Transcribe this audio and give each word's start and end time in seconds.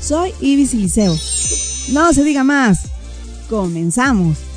Soy 0.00 0.32
Ibis 0.40 0.74
Liceo. 0.74 1.16
No 1.92 2.12
se 2.12 2.24
diga 2.24 2.44
más. 2.44 2.80
Comenzamos. 3.48 4.49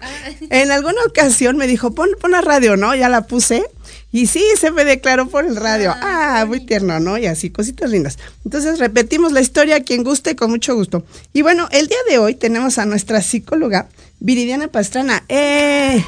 en 0.49 0.71
alguna 0.71 1.03
ocasión 1.05 1.57
me 1.57 1.67
dijo, 1.67 1.93
pon, 1.93 2.07
pon 2.21 2.31
la 2.31 2.39
radio, 2.39 2.77
¿no? 2.77 2.95
Ya 2.95 3.09
la 3.09 3.27
puse 3.27 3.65
y 4.11 4.27
sí, 4.27 4.43
se 4.57 4.71
me 4.71 4.85
declaró 4.85 5.27
por 5.27 5.45
el 5.45 5.55
radio. 5.55 5.93
Ah, 5.95 6.45
muy 6.47 6.65
tierno, 6.65 6.99
¿no? 6.99 7.17
Y 7.17 7.27
así, 7.27 7.51
cositas 7.51 7.91
lindas. 7.91 8.17
Entonces, 8.43 8.79
repetimos 8.79 9.31
la 9.31 9.41
historia, 9.41 9.83
quien 9.83 10.03
guste, 10.03 10.35
con 10.35 10.49
mucho 10.49 10.75
gusto. 10.75 11.05
Y 11.31 11.43
bueno, 11.43 11.67
el 11.71 11.87
día 11.87 11.97
de 12.09 12.17
hoy 12.17 12.33
tenemos 12.33 12.79
a 12.79 12.85
nuestra 12.85 13.21
psicóloga, 13.21 13.87
Viridiana 14.19 14.67
Pastrana. 14.67 15.23
¡Eh! 15.29 16.03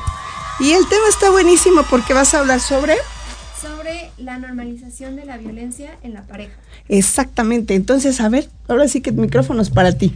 Y 0.59 0.71
el 0.71 0.88
tema 0.88 1.03
está 1.09 1.30
buenísimo 1.30 1.83
porque 1.89 2.13
vas 2.13 2.33
a 2.33 2.39
hablar 2.39 2.59
sobre... 2.59 2.95
Sobre 3.62 4.09
la 4.18 4.39
normalización 4.39 5.15
de 5.15 5.25
la 5.25 5.38
violencia 5.38 5.95
en 6.01 6.13
la 6.13 6.24
pareja. 6.24 6.53
Exactamente. 6.89 7.75
Entonces, 7.75 8.19
a 8.19 8.30
ver, 8.30 8.50
ahora 8.68 8.88
sí 8.88 9.01
que 9.01 9.12
el 9.12 9.18
micrófono 9.18 9.62
es 9.62 9.69
para 9.69 9.92
ti. 9.92 10.15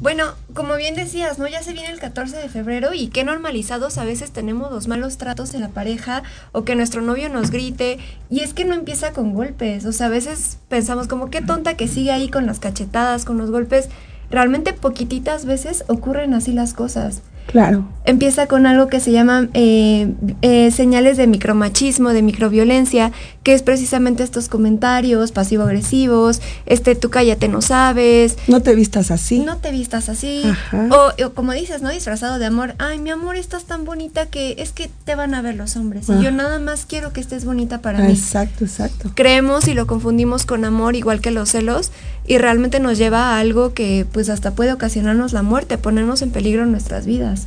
Bueno, 0.00 0.26
como 0.54 0.76
bien 0.76 0.94
decías, 0.94 1.40
¿no? 1.40 1.48
Ya 1.48 1.60
se 1.60 1.72
viene 1.72 1.90
el 1.90 1.98
14 1.98 2.36
de 2.36 2.48
febrero 2.48 2.94
y 2.94 3.08
qué 3.08 3.24
normalizados 3.24 3.98
a 3.98 4.04
veces 4.04 4.30
tenemos 4.30 4.70
los 4.70 4.86
malos 4.86 5.18
tratos 5.18 5.54
en 5.54 5.60
la 5.60 5.70
pareja 5.70 6.22
o 6.52 6.62
que 6.62 6.76
nuestro 6.76 7.02
novio 7.02 7.28
nos 7.28 7.50
grite 7.50 7.98
y 8.30 8.40
es 8.40 8.54
que 8.54 8.64
no 8.64 8.74
empieza 8.74 9.12
con 9.12 9.34
golpes, 9.34 9.84
o 9.86 9.92
sea, 9.92 10.06
a 10.06 10.10
veces 10.10 10.58
pensamos 10.68 11.08
como 11.08 11.30
qué 11.30 11.42
tonta 11.42 11.76
que 11.76 11.88
sigue 11.88 12.12
ahí 12.12 12.28
con 12.28 12.46
las 12.46 12.60
cachetadas, 12.60 13.24
con 13.24 13.38
los 13.38 13.50
golpes, 13.50 13.88
realmente 14.30 14.72
poquititas 14.72 15.46
veces 15.46 15.84
ocurren 15.88 16.32
así 16.32 16.52
las 16.52 16.74
cosas. 16.74 17.22
Claro. 17.48 17.88
Empieza 18.04 18.46
con 18.46 18.66
algo 18.66 18.88
que 18.88 19.00
se 19.00 19.10
llama 19.10 19.48
eh, 19.54 20.12
eh, 20.42 20.70
señales 20.70 21.16
de 21.16 21.26
micromachismo, 21.26 22.10
de 22.10 22.22
microviolencia, 22.22 23.10
que 23.42 23.54
es 23.54 23.62
precisamente 23.62 24.22
estos 24.22 24.48
comentarios 24.48 25.32
pasivo-agresivos, 25.32 26.40
este 26.66 26.94
tú 26.94 27.10
cállate, 27.10 27.48
no 27.48 27.62
sabes. 27.62 28.36
No 28.48 28.60
te 28.60 28.74
vistas 28.74 29.10
así. 29.10 29.40
No 29.40 29.56
te 29.58 29.70
vistas 29.72 30.08
así. 30.08 30.42
O, 30.90 31.30
como 31.34 31.52
dices, 31.52 31.82
¿no? 31.82 31.90
Disfrazado 31.90 32.38
de 32.38 32.46
amor. 32.46 32.74
Ay, 32.78 32.98
mi 32.98 33.10
amor, 33.10 33.36
estás 33.36 33.64
tan 33.64 33.84
bonita 33.84 34.26
que 34.26 34.56
es 34.58 34.72
que 34.72 34.90
te 35.04 35.14
van 35.14 35.34
a 35.34 35.42
ver 35.42 35.56
los 35.56 35.76
hombres. 35.76 36.08
Y 36.08 36.22
yo 36.22 36.30
nada 36.30 36.58
más 36.58 36.84
quiero 36.86 37.12
que 37.12 37.20
estés 37.20 37.44
bonita 37.44 37.80
para 37.80 38.00
mí. 38.00 38.12
Exacto, 38.12 38.64
exacto. 38.64 39.10
Creemos 39.14 39.68
y 39.68 39.74
lo 39.74 39.86
confundimos 39.86 40.44
con 40.44 40.64
amor, 40.64 40.96
igual 40.96 41.20
que 41.20 41.30
los 41.30 41.50
celos, 41.50 41.92
y 42.26 42.36
realmente 42.38 42.80
nos 42.80 42.98
lleva 42.98 43.34
a 43.34 43.38
algo 43.38 43.72
que 43.72 44.06
pues 44.12 44.28
hasta 44.28 44.52
puede 44.52 44.72
ocasionarnos 44.72 45.32
la 45.32 45.42
muerte, 45.42 45.78
ponernos 45.78 46.20
en 46.22 46.30
peligro 46.30 46.64
en 46.64 46.72
nuestras 46.72 47.06
vidas. 47.06 47.37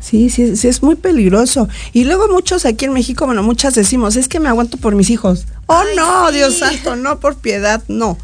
Sí, 0.00 0.30
sí, 0.30 0.56
sí, 0.56 0.68
es 0.68 0.82
muy 0.82 0.96
peligroso. 0.96 1.68
Y 1.92 2.04
luego 2.04 2.28
muchos 2.28 2.64
aquí 2.64 2.84
en 2.84 2.92
México, 2.92 3.26
bueno, 3.26 3.42
muchas 3.42 3.74
decimos, 3.74 4.16
es 4.16 4.28
que 4.28 4.40
me 4.40 4.48
aguanto 4.48 4.76
por 4.76 4.94
mis 4.94 5.10
hijos. 5.10 5.46
Oh, 5.66 5.82
no, 5.96 6.30
Dios 6.32 6.58
santo, 6.58 6.96
no, 6.96 7.20
por 7.20 7.36
piedad, 7.36 7.82
no. 7.88 8.18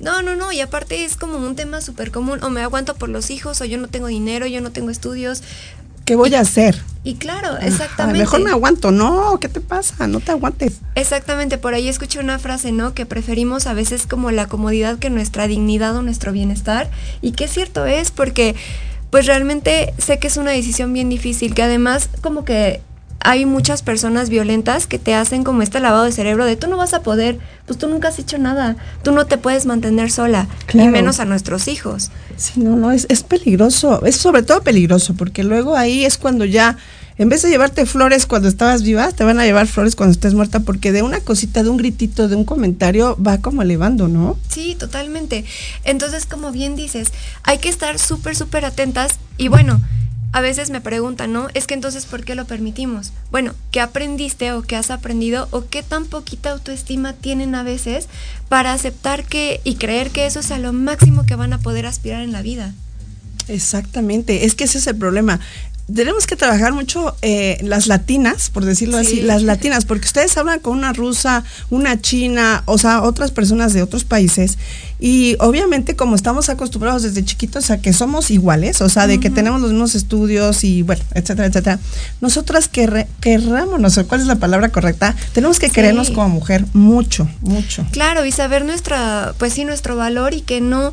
No, 0.00 0.22
no, 0.22 0.36
no, 0.36 0.52
y 0.52 0.60
aparte 0.60 1.04
es 1.04 1.16
como 1.16 1.38
un 1.38 1.56
tema 1.56 1.80
súper 1.80 2.12
común, 2.12 2.42
o 2.42 2.50
me 2.50 2.62
aguanto 2.62 2.94
por 2.94 3.08
los 3.08 3.30
hijos, 3.30 3.60
o 3.60 3.64
yo 3.64 3.78
no 3.78 3.88
tengo 3.88 4.06
dinero, 4.06 4.46
yo 4.46 4.60
no 4.60 4.70
tengo 4.70 4.90
estudios. 4.90 5.42
¿Qué 6.04 6.14
voy 6.16 6.34
a 6.36 6.40
hacer? 6.40 6.80
Y 7.04 7.16
claro, 7.16 7.58
exactamente. 7.58 8.20
mejor 8.20 8.40
me 8.40 8.50
aguanto, 8.50 8.90
no, 8.92 9.38
¿qué 9.40 9.48
te 9.48 9.60
pasa? 9.60 10.06
No 10.06 10.20
te 10.20 10.30
aguantes. 10.30 10.80
Exactamente, 10.94 11.58
por 11.58 11.74
ahí 11.74 11.88
escuché 11.88 12.18
una 12.20 12.38
frase, 12.38 12.72
¿no? 12.72 12.94
Que 12.94 13.06
preferimos 13.06 13.66
a 13.66 13.74
veces 13.74 14.06
como 14.06 14.30
la 14.30 14.46
comodidad 14.46 14.98
que 14.98 15.10
nuestra 15.10 15.48
dignidad 15.48 15.96
o 15.96 16.02
nuestro 16.02 16.32
bienestar, 16.32 16.90
y 17.20 17.32
qué 17.32 17.46
cierto 17.46 17.84
es, 17.84 18.10
porque 18.10 18.54
pues 19.10 19.26
realmente 19.26 19.94
sé 19.98 20.18
que 20.18 20.26
es 20.26 20.36
una 20.36 20.50
decisión 20.50 20.92
bien 20.92 21.08
difícil, 21.08 21.54
que 21.54 21.62
además 21.62 22.08
como 22.20 22.44
que 22.44 22.80
hay 23.20 23.46
muchas 23.46 23.82
personas 23.82 24.30
violentas 24.30 24.86
que 24.86 24.98
te 24.98 25.14
hacen 25.14 25.42
como 25.42 25.62
este 25.62 25.80
lavado 25.80 26.04
de 26.04 26.12
cerebro 26.12 26.44
de 26.44 26.56
tú 26.56 26.68
no 26.68 26.76
vas 26.76 26.94
a 26.94 27.02
poder, 27.02 27.38
pues 27.66 27.78
tú 27.78 27.88
nunca 27.88 28.08
has 28.08 28.18
hecho 28.18 28.38
nada, 28.38 28.76
tú 29.02 29.12
no 29.12 29.26
te 29.26 29.38
puedes 29.38 29.66
mantener 29.66 30.10
sola, 30.10 30.46
ni 30.72 30.88
menos 30.88 31.18
a 31.20 31.24
nuestros 31.24 31.68
hijos. 31.68 32.10
Sí, 32.36 32.60
no, 32.60 32.76
no, 32.76 32.92
es, 32.92 33.06
es 33.08 33.22
peligroso, 33.22 34.04
es 34.04 34.16
sobre 34.16 34.42
todo 34.42 34.62
peligroso, 34.62 35.14
porque 35.14 35.42
luego 35.42 35.76
ahí 35.76 36.04
es 36.04 36.16
cuando 36.16 36.44
ya 36.44 36.76
en 37.18 37.28
vez 37.28 37.42
de 37.42 37.50
llevarte 37.50 37.84
flores 37.84 38.26
cuando 38.26 38.48
estabas 38.48 38.82
viva, 38.82 39.10
te 39.10 39.24
van 39.24 39.40
a 39.40 39.44
llevar 39.44 39.66
flores 39.66 39.96
cuando 39.96 40.12
estés 40.12 40.34
muerta, 40.34 40.60
porque 40.60 40.92
de 40.92 41.02
una 41.02 41.20
cosita, 41.20 41.64
de 41.64 41.68
un 41.68 41.76
gritito, 41.76 42.28
de 42.28 42.36
un 42.36 42.44
comentario, 42.44 43.16
va 43.20 43.38
como 43.38 43.62
elevando, 43.62 44.06
¿no? 44.06 44.38
Sí, 44.48 44.76
totalmente. 44.78 45.44
Entonces, 45.82 46.26
como 46.26 46.52
bien 46.52 46.76
dices, 46.76 47.08
hay 47.42 47.58
que 47.58 47.68
estar 47.68 47.98
súper, 47.98 48.36
súper 48.36 48.64
atentas 48.64 49.18
y 49.36 49.48
bueno. 49.48 49.80
A 50.30 50.42
veces 50.42 50.68
me 50.68 50.82
preguntan, 50.82 51.32
¿no? 51.32 51.48
Es 51.54 51.66
que 51.66 51.72
entonces, 51.72 52.04
¿por 52.04 52.22
qué 52.22 52.34
lo 52.34 52.44
permitimos? 52.44 53.12
Bueno, 53.30 53.54
¿qué 53.70 53.80
aprendiste 53.80 54.52
o 54.52 54.60
qué 54.60 54.76
has 54.76 54.90
aprendido 54.90 55.48
o 55.52 55.64
qué 55.68 55.82
tan 55.82 56.04
poquita 56.04 56.50
autoestima 56.50 57.14
tienen 57.14 57.54
a 57.54 57.62
veces 57.62 58.08
para 58.50 58.74
aceptar 58.74 59.24
que 59.24 59.62
y 59.64 59.76
creer 59.76 60.10
que 60.10 60.26
eso 60.26 60.40
es 60.40 60.50
a 60.50 60.58
lo 60.58 60.74
máximo 60.74 61.24
que 61.24 61.34
van 61.34 61.54
a 61.54 61.60
poder 61.60 61.86
aspirar 61.86 62.22
en 62.22 62.32
la 62.32 62.42
vida? 62.42 62.74
Exactamente, 63.48 64.44
es 64.44 64.54
que 64.54 64.64
ese 64.64 64.76
es 64.76 64.86
el 64.86 64.96
problema 64.96 65.40
tenemos 65.94 66.26
que 66.26 66.36
trabajar 66.36 66.72
mucho 66.72 67.16
eh, 67.22 67.58
las 67.62 67.86
latinas, 67.86 68.50
por 68.50 68.64
decirlo 68.64 68.98
así, 68.98 69.22
las 69.22 69.42
latinas, 69.42 69.86
porque 69.86 70.04
ustedes 70.04 70.36
hablan 70.36 70.60
con 70.60 70.76
una 70.76 70.92
rusa, 70.92 71.44
una 71.70 72.00
china, 72.00 72.62
o 72.66 72.76
sea, 72.76 73.02
otras 73.02 73.30
personas 73.30 73.72
de 73.72 73.82
otros 73.82 74.04
países, 74.04 74.58
y 75.00 75.36
obviamente 75.40 75.96
como 75.96 76.14
estamos 76.14 76.50
acostumbrados 76.50 77.04
desde 77.04 77.24
chiquitos 77.24 77.70
a 77.70 77.80
que 77.80 77.92
somos 77.92 78.30
iguales, 78.30 78.82
o 78.82 78.88
sea, 78.88 79.06
de 79.06 79.18
que 79.18 79.30
tenemos 79.30 79.60
los 79.60 79.70
mismos 79.70 79.94
estudios 79.94 80.62
y 80.62 80.82
bueno, 80.82 81.02
etcétera, 81.14 81.46
etcétera, 81.46 81.78
nosotras 82.20 82.68
querrámonos, 82.68 83.98
¿cuál 84.08 84.20
es 84.20 84.26
la 84.26 84.36
palabra 84.36 84.68
correcta? 84.68 85.14
Tenemos 85.32 85.58
que 85.58 85.70
querernos 85.70 86.10
como 86.10 86.28
mujer 86.28 86.66
mucho, 86.74 87.28
mucho. 87.40 87.86
Claro, 87.92 88.26
y 88.26 88.32
saber 88.32 88.64
nuestra, 88.64 89.34
pues 89.38 89.54
sí, 89.54 89.64
nuestro 89.64 89.96
valor 89.96 90.34
y 90.34 90.42
que 90.42 90.60
no 90.60 90.92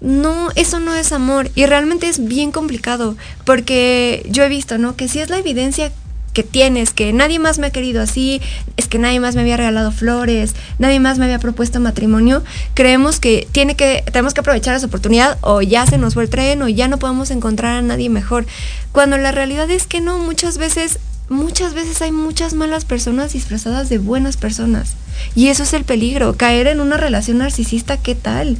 no, 0.00 0.50
eso 0.54 0.80
no 0.80 0.94
es 0.94 1.12
amor. 1.12 1.50
Y 1.54 1.66
realmente 1.66 2.08
es 2.08 2.26
bien 2.26 2.52
complicado, 2.52 3.16
porque 3.44 4.26
yo 4.30 4.44
he 4.44 4.48
visto, 4.48 4.78
¿no? 4.78 4.96
Que 4.96 5.08
si 5.08 5.20
es 5.20 5.30
la 5.30 5.38
evidencia 5.38 5.92
que 6.36 6.42
tienes, 6.42 6.92
que 6.92 7.14
nadie 7.14 7.38
más 7.38 7.58
me 7.58 7.68
ha 7.68 7.70
querido 7.70 8.02
así, 8.02 8.42
es 8.76 8.88
que 8.88 8.98
nadie 8.98 9.20
más 9.20 9.34
me 9.34 9.40
había 9.40 9.56
regalado 9.56 9.90
flores, 9.90 10.54
nadie 10.78 11.00
más 11.00 11.16
me 11.16 11.24
había 11.24 11.38
propuesto 11.38 11.80
matrimonio, 11.80 12.44
creemos 12.74 13.20
que 13.20 13.48
tiene 13.52 13.74
que 13.74 14.04
tenemos 14.12 14.34
que 14.34 14.40
aprovechar 14.40 14.74
esa 14.74 14.84
oportunidad 14.84 15.38
o 15.40 15.62
ya 15.62 15.86
se 15.86 15.96
nos 15.96 16.12
fue 16.12 16.24
el 16.24 16.28
tren 16.28 16.60
o 16.60 16.68
ya 16.68 16.88
no 16.88 16.98
podemos 16.98 17.30
encontrar 17.30 17.78
a 17.78 17.80
nadie 17.80 18.10
mejor. 18.10 18.44
Cuando 18.92 19.16
la 19.16 19.32
realidad 19.32 19.70
es 19.70 19.86
que 19.86 20.02
no, 20.02 20.18
muchas 20.18 20.58
veces 20.58 20.98
muchas 21.30 21.72
veces 21.72 22.02
hay 22.02 22.12
muchas 22.12 22.52
malas 22.52 22.84
personas 22.84 23.32
disfrazadas 23.32 23.88
de 23.88 23.96
buenas 23.96 24.36
personas. 24.36 24.92
Y 25.34 25.48
eso 25.48 25.62
es 25.62 25.72
el 25.72 25.84
peligro, 25.84 26.36
caer 26.36 26.66
en 26.66 26.80
una 26.80 26.98
relación 26.98 27.38
narcisista, 27.38 27.96
¿qué 27.96 28.14
tal? 28.14 28.58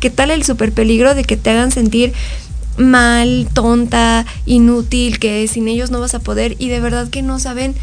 ¿Qué 0.00 0.10
tal 0.10 0.30
el 0.30 0.44
super 0.44 0.72
peligro 0.72 1.14
de 1.14 1.24
que 1.24 1.36
te 1.36 1.50
hagan 1.50 1.70
sentir 1.70 2.12
mal, 2.76 3.48
tonta, 3.52 4.24
inútil, 4.46 5.18
que 5.18 5.46
sin 5.48 5.68
ellos 5.68 5.90
no 5.90 6.00
vas 6.00 6.14
a 6.14 6.20
poder 6.20 6.56
y 6.58 6.68
de 6.68 6.80
verdad 6.80 7.08
que 7.08 7.22
no 7.22 7.38
saben 7.38 7.74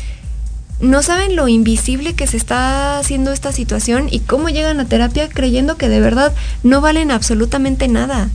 no 0.82 1.02
saben 1.04 1.38
lo 1.38 1.48
invisible 1.48 2.16
que 2.16 2.28
se 2.28 2.36
está 2.36 3.00
haciendo 3.00 3.32
esta 3.32 3.54
situación 3.54 4.08
y 4.12 4.20
cómo 4.20 4.50
llegan 4.50 4.80
a 4.80 4.86
terapia 4.86 5.30
creyendo 5.30 5.78
que 5.78 5.88
de 5.88 6.02
verdad 6.02 6.34
no 6.64 6.82
valen 6.82 7.12
absolutamente 7.12 7.88
nada, 7.88 8.30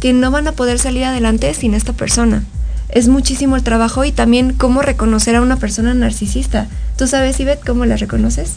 que 0.00 0.14
no 0.14 0.30
van 0.30 0.48
a 0.48 0.52
poder 0.52 0.78
salir 0.78 1.04
adelante 1.04 1.52
sin 1.52 1.74
esta 1.74 1.92
persona. 1.92 2.44
Es 2.88 3.08
muchísimo 3.08 3.56
el 3.56 3.62
trabajo 3.62 4.04
y 4.04 4.12
también 4.12 4.54
cómo 4.54 4.82
reconocer 4.82 5.36
a 5.36 5.42
una 5.42 5.56
persona 5.56 5.92
narcisista. 5.94 6.66
¿Tú 6.96 7.06
sabes, 7.06 7.38
Ivette, 7.40 7.64
cómo 7.64 7.84
la 7.84 7.96
reconoces? 7.96 8.54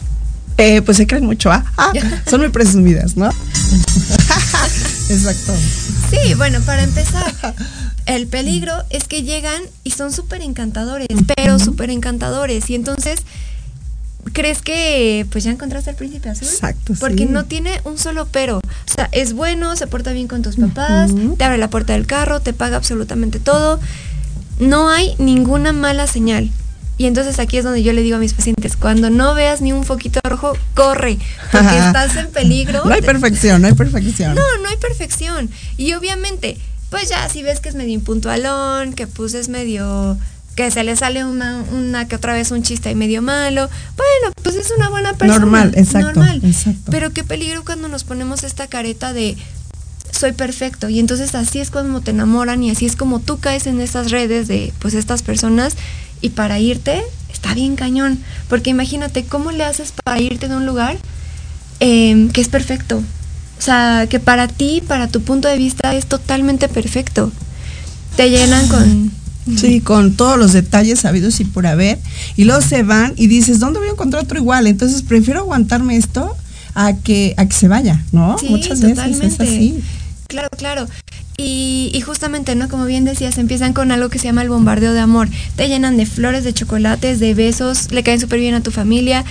Eh, 0.58 0.80
pues 0.82 0.96
se 0.96 1.06
creen 1.06 1.26
mucho, 1.26 1.50
¿ah? 1.52 1.64
ah 1.76 1.92
son 2.30 2.40
muy 2.40 2.48
presumidas, 2.48 3.16
¿no? 3.16 3.30
Exacto. 5.10 5.54
Sí, 6.10 6.34
bueno, 6.34 6.60
para 6.62 6.82
empezar, 6.82 7.32
el 8.06 8.26
peligro 8.26 8.72
es 8.90 9.04
que 9.04 9.22
llegan 9.22 9.62
y 9.84 9.90
son 9.90 10.12
súper 10.12 10.42
encantadores, 10.42 11.08
pero 11.36 11.58
súper 11.58 11.90
encantadores. 11.90 12.68
Y 12.70 12.74
entonces, 12.74 13.20
¿crees 14.32 14.62
que 14.62 15.26
pues 15.30 15.44
ya 15.44 15.50
encontraste 15.50 15.90
al 15.90 15.96
príncipe 15.96 16.28
azul? 16.28 16.48
Exacto. 16.48 16.94
Porque 16.98 17.26
no 17.26 17.44
tiene 17.44 17.80
un 17.84 17.98
solo 17.98 18.26
pero. 18.30 18.58
O 18.58 18.92
sea, 18.94 19.08
es 19.12 19.32
bueno, 19.32 19.74
se 19.76 19.86
porta 19.86 20.12
bien 20.12 20.28
con 20.28 20.42
tus 20.42 20.56
papás, 20.56 21.10
te 21.36 21.44
abre 21.44 21.58
la 21.58 21.70
puerta 21.70 21.92
del 21.92 22.06
carro, 22.06 22.40
te 22.40 22.52
paga 22.52 22.76
absolutamente 22.76 23.40
todo. 23.40 23.80
No 24.58 24.88
hay 24.88 25.14
ninguna 25.18 25.72
mala 25.72 26.06
señal. 26.06 26.50
Y 26.98 27.06
entonces 27.06 27.38
aquí 27.38 27.58
es 27.58 27.64
donde 27.64 27.82
yo 27.82 27.92
le 27.92 28.02
digo 28.02 28.16
a 28.16 28.18
mis 28.18 28.32
pacientes, 28.32 28.76
cuando 28.76 29.10
no 29.10 29.34
veas 29.34 29.60
ni 29.60 29.72
un 29.72 29.84
foquito 29.84 30.20
rojo, 30.24 30.56
corre, 30.74 31.18
porque 31.52 31.78
estás 31.78 32.16
en 32.16 32.28
peligro. 32.28 32.84
No 32.84 32.94
hay 32.94 33.02
perfección, 33.02 33.60
no 33.60 33.68
hay 33.68 33.74
perfección. 33.74 34.34
No, 34.34 34.42
no 34.62 34.68
hay 34.68 34.76
perfección. 34.76 35.50
Y 35.76 35.92
obviamente, 35.92 36.56
pues 36.88 37.08
ya 37.10 37.28
si 37.28 37.42
ves 37.42 37.60
que 37.60 37.68
es 37.68 37.74
medio 37.74 37.92
impuntualón, 37.92 38.94
que 38.94 39.06
pues 39.06 39.34
es 39.34 39.48
medio 39.48 40.16
que 40.54 40.70
se 40.70 40.82
le 40.84 40.96
sale 40.96 41.22
una, 41.22 41.62
una 41.72 42.08
que 42.08 42.16
otra 42.16 42.32
vez 42.32 42.50
un 42.50 42.62
chiste 42.62 42.90
y 42.90 42.94
medio 42.94 43.20
malo, 43.20 43.68
bueno, 43.96 44.34
pues 44.42 44.56
es 44.56 44.72
una 44.74 44.88
buena 44.88 45.12
persona. 45.12 45.40
Normal, 45.40 45.72
exacto. 45.76 46.14
Normal. 46.14 46.40
Pero 46.90 47.12
qué 47.12 47.24
peligro 47.24 47.62
cuando 47.62 47.88
nos 47.88 48.04
ponemos 48.04 48.42
esta 48.42 48.66
careta 48.66 49.12
de 49.12 49.36
soy 50.10 50.32
perfecto. 50.32 50.88
Y 50.88 50.98
entonces 50.98 51.34
así 51.34 51.60
es 51.60 51.70
como 51.70 52.00
te 52.00 52.10
enamoran 52.10 52.62
y 52.62 52.70
así 52.70 52.86
es 52.86 52.96
como 52.96 53.20
tú 53.20 53.38
caes 53.38 53.66
en 53.66 53.80
estas 53.80 54.10
redes 54.10 54.48
de 54.48 54.72
pues 54.78 54.94
estas 54.94 55.22
personas 55.22 55.74
y 56.20 56.30
para 56.30 56.58
irte 56.58 57.02
está 57.32 57.54
bien 57.54 57.76
cañón, 57.76 58.18
porque 58.48 58.70
imagínate 58.70 59.24
cómo 59.24 59.52
le 59.52 59.64
haces 59.64 59.92
para 59.92 60.20
irte 60.20 60.48
de 60.48 60.56
un 60.56 60.66
lugar 60.66 60.98
em, 61.80 62.30
que 62.30 62.40
es 62.40 62.48
perfecto. 62.48 63.02
O 63.58 63.62
sea, 63.62 64.06
que 64.08 64.20
para 64.20 64.48
ti, 64.48 64.82
para 64.86 65.08
tu 65.08 65.22
punto 65.22 65.48
de 65.48 65.56
vista, 65.56 65.94
es 65.94 66.06
totalmente 66.06 66.68
perfecto. 66.68 67.32
Te 68.16 68.30
llenan 68.30 68.68
con... 68.68 69.12
Sí, 69.56 69.80
con 69.80 70.16
todos 70.16 70.36
los 70.36 70.52
detalles 70.52 70.98
sabidos 70.98 71.38
y 71.38 71.44
por 71.44 71.68
haber. 71.68 72.00
Y 72.36 72.44
luego 72.44 72.60
se 72.62 72.82
van 72.82 73.12
y 73.16 73.28
dices, 73.28 73.60
¿dónde 73.60 73.78
voy 73.78 73.88
a 73.88 73.92
encontrar 73.92 74.24
otro 74.24 74.38
igual? 74.38 74.66
Entonces 74.66 75.02
prefiero 75.02 75.38
aguantarme 75.40 75.96
esto 75.96 76.36
a 76.76 76.92
que, 76.92 77.34
a 77.38 77.46
que 77.46 77.54
se 77.54 77.68
vaya, 77.68 78.04
¿no? 78.12 78.36
Muchas 78.48 78.82
veces 78.82 79.20
es 79.22 79.40
así. 79.40 79.82
Claro, 80.28 80.48
claro. 80.56 80.86
Y, 81.38 82.00
justamente, 82.04 82.54
¿no? 82.54 82.68
Como 82.68 82.84
bien 82.84 83.04
decías, 83.04 83.38
empiezan 83.38 83.72
con 83.72 83.90
algo 83.92 84.10
que 84.10 84.18
se 84.18 84.26
llama 84.26 84.42
el 84.42 84.50
bombardeo 84.50 84.92
de 84.92 85.00
amor. 85.00 85.28
Te 85.56 85.68
llenan 85.68 85.96
de 85.96 86.06
flores, 86.06 86.44
de 86.44 86.52
chocolates, 86.52 87.18
de 87.18 87.34
besos, 87.34 87.90
le 87.92 88.02
caen 88.02 88.20
súper 88.20 88.40
bien 88.40 88.54
a 88.54 88.62
tu 88.62 88.70
familia. 88.70 89.24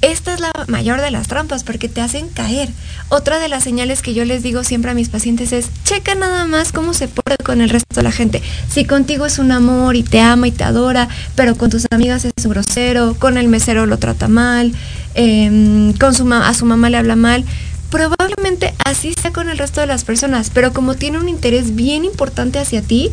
Esta 0.00 0.34
es 0.34 0.40
la 0.40 0.52
mayor 0.68 1.00
de 1.00 1.10
las 1.10 1.28
trampas 1.28 1.64
porque 1.64 1.88
te 1.88 2.00
hacen 2.00 2.28
caer. 2.28 2.68
Otra 3.08 3.38
de 3.38 3.48
las 3.48 3.64
señales 3.64 4.02
que 4.02 4.14
yo 4.14 4.24
les 4.24 4.42
digo 4.42 4.62
siempre 4.62 4.90
a 4.90 4.94
mis 4.94 5.08
pacientes 5.08 5.52
es, 5.52 5.70
checa 5.84 6.14
nada 6.14 6.44
más 6.46 6.72
cómo 6.72 6.92
se 6.92 7.08
porta 7.08 7.42
con 7.42 7.60
el 7.60 7.70
resto 7.70 7.94
de 7.94 8.02
la 8.02 8.12
gente. 8.12 8.42
Si 8.68 8.84
contigo 8.84 9.24
es 9.24 9.38
un 9.38 9.50
amor 9.50 9.96
y 9.96 10.02
te 10.02 10.20
ama 10.20 10.46
y 10.46 10.50
te 10.52 10.62
adora, 10.62 11.08
pero 11.36 11.56
con 11.56 11.70
tus 11.70 11.86
amigas 11.90 12.24
es 12.24 12.46
grosero, 12.46 13.16
con 13.18 13.38
el 13.38 13.48
mesero 13.48 13.86
lo 13.86 13.98
trata 13.98 14.28
mal, 14.28 14.74
em, 15.14 15.92
con 15.94 16.14
su 16.14 16.30
a 16.32 16.54
su 16.54 16.64
mamá 16.64 16.90
le 16.90 16.96
habla 16.96 17.16
mal, 17.16 17.44
probablemente 17.90 18.74
así 18.84 19.14
sea 19.14 19.32
con 19.32 19.48
el 19.48 19.58
resto 19.58 19.80
de 19.80 19.86
las 19.86 20.04
personas, 20.04 20.50
pero 20.52 20.72
como 20.72 20.94
tiene 20.94 21.18
un 21.18 21.28
interés 21.28 21.74
bien 21.74 22.04
importante 22.04 22.58
hacia 22.58 22.82
ti, 22.82 23.10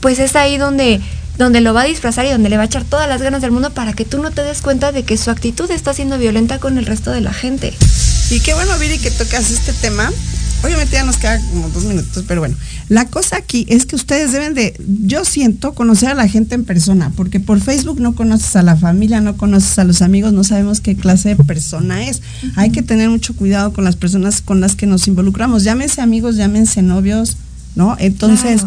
pues 0.00 0.18
es 0.18 0.36
ahí 0.36 0.56
donde 0.56 1.00
donde 1.38 1.60
lo 1.60 1.74
va 1.74 1.82
a 1.82 1.86
disfrazar 1.86 2.26
y 2.26 2.30
donde 2.30 2.48
le 2.48 2.56
va 2.56 2.62
a 2.62 2.66
echar 2.66 2.84
todas 2.84 3.08
las 3.08 3.20
ganas 3.20 3.42
del 3.42 3.50
mundo 3.50 3.70
para 3.70 3.92
que 3.92 4.04
tú 4.04 4.22
no 4.22 4.30
te 4.30 4.42
des 4.42 4.60
cuenta 4.60 4.92
de 4.92 5.02
que 5.02 5.16
su 5.16 5.30
actitud 5.30 5.70
está 5.70 5.92
siendo 5.92 6.18
violenta 6.18 6.58
con 6.58 6.78
el 6.78 6.86
resto 6.86 7.10
de 7.10 7.20
la 7.20 7.32
gente. 7.32 7.74
Y 8.30 8.40
qué 8.40 8.54
bueno, 8.54 8.78
Viri, 8.78 8.98
que 8.98 9.10
tocas 9.10 9.50
este 9.50 9.72
tema, 9.72 10.10
Obviamente 10.62 10.92
ya 10.92 11.04
nos 11.04 11.16
queda 11.16 11.38
como 11.50 11.68
dos 11.68 11.84
minutos, 11.84 12.24
pero 12.26 12.40
bueno, 12.40 12.56
la 12.88 13.06
cosa 13.06 13.36
aquí 13.36 13.66
es 13.68 13.84
que 13.84 13.96
ustedes 13.96 14.32
deben 14.32 14.54
de, 14.54 14.74
yo 15.02 15.24
siento, 15.24 15.74
conocer 15.74 16.10
a 16.10 16.14
la 16.14 16.26
gente 16.28 16.54
en 16.54 16.64
persona, 16.64 17.12
porque 17.16 17.40
por 17.40 17.60
Facebook 17.60 18.00
no 18.00 18.14
conoces 18.14 18.56
a 18.56 18.62
la 18.62 18.76
familia, 18.76 19.20
no 19.20 19.36
conoces 19.36 19.78
a 19.78 19.84
los 19.84 20.00
amigos, 20.00 20.32
no 20.32 20.42
sabemos 20.42 20.80
qué 20.80 20.96
clase 20.96 21.30
de 21.30 21.36
persona 21.36 22.08
es. 22.08 22.22
Hay 22.56 22.70
que 22.70 22.82
tener 22.82 23.10
mucho 23.10 23.34
cuidado 23.36 23.72
con 23.72 23.84
las 23.84 23.96
personas 23.96 24.40
con 24.40 24.60
las 24.60 24.74
que 24.74 24.86
nos 24.86 25.06
involucramos, 25.06 25.64
llámense 25.64 26.00
amigos, 26.00 26.36
llámense 26.36 26.82
novios, 26.82 27.36
¿no? 27.74 27.96
Entonces... 27.98 28.62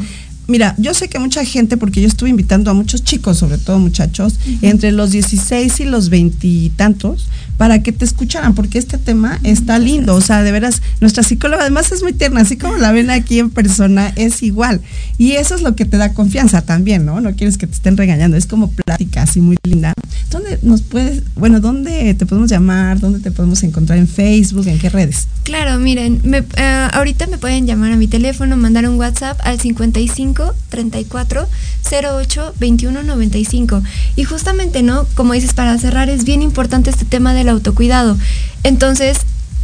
Mira, 0.47 0.75
yo 0.77 0.93
sé 0.93 1.09
que 1.09 1.19
mucha 1.19 1.43
gente, 1.43 1.75
porque 1.75 2.01
yo 2.01 2.07
estuve 2.07 2.29
invitando 2.29 2.71
a 2.71 2.73
muchos 2.73 3.03
chicos, 3.03 3.37
sobre 3.37 3.57
todo 3.57 3.79
muchachos, 3.79 4.39
entre 4.61 4.93
los 4.93 5.11
16 5.11 5.81
y 5.81 5.85
los 5.85 6.09
veintitantos, 6.09 7.27
para 7.57 7.83
que 7.83 7.91
te 7.91 8.05
escucharan, 8.05 8.55
porque 8.55 8.77
este 8.77 8.97
tema 8.97 9.39
está 9.43 9.77
lindo. 9.77 10.15
O 10.15 10.21
sea, 10.21 10.43
de 10.43 10.51
veras, 10.53 10.81
nuestra 11.01 11.23
psicóloga 11.23 11.63
además 11.63 11.91
es 11.91 12.01
muy 12.01 12.13
tierna, 12.13 12.41
así 12.41 12.55
como 12.55 12.77
la 12.77 12.93
ven 12.93 13.09
aquí 13.09 13.39
en 13.39 13.49
persona, 13.49 14.13
es 14.15 14.41
igual. 14.41 14.79
Y 15.17 15.33
eso 15.33 15.55
es 15.55 15.63
lo 15.63 15.75
que 15.75 15.83
te 15.83 15.97
da 15.97 16.13
confianza 16.13 16.61
también, 16.61 17.05
¿no? 17.05 17.19
No 17.19 17.35
quieres 17.35 17.57
que 17.57 17.67
te 17.67 17.73
estén 17.73 17.97
regañando, 17.97 18.37
es 18.37 18.45
como 18.45 18.71
plática 18.71 19.23
así 19.23 19.41
muy 19.41 19.57
linda. 19.63 19.91
¿Dónde 20.31 20.59
nos 20.61 20.81
puedes, 20.81 21.23
bueno, 21.35 21.59
dónde 21.59 22.13
te 22.13 22.25
podemos 22.25 22.49
llamar? 22.49 22.99
¿Dónde 22.99 23.19
te 23.19 23.31
podemos 23.31 23.63
encontrar 23.63 23.97
en 23.97 24.07
Facebook? 24.07 24.67
¿En 24.67 24.79
qué 24.79 24.89
redes? 24.89 25.27
Claro, 25.43 25.79
miren, 25.79 26.21
eh, 26.23 26.87
ahorita 26.93 27.27
me 27.27 27.37
pueden 27.37 27.65
llamar 27.65 27.91
a 27.91 27.95
mi 27.97 28.07
teléfono, 28.07 28.55
mandar 28.55 28.87
un 28.87 28.97
WhatsApp 28.97 29.39
al 29.43 29.59
55 29.59 30.36
34 30.69 31.47
08 31.91 32.53
21 32.59 33.03
95. 33.03 33.83
Y 34.15 34.23
justamente, 34.23 34.83
¿no? 34.83 35.05
Como 35.15 35.33
dices, 35.33 35.53
para 35.53 35.77
cerrar, 35.77 36.09
es 36.09 36.23
bien 36.23 36.41
importante 36.41 36.89
este 36.89 37.05
tema 37.05 37.33
del 37.33 37.49
autocuidado. 37.49 38.17
Entonces, 38.63 39.17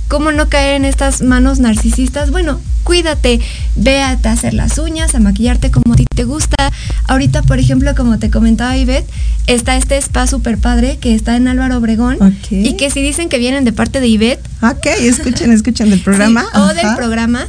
¿cómo 0.08 0.32
no 0.32 0.50
caer 0.50 0.76
en 0.76 0.86
estas 0.86 1.22
manos 1.22 1.60
narcisistas? 1.60 2.32
Bueno, 2.32 2.60
cuídate, 2.84 3.40
ve 3.76 4.02
a 4.02 4.12
hacer 4.12 4.54
las 4.54 4.78
uñas, 4.78 5.16
a 5.16 5.20
maquillarte 5.20 5.72
como 5.72 5.94
a 5.94 5.98
ti 5.98 6.06
te 6.14 6.24
gusta. 6.24 6.72
Ahorita, 7.08 7.42
por 7.44 7.60
ejemplo, 7.60 7.94
como 7.96 8.20
te 8.20 8.30
comentaba 8.30 8.78
Ivette, 8.78 9.10
está 9.48 9.76
este 9.76 9.98
spa 9.98 10.28
super 10.28 10.58
padre 10.58 10.98
que 11.00 11.16
está 11.16 11.36
en 11.36 11.48
Álvaro 11.48 11.78
Obregón 11.78 12.18
y 12.50 12.74
que 12.74 12.90
si 12.90 13.02
dicen 13.02 13.30
que 13.30 13.38
vienen 13.40 13.66
de 13.66 13.74
parte 13.74 14.00
de 14.00 14.08
Ivette. 14.08 14.46
Ok, 14.62 14.86
escuchen, 15.00 15.52
escuchen 15.52 15.90
del 15.90 16.00
programa. 16.08 16.46
o 16.54 16.68
del 16.74 16.96
programa, 16.96 17.48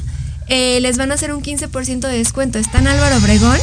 eh, 0.49 0.81
les 0.81 0.97
van 0.97 1.11
a 1.11 1.15
hacer 1.15 1.33
un 1.33 1.43
15% 1.43 2.01
de 2.01 2.19
descuento. 2.19 2.59
Está 2.59 2.79
en 2.79 2.89
Álvaro 2.89 3.17
Obregón 3.17 3.59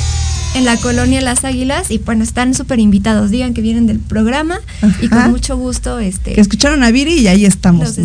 en 0.54 0.66
la 0.66 0.78
colonia 0.78 1.22
Las 1.22 1.46
Águilas 1.46 1.92
y 1.92 1.98
bueno, 2.00 2.24
están 2.24 2.54
súper 2.54 2.80
invitados. 2.80 3.32
Digan 3.32 3.54
que 3.54 3.62
vienen 3.62 3.88
del 3.88 4.00
programa 4.00 4.60
y 5.02 5.08
con 5.08 5.32
mucho 5.32 5.58
gusto. 5.58 6.00
este 6.00 6.34
Que 6.34 6.42
escucharon 6.42 6.84
a 6.84 6.92
Viri 6.92 7.14
y 7.20 7.28
ahí 7.28 7.46
estamos. 7.46 7.98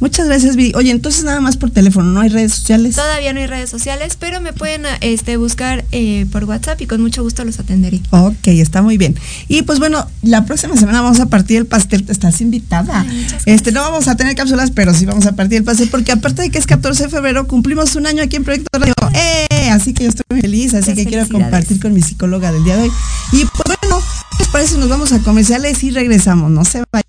Muchas 0.00 0.26
gracias, 0.26 0.56
Viri. 0.56 0.72
Oye, 0.74 0.90
entonces 0.90 1.24
nada 1.24 1.40
más 1.40 1.56
por 1.56 1.70
teléfono, 1.70 2.10
¿no 2.10 2.20
hay 2.20 2.28
redes 2.28 2.54
sociales? 2.54 2.96
Todavía 2.96 3.32
no 3.32 3.40
hay 3.40 3.46
redes 3.46 3.70
sociales, 3.70 4.16
pero 4.18 4.40
me 4.40 4.52
pueden 4.52 4.82
este, 5.00 5.36
buscar 5.36 5.84
eh, 5.92 6.26
por 6.32 6.44
WhatsApp 6.44 6.80
y 6.80 6.86
con 6.86 7.00
mucho 7.00 7.22
gusto 7.22 7.44
los 7.44 7.58
atenderé. 7.58 8.00
Ok, 8.10 8.48
está 8.48 8.82
muy 8.82 8.96
bien. 8.96 9.14
Y 9.48 9.62
pues 9.62 9.78
bueno, 9.78 10.06
la 10.22 10.44
próxima 10.44 10.76
semana 10.76 11.02
vamos 11.02 11.20
a 11.20 11.26
partir 11.26 11.58
el 11.58 11.66
pastel. 11.66 12.04
Estás 12.08 12.40
invitada. 12.40 13.04
este 13.46 13.72
No 13.72 13.82
vamos 13.82 14.08
a 14.08 14.16
tener 14.16 14.34
cápsulas, 14.34 14.70
pero 14.70 14.94
sí 14.94 15.06
vamos 15.06 15.26
a 15.26 15.36
partir 15.36 15.58
el 15.58 15.64
pastel 15.64 15.88
porque 15.88 16.12
aparte 16.12 16.42
de 16.42 16.50
que 16.50 16.58
es 16.58 16.66
14 16.66 17.04
de 17.04 17.08
febrero, 17.08 17.46
cumplimos 17.46 17.96
un 17.96 18.06
año 18.06 18.22
aquí 18.22 18.36
en 18.36 18.44
Proyecto 18.44 18.78
Radio. 18.78 18.94
¡Eh! 19.14 19.70
Así 19.70 19.92
que 19.92 20.04
yo 20.04 20.10
estoy 20.10 20.24
muy 20.30 20.40
feliz, 20.40 20.74
así 20.74 20.94
que 20.94 21.04
quiero 21.04 21.28
compartir 21.28 21.57
con 21.80 21.92
mi 21.92 22.02
psicóloga 22.02 22.52
del 22.52 22.64
día 22.64 22.76
de 22.76 22.82
hoy. 22.84 22.92
Y 23.32 23.44
pues 23.44 23.78
bueno, 23.80 24.00
¿qué 24.32 24.38
les 24.38 24.48
parece? 24.48 24.78
Nos 24.78 24.88
vamos 24.88 25.12
a 25.12 25.20
comerciales 25.20 25.82
y 25.82 25.90
regresamos. 25.90 26.50
No 26.50 26.64
se 26.64 26.84
vaya. 26.92 27.07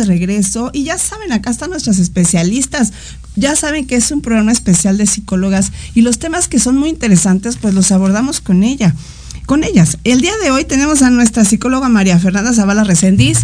De 0.00 0.06
regreso 0.06 0.70
y 0.72 0.84
ya 0.84 0.98
saben, 0.98 1.32
acá 1.32 1.50
están 1.50 1.70
nuestras 1.70 1.98
especialistas. 1.98 2.92
Ya 3.36 3.54
saben 3.54 3.86
que 3.86 3.96
es 3.96 4.10
un 4.10 4.22
programa 4.22 4.52
especial 4.52 4.98
de 4.98 5.06
psicólogas 5.06 5.72
y 5.94 6.00
los 6.00 6.18
temas 6.18 6.48
que 6.48 6.58
son 6.58 6.76
muy 6.76 6.88
interesantes 6.88 7.56
pues 7.56 7.74
los 7.74 7.92
abordamos 7.92 8.40
con 8.40 8.62
ella. 8.62 8.94
Con 9.46 9.64
ellas. 9.64 9.98
El 10.04 10.20
día 10.20 10.32
de 10.42 10.50
hoy 10.50 10.64
tenemos 10.64 11.02
a 11.02 11.10
nuestra 11.10 11.44
psicóloga 11.44 11.88
María 11.88 12.18
Fernanda 12.18 12.52
Zavala 12.52 12.84
Resendiz. 12.84 13.38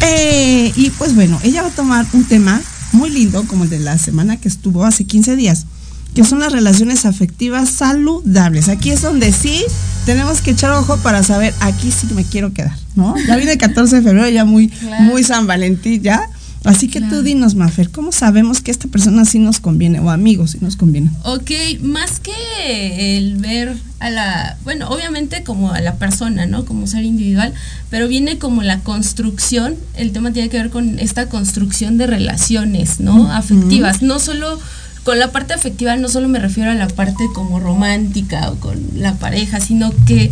Eh, 0.00 0.72
y 0.76 0.90
pues 0.90 1.14
bueno, 1.14 1.38
ella 1.42 1.62
va 1.62 1.68
a 1.68 1.72
tomar 1.72 2.06
un 2.12 2.24
tema 2.24 2.60
muy 2.92 3.10
lindo 3.10 3.44
como 3.44 3.64
el 3.64 3.70
de 3.70 3.78
la 3.78 3.98
semana 3.98 4.36
que 4.36 4.48
estuvo 4.48 4.84
hace 4.84 5.04
15 5.04 5.36
días 5.36 5.66
que 6.14 6.24
son 6.24 6.40
las 6.40 6.52
relaciones 6.52 7.06
afectivas 7.06 7.70
saludables. 7.70 8.68
Aquí 8.68 8.90
es 8.90 9.02
donde 9.02 9.32
sí 9.32 9.64
tenemos 10.04 10.40
que 10.40 10.50
echar 10.50 10.72
ojo 10.72 10.96
para 10.98 11.22
saber, 11.22 11.54
aquí 11.60 11.90
sí 11.90 12.06
me 12.14 12.24
quiero 12.24 12.52
quedar, 12.52 12.76
¿no? 12.94 13.14
Ya 13.26 13.36
viene 13.36 13.52
el 13.52 13.58
14 13.58 13.96
de 13.96 14.02
febrero, 14.02 14.28
ya 14.28 14.44
muy, 14.44 14.72
muy 15.00 15.24
San 15.24 15.46
Valentín, 15.46 16.02
ya. 16.02 16.28
Así 16.64 16.86
que 16.86 17.00
tú 17.00 17.22
dinos, 17.22 17.56
Mafer, 17.56 17.90
¿cómo 17.90 18.12
sabemos 18.12 18.60
que 18.60 18.70
esta 18.70 18.86
persona 18.86 19.24
sí 19.24 19.40
nos 19.40 19.58
conviene 19.58 19.98
o 19.98 20.10
amigos 20.10 20.52
sí 20.52 20.58
nos 20.60 20.76
conviene? 20.76 21.10
Ok, 21.24 21.50
más 21.80 22.20
que 22.20 23.16
el 23.16 23.36
ver 23.38 23.76
a 23.98 24.10
la, 24.10 24.56
bueno, 24.62 24.88
obviamente 24.88 25.42
como 25.42 25.72
a 25.72 25.80
la 25.80 25.96
persona, 25.96 26.46
¿no? 26.46 26.64
Como 26.64 26.86
ser 26.86 27.02
individual, 27.02 27.52
pero 27.90 28.06
viene 28.06 28.38
como 28.38 28.62
la 28.62 28.78
construcción, 28.78 29.74
el 29.96 30.12
tema 30.12 30.32
tiene 30.32 30.50
que 30.50 30.58
ver 30.58 30.70
con 30.70 31.00
esta 31.00 31.28
construcción 31.28 31.98
de 31.98 32.06
relaciones, 32.06 33.00
¿no? 33.00 33.32
Afectivas, 33.32 34.02
no 34.02 34.20
solo 34.20 34.60
con 35.04 35.18
la 35.18 35.32
parte 35.32 35.54
afectiva 35.54 35.96
no 35.96 36.08
solo 36.08 36.28
me 36.28 36.38
refiero 36.38 36.70
a 36.70 36.74
la 36.74 36.88
parte 36.88 37.24
como 37.34 37.58
romántica 37.58 38.50
o 38.50 38.56
con 38.56 38.80
la 38.94 39.14
pareja, 39.14 39.60
sino 39.60 39.92
que 40.06 40.30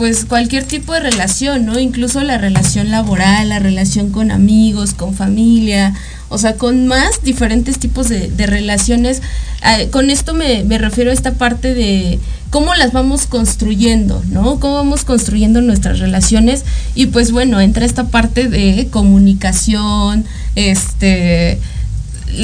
pues 0.00 0.24
cualquier 0.24 0.64
tipo 0.64 0.94
de 0.94 1.00
relación, 1.00 1.66
¿no? 1.66 1.78
Incluso 1.78 2.22
la 2.22 2.38
relación 2.38 2.90
laboral, 2.90 3.50
la 3.50 3.58
relación 3.58 4.08
con 4.10 4.30
amigos, 4.30 4.94
con 4.94 5.12
familia, 5.12 5.92
o 6.30 6.38
sea, 6.38 6.54
con 6.54 6.86
más 6.86 7.22
diferentes 7.22 7.78
tipos 7.78 8.08
de, 8.08 8.46
relaciones. 8.46 9.20
Ah, 9.60 9.76
con 9.90 10.08
esto 10.08 10.32
me, 10.32 10.64
me, 10.64 10.78
refiero 10.78 11.10
a 11.10 11.12
esta 11.12 11.32
parte 11.32 11.74
de 11.74 12.18
cómo 12.48 12.74
las 12.76 12.92
vamos 12.92 13.26
construyendo, 13.26 14.22
¿no? 14.30 14.58
Cómo 14.58 14.76
vamos 14.76 15.04
construyendo 15.04 15.60
nuestras 15.60 15.98
relaciones. 15.98 16.64
Y 16.94 17.06
pues 17.06 17.30
bueno, 17.30 17.60
entra 17.60 17.84
esta 17.84 18.04
parte 18.08 18.48
de 18.48 18.88
comunicación, 18.90 20.24
este 20.54 21.58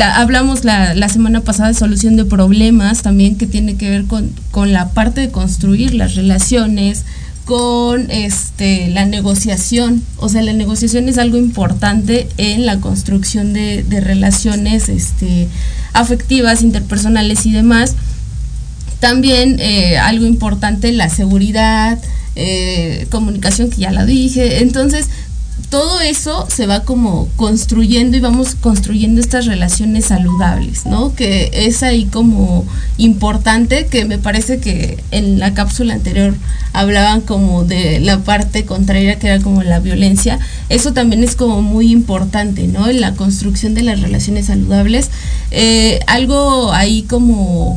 hablamos 0.03 0.65
la, 0.65 0.95
la, 0.95 1.09
semana 1.09 1.41
pasada 1.41 1.69
de 1.69 1.75
solución 1.75 2.17
de 2.17 2.25
problemas, 2.25 3.03
también 3.03 3.37
que 3.37 3.47
tiene 3.47 3.77
que 3.77 3.91
ver 3.91 4.05
con, 4.05 4.31
con 4.51 4.73
la 4.73 4.91
parte 4.91 5.21
de 5.21 5.31
construir 5.31 5.95
las 5.95 6.15
relaciones, 6.15 7.05
con 7.45 8.11
este, 8.11 8.89
la 8.89 9.05
negociación. 9.07 10.03
O 10.17 10.29
sea, 10.29 10.43
la 10.43 10.53
negociación 10.53 11.09
es 11.09 11.17
algo 11.17 11.39
importante 11.39 12.29
en 12.37 12.67
la 12.67 12.81
construcción 12.81 13.53
de, 13.53 13.85
de 13.85 14.01
relaciones 14.01 14.89
este, 14.89 15.49
afectivas, 15.93 16.63
interpersonales 16.63 17.47
y 17.47 17.53
demás. 17.53 17.95
También 19.01 19.57
eh, 19.61 19.99
algo 19.99 20.27
importante, 20.27 20.91
la 20.93 21.09
seguridad, 21.09 21.99
eh, 22.35 23.07
comunicación, 23.11 23.71
que 23.71 23.79
ya 23.79 23.93
la 23.93 24.05
dije. 24.05 24.63
Entonces, 24.63 25.07
todo 25.71 26.01
eso 26.01 26.47
se 26.49 26.67
va 26.67 26.85
como 26.85 27.29
construyendo 27.37 28.17
y 28.17 28.21
vamos 28.21 28.55
construyendo 28.55 29.21
estas 29.21 29.47
relaciones 29.47 30.07
saludables, 30.07 30.87
¿no? 30.87 31.15
Que 31.15 31.51
es 31.53 31.83
ahí 31.83 32.05
como 32.05 32.65
importante, 32.99 33.87
que 33.87 34.05
me 34.05 34.19
parece 34.19 34.61
que 34.61 35.03
en 35.11 35.39
la 35.39 35.55
cápsula 35.55 35.95
anterior 35.95 36.35
hablaban 36.73 37.21
como 37.21 37.65
de 37.65 38.01
la 38.01 38.19
parte 38.19 38.65
contraria 38.65 39.19
que 39.19 39.29
era 39.29 39.43
como 39.43 39.63
la 39.63 39.81
violencia. 39.81 40.39
Eso 40.69 40.93
también 40.93 41.25
es 41.25 41.35
como 41.35 41.63
muy 41.63 41.91
importante, 41.91 42.69
¿no? 42.69 42.89
En 42.89 43.01
la 43.01 43.15
construcción 43.15 43.75
de 43.75 43.83
las 43.83 44.01
relaciones 44.01 44.47
saludables. 44.47 45.11
Eh, 45.51 46.01
algo 46.07 46.73
ahí 46.73 47.03
como 47.03 47.77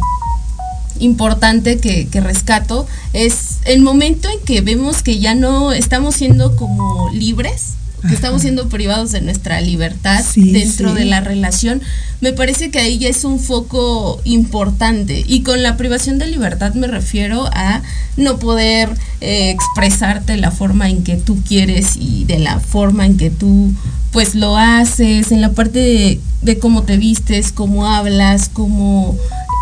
importante 0.99 1.78
que, 1.78 2.08
que, 2.08 2.19
rescato 2.21 2.88
es 3.13 3.60
el 3.65 3.82
momento 3.82 4.30
en 4.30 4.39
que 4.45 4.62
vemos 4.62 5.02
que 5.04 5.19
ya 5.19 5.36
no 5.36 5.71
estamos 5.71 6.15
siendo 6.15 6.56
como 6.56 7.10
libres, 7.13 7.73
que 8.08 8.13
estamos 8.13 8.41
siendo 8.41 8.69
privados 8.69 9.12
de 9.12 9.21
nuestra 9.21 9.60
libertad 9.62 10.23
dentro 10.36 10.93
de 10.93 11.06
la 11.06 11.19
relación, 11.21 11.82
me 12.21 12.34
parece 12.34 12.71
que 12.71 12.80
ahí 12.80 12.97
ya 12.97 13.10
es 13.10 13.23
un 13.23 13.39
foco 13.39 14.21
importante. 14.23 15.23
Y 15.28 15.41
con 15.41 15.63
la 15.63 15.78
privación 15.78 16.17
de 16.17 16.28
libertad 16.28 16.73
me 16.75 16.88
refiero 16.88 17.49
a 17.54 17.82
no 18.17 18.39
poder 18.39 18.89
eh, 19.21 19.49
expresarte 19.49 20.38
la 20.38 20.52
forma 20.52 20.89
en 20.89 21.04
que 21.04 21.17
tú 21.17 21.41
quieres 21.47 21.97
y 21.97 22.25
de 22.25 22.39
la 22.39 22.60
forma 22.60 23.06
en 23.06 23.17
que 23.17 23.30
tú 23.30 23.73
pues 24.12 24.34
lo 24.34 24.58
haces, 24.58 25.32
en 25.32 25.41
la 25.41 25.52
parte 25.52 25.80
de, 25.80 26.19
de 26.41 26.58
cómo 26.58 26.84
te 26.84 26.97
vistes, 26.97 27.52
cómo 27.52 27.86
hablas, 27.86 28.49
cómo 28.49 29.17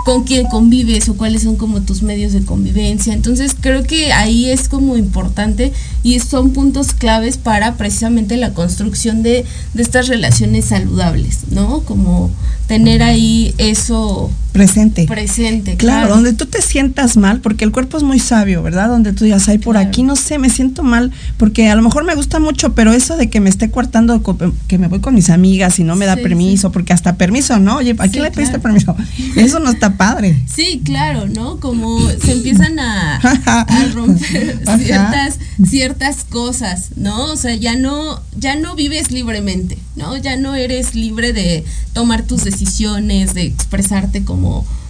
con 0.08 0.24
quién 0.24 0.46
convives 0.46 1.10
o 1.10 1.18
cuáles 1.18 1.44
son 1.44 1.58
como 1.58 1.82
tus 1.82 2.02
medios 2.02 2.32
de 2.32 2.42
convivencia. 2.46 3.12
Entonces 3.12 3.54
creo 3.60 3.84
que 3.84 4.14
ahí 4.14 4.50
es 4.50 4.70
como 4.70 4.96
importante 4.96 5.74
y 6.02 6.22
son 6.22 6.52
puntos 6.52 6.94
claves 6.94 7.36
para 7.36 7.76
precisamente 7.76 8.38
la 8.38 8.54
construcción 8.54 9.22
de, 9.22 9.44
de 9.74 9.84
estas 9.84 10.08
relaciones 10.08 10.64
saludables, 10.64 11.40
¿no? 11.52 11.82
Como 11.82 12.32
tener 12.68 13.04
ahí 13.04 13.54
eso 13.58 14.32
presente. 14.58 15.06
Presente, 15.06 15.78
claro. 15.78 16.10
donde 16.10 16.34
tú 16.34 16.48
te 16.48 16.62
sientas 16.62 17.16
mal, 17.16 17.42
porque 17.42 17.64
el 17.64 17.72
cuerpo 17.72 17.98
es 17.98 18.04
muy 18.04 18.20
sabio, 18.20 18.64
¿verdad? 18.64 18.88
Donde 18.90 19.14
tú 19.14 19.24
digas, 19.24 19.48
ay, 19.48 19.60
por 19.60 19.78
aquí 19.78 20.04
no 20.04 20.16
sé, 20.16 20.40
me 20.40 20.50
siento 20.50 20.84
mal, 20.84 21.12
porque 21.38 21.70
a 21.70 21.76
lo 21.76 21.84
mejor 21.84 22.04
me 22.04 22.16
gusta 22.16 22.40
mucho, 22.40 22.74
pero 22.74 22.92
eso 22.92 23.18
de 23.18 23.30
que 23.30 23.40
me 23.40 23.50
esté 23.50 23.70
cortando, 23.70 24.22
que 24.68 24.78
me 24.78 24.88
voy 24.88 25.00
con 25.00 25.14
mis 25.14 25.30
amigas 25.30 25.78
y 25.80 25.84
no 25.84 25.96
me 25.96 26.06
da 26.06 26.16
permiso, 26.16 26.72
porque 26.72 26.94
hasta 26.94 27.18
permiso, 27.18 27.60
¿no? 27.60 27.78
Oye, 27.78 27.96
¿a 27.98 28.08
quién 28.08 28.24
le 28.24 28.32
pediste 28.32 28.60
permiso? 28.60 28.96
Eso 29.36 29.60
no 29.60 29.70
está 29.70 29.96
padre. 29.98 30.42
Sí, 30.48 30.82
claro, 30.84 31.28
¿no? 31.28 31.60
Como 31.60 32.00
se 32.10 32.32
empiezan 32.32 32.80
a, 32.80 33.20
romper 33.94 34.60
ciertas, 34.80 35.40
ciertas 35.70 36.24
cosas, 36.24 36.90
¿no? 36.96 37.26
O 37.32 37.36
sea, 37.36 37.56
ya 37.56 37.76
no, 37.76 38.22
ya 38.38 38.56
no 38.56 38.76
vives 38.76 39.12
libremente, 39.12 39.78
¿no? 39.96 40.18
Ya 40.18 40.36
no 40.36 40.56
eres 40.56 40.96
libre 40.96 41.34
de 41.34 41.64
tomar 41.94 42.24
tus 42.24 42.44
decisiones, 42.44 43.34
de 43.34 43.44
expresarte 43.44 44.24
como 44.24 44.47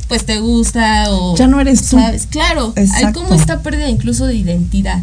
pues 0.08 0.26
te 0.26 0.40
gusta 0.40 1.12
o 1.12 1.36
ya 1.36 1.48
no 1.48 1.60
eres 1.60 1.90
tú. 1.90 1.98
¿sabes? 1.98 2.28
Claro, 2.28 2.74
hay 2.76 3.14
como 3.14 3.34
esta 3.34 3.62
pérdida 3.62 3.90
incluso 3.90 4.26
de 4.26 4.36
identidad, 4.36 5.02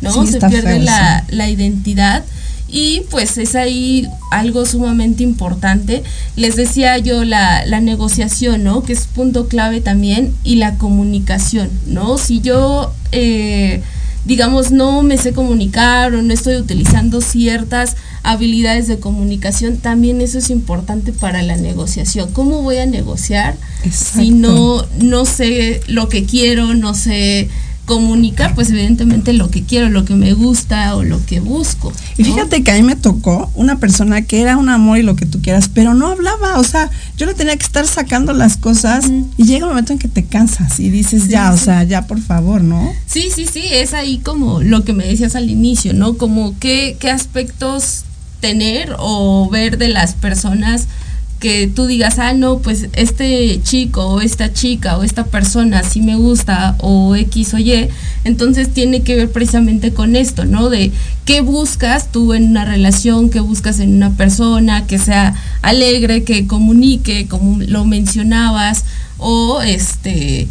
¿no? 0.00 0.26
Se 0.26 0.38
pierde 0.38 0.80
la, 0.80 1.24
la 1.28 1.48
identidad 1.48 2.24
y 2.68 3.02
pues 3.10 3.38
es 3.38 3.54
ahí 3.54 4.08
algo 4.30 4.66
sumamente 4.66 5.22
importante. 5.22 6.02
Les 6.34 6.56
decía 6.56 6.98
yo 6.98 7.24
la, 7.24 7.64
la, 7.66 7.80
negociación, 7.80 8.64
¿no? 8.64 8.82
Que 8.82 8.94
es 8.94 9.06
punto 9.06 9.48
clave 9.48 9.80
también 9.80 10.34
y 10.42 10.56
la 10.56 10.76
comunicación, 10.76 11.70
¿no? 11.86 12.18
Si 12.18 12.40
yo 12.40 12.92
eh, 13.12 13.80
digamos, 14.24 14.70
no 14.70 15.02
me 15.02 15.18
sé 15.18 15.32
comunicar 15.32 16.14
o 16.14 16.22
no 16.22 16.32
estoy 16.32 16.56
utilizando 16.56 17.20
ciertas 17.20 17.96
habilidades 18.22 18.88
de 18.88 18.98
comunicación, 18.98 19.78
también 19.78 20.20
eso 20.20 20.38
es 20.38 20.50
importante 20.50 21.12
para 21.12 21.42
la 21.42 21.56
negociación. 21.56 22.32
¿Cómo 22.32 22.62
voy 22.62 22.78
a 22.78 22.86
negociar 22.86 23.56
si 23.90 24.30
no, 24.30 24.84
no 25.00 25.24
sé 25.26 25.82
lo 25.88 26.08
que 26.08 26.24
quiero, 26.24 26.74
no 26.74 26.94
sé 26.94 27.50
comunicar 27.84 28.54
pues 28.54 28.70
evidentemente 28.70 29.32
lo 29.32 29.50
que 29.50 29.62
quiero, 29.62 29.88
lo 29.88 30.04
que 30.04 30.14
me 30.14 30.32
gusta 30.32 30.94
o 30.96 31.02
lo 31.02 31.24
que 31.24 31.40
busco. 31.40 31.92
Y 32.16 32.24
fíjate 32.24 32.62
que 32.62 32.70
a 32.70 32.74
mí 32.74 32.82
me 32.82 32.96
tocó 32.96 33.50
una 33.54 33.78
persona 33.78 34.22
que 34.22 34.40
era 34.40 34.56
un 34.56 34.68
amor 34.68 34.98
y 34.98 35.02
lo 35.02 35.16
que 35.16 35.26
tú 35.26 35.40
quieras, 35.42 35.68
pero 35.72 35.94
no 35.94 36.08
hablaba, 36.08 36.58
o 36.58 36.64
sea, 36.64 36.90
yo 37.16 37.26
le 37.26 37.34
tenía 37.34 37.56
que 37.56 37.64
estar 37.64 37.86
sacando 37.86 38.32
las 38.32 38.56
cosas 38.56 39.06
y 39.36 39.44
llega 39.44 39.66
un 39.66 39.72
momento 39.72 39.92
en 39.92 39.98
que 39.98 40.08
te 40.08 40.24
cansas 40.24 40.80
y 40.80 40.90
dices 40.90 41.28
ya, 41.28 41.52
o 41.52 41.56
sea, 41.56 41.84
ya 41.84 42.06
por 42.06 42.20
favor, 42.20 42.62
¿no? 42.62 42.92
Sí, 43.06 43.28
sí, 43.34 43.46
sí, 43.50 43.62
es 43.70 43.94
ahí 43.94 44.18
como 44.18 44.60
lo 44.60 44.84
que 44.84 44.92
me 44.92 45.06
decías 45.06 45.36
al 45.36 45.50
inicio, 45.50 45.92
¿no? 45.92 46.14
Como 46.14 46.58
qué, 46.58 46.96
qué 46.98 47.10
aspectos 47.10 48.04
tener 48.40 48.94
o 48.98 49.48
ver 49.50 49.78
de 49.78 49.88
las 49.88 50.14
personas 50.14 50.86
que 51.44 51.66
tú 51.66 51.86
digas, 51.86 52.18
ah, 52.18 52.32
no, 52.32 52.60
pues 52.60 52.88
este 52.94 53.60
chico 53.62 54.06
o 54.06 54.22
esta 54.22 54.54
chica 54.54 54.96
o 54.96 55.02
esta 55.02 55.26
persona 55.26 55.82
sí 55.82 56.00
me 56.00 56.16
gusta 56.16 56.74
o 56.78 57.14
X 57.16 57.52
o 57.52 57.58
Y, 57.58 57.90
entonces 58.24 58.72
tiene 58.72 59.02
que 59.02 59.14
ver 59.14 59.30
precisamente 59.30 59.92
con 59.92 60.16
esto, 60.16 60.46
¿no? 60.46 60.70
De 60.70 60.90
qué 61.26 61.42
buscas 61.42 62.10
tú 62.10 62.32
en 62.32 62.44
una 62.44 62.64
relación, 62.64 63.28
qué 63.28 63.40
buscas 63.40 63.78
en 63.80 63.94
una 63.94 64.16
persona, 64.16 64.86
que 64.86 64.96
sea 64.96 65.34
alegre, 65.60 66.24
que 66.24 66.46
comunique, 66.46 67.26
como 67.28 67.62
lo 67.62 67.84
mencionabas, 67.84 68.86
o 69.18 69.60
este, 69.60 70.48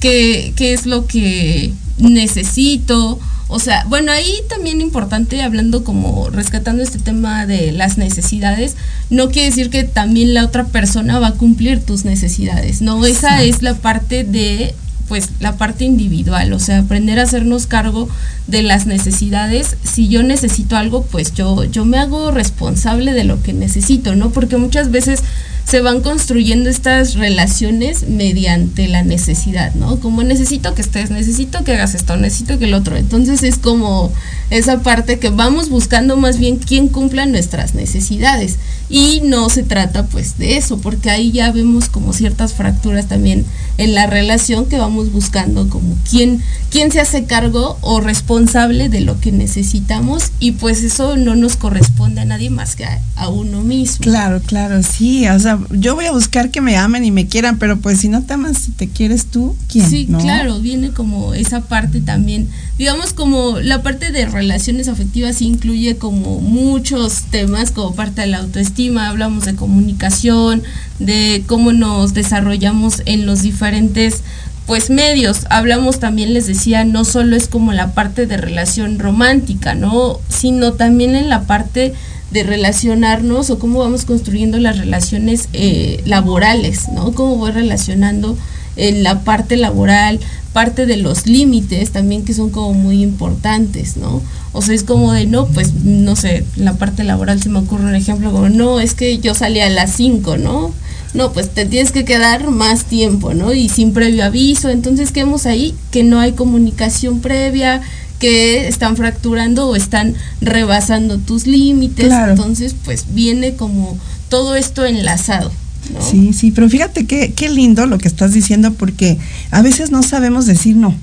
qué, 0.00 0.54
qué 0.56 0.72
es 0.72 0.86
lo 0.86 1.06
que 1.06 1.74
necesito 1.98 3.20
o 3.50 3.58
sea, 3.58 3.84
bueno, 3.88 4.12
ahí 4.12 4.32
también 4.48 4.80
importante, 4.80 5.42
hablando 5.42 5.84
como 5.84 6.30
rescatando 6.30 6.82
este 6.82 6.98
tema 6.98 7.46
de 7.46 7.72
las 7.72 7.98
necesidades, 7.98 8.76
no 9.10 9.28
quiere 9.30 9.50
decir 9.50 9.70
que 9.70 9.84
también 9.84 10.34
la 10.34 10.44
otra 10.44 10.66
persona 10.66 11.18
va 11.18 11.28
a 11.28 11.34
cumplir 11.34 11.84
tus 11.84 12.04
necesidades, 12.04 12.80
¿no? 12.80 13.04
Esa 13.04 13.42
es 13.42 13.62
la 13.62 13.74
parte 13.74 14.24
de 14.24 14.74
pues 15.10 15.30
la 15.40 15.56
parte 15.56 15.84
individual, 15.84 16.52
o 16.52 16.60
sea, 16.60 16.78
aprender 16.78 17.18
a 17.18 17.24
hacernos 17.24 17.66
cargo 17.66 18.08
de 18.46 18.62
las 18.62 18.86
necesidades. 18.86 19.76
Si 19.82 20.06
yo 20.06 20.22
necesito 20.22 20.76
algo, 20.76 21.02
pues 21.02 21.34
yo, 21.34 21.64
yo 21.64 21.84
me 21.84 21.98
hago 21.98 22.30
responsable 22.30 23.12
de 23.12 23.24
lo 23.24 23.42
que 23.42 23.52
necesito, 23.52 24.14
¿no? 24.14 24.30
Porque 24.30 24.56
muchas 24.56 24.92
veces 24.92 25.24
se 25.64 25.80
van 25.80 26.00
construyendo 26.00 26.68
estas 26.68 27.14
relaciones 27.14 28.08
mediante 28.08 28.88
la 28.88 29.02
necesidad, 29.02 29.74
¿no? 29.74 30.00
Como 30.00 30.22
necesito 30.22 30.74
que 30.74 30.82
estés, 30.82 31.10
necesito 31.10 31.62
que 31.64 31.74
hagas 31.74 31.94
esto, 31.94 32.16
necesito 32.16 32.58
que 32.58 32.64
el 32.64 32.74
otro. 32.74 32.96
Entonces 32.96 33.42
es 33.42 33.58
como 33.58 34.12
esa 34.50 34.80
parte 34.80 35.18
que 35.18 35.30
vamos 35.30 35.68
buscando 35.68 36.16
más 36.16 36.38
bien 36.38 36.56
quién 36.56 36.88
cumpla 36.88 37.26
nuestras 37.26 37.74
necesidades. 37.74 38.58
Y 38.90 39.20
no 39.24 39.48
se 39.48 39.62
trata 39.62 40.06
pues 40.06 40.36
de 40.36 40.56
eso, 40.56 40.78
porque 40.78 41.10
ahí 41.10 41.30
ya 41.30 41.52
vemos 41.52 41.88
como 41.88 42.12
ciertas 42.12 42.54
fracturas 42.54 43.06
también 43.06 43.46
en 43.78 43.94
la 43.94 44.06
relación 44.06 44.66
que 44.66 44.78
vamos 44.78 45.12
buscando 45.12 45.68
como 45.68 45.96
quién, 46.08 46.42
quién 46.70 46.90
se 46.90 47.00
hace 47.00 47.24
cargo 47.24 47.78
o 47.80 48.00
responsable 48.00 48.88
de 48.88 49.00
lo 49.00 49.20
que 49.20 49.32
necesitamos 49.32 50.32
y 50.38 50.52
pues 50.52 50.82
eso 50.82 51.16
no 51.16 51.34
nos 51.34 51.56
corresponde 51.56 52.20
a 52.20 52.24
nadie 52.24 52.50
más 52.50 52.76
que 52.76 52.84
a, 52.84 53.00
a 53.14 53.28
uno 53.28 53.62
mismo. 53.62 54.02
Claro, 54.02 54.42
claro, 54.44 54.82
sí, 54.82 55.26
o 55.28 55.38
sea, 55.38 55.58
yo 55.70 55.94
voy 55.94 56.06
a 56.06 56.12
buscar 56.12 56.50
que 56.50 56.60
me 56.60 56.76
amen 56.76 57.04
y 57.04 57.10
me 57.10 57.26
quieran, 57.26 57.58
pero 57.58 57.78
pues 57.78 58.00
si 58.00 58.08
no 58.08 58.22
te 58.22 58.34
amas, 58.34 58.58
si 58.58 58.72
te 58.72 58.88
quieres 58.88 59.26
tú, 59.26 59.56
¿quién? 59.68 59.88
Sí, 59.88 60.06
claro, 60.06 60.58
viene 60.58 60.90
como 60.90 61.32
esa 61.32 61.62
parte 61.62 62.00
también, 62.00 62.48
digamos 62.76 63.12
como 63.12 63.60
la 63.60 63.82
parte 63.82 64.10
de 64.10 64.26
relaciones 64.26 64.88
afectivas 64.88 65.40
incluye 65.42 65.96
como 65.96 66.40
muchos 66.40 67.22
temas 67.30 67.70
como 67.70 67.94
parte 67.94 68.22
de 68.22 68.26
la 68.26 68.38
autoestima, 68.38 68.79
hablamos 68.88 69.44
de 69.44 69.54
comunicación, 69.54 70.62
de 70.98 71.44
cómo 71.46 71.72
nos 71.72 72.14
desarrollamos 72.14 73.02
en 73.06 73.26
los 73.26 73.42
diferentes 73.42 74.22
pues 74.66 74.88
medios. 74.88 75.46
Hablamos 75.50 75.98
también, 75.98 76.32
les 76.32 76.46
decía, 76.46 76.84
no 76.84 77.04
solo 77.04 77.36
es 77.36 77.48
como 77.48 77.72
la 77.72 77.92
parte 77.92 78.26
de 78.26 78.36
relación 78.36 78.98
romántica, 78.98 79.74
¿no? 79.74 80.20
Sino 80.28 80.72
también 80.74 81.14
en 81.14 81.28
la 81.28 81.42
parte 81.42 81.92
de 82.30 82.44
relacionarnos 82.44 83.50
o 83.50 83.58
cómo 83.58 83.80
vamos 83.80 84.04
construyendo 84.04 84.58
las 84.58 84.78
relaciones 84.78 85.48
eh, 85.52 86.00
laborales, 86.06 86.88
¿no? 86.94 87.12
Cómo 87.12 87.36
voy 87.36 87.50
relacionando 87.50 88.38
en 88.76 89.02
la 89.02 89.20
parte 89.20 89.56
laboral, 89.56 90.20
parte 90.52 90.86
de 90.86 90.96
los 90.96 91.26
límites 91.26 91.90
también 91.90 92.24
que 92.24 92.34
son 92.34 92.50
como 92.50 92.74
muy 92.74 93.02
importantes, 93.02 93.96
¿no? 93.96 94.22
O 94.52 94.62
sea, 94.62 94.74
es 94.74 94.82
como 94.82 95.12
de, 95.12 95.26
no, 95.26 95.46
pues, 95.46 95.74
no 95.74 96.16
sé, 96.16 96.44
la 96.56 96.74
parte 96.74 97.04
laboral 97.04 97.40
se 97.40 97.48
me 97.48 97.60
ocurre 97.60 97.84
un 97.84 97.94
ejemplo 97.94 98.32
como, 98.32 98.48
no, 98.48 98.80
es 98.80 98.94
que 98.94 99.18
yo 99.18 99.34
salí 99.34 99.60
a 99.60 99.70
las 99.70 99.92
5, 99.92 100.38
¿no? 100.38 100.72
No, 101.12 101.32
pues 101.32 101.50
te 101.50 101.66
tienes 101.66 101.92
que 101.92 102.04
quedar 102.04 102.50
más 102.50 102.84
tiempo, 102.84 103.34
¿no? 103.34 103.52
Y 103.52 103.68
sin 103.68 103.92
previo 103.92 104.24
aviso. 104.24 104.68
Entonces, 104.68 105.10
¿qué 105.10 105.24
vemos 105.24 105.46
ahí? 105.46 105.74
Que 105.90 106.04
no 106.04 106.20
hay 106.20 106.32
comunicación 106.32 107.20
previa, 107.20 107.80
que 108.20 108.68
están 108.68 108.96
fracturando 108.96 109.68
o 109.68 109.74
están 109.74 110.14
rebasando 110.40 111.18
tus 111.18 111.46
límites. 111.46 112.12
Entonces, 112.12 112.76
pues 112.84 113.06
viene 113.12 113.54
como 113.54 113.98
todo 114.28 114.54
esto 114.54 114.84
enlazado. 114.84 115.50
¿No? 115.92 116.02
Sí, 116.02 116.32
sí, 116.32 116.50
pero 116.50 116.68
fíjate 116.68 117.06
qué, 117.06 117.32
qué 117.34 117.48
lindo 117.48 117.86
lo 117.86 117.98
que 117.98 118.08
estás 118.08 118.32
diciendo 118.32 118.72
porque 118.74 119.18
a 119.50 119.62
veces 119.62 119.90
no 119.90 120.02
sabemos 120.02 120.46
decir 120.46 120.76
no. 120.76 120.94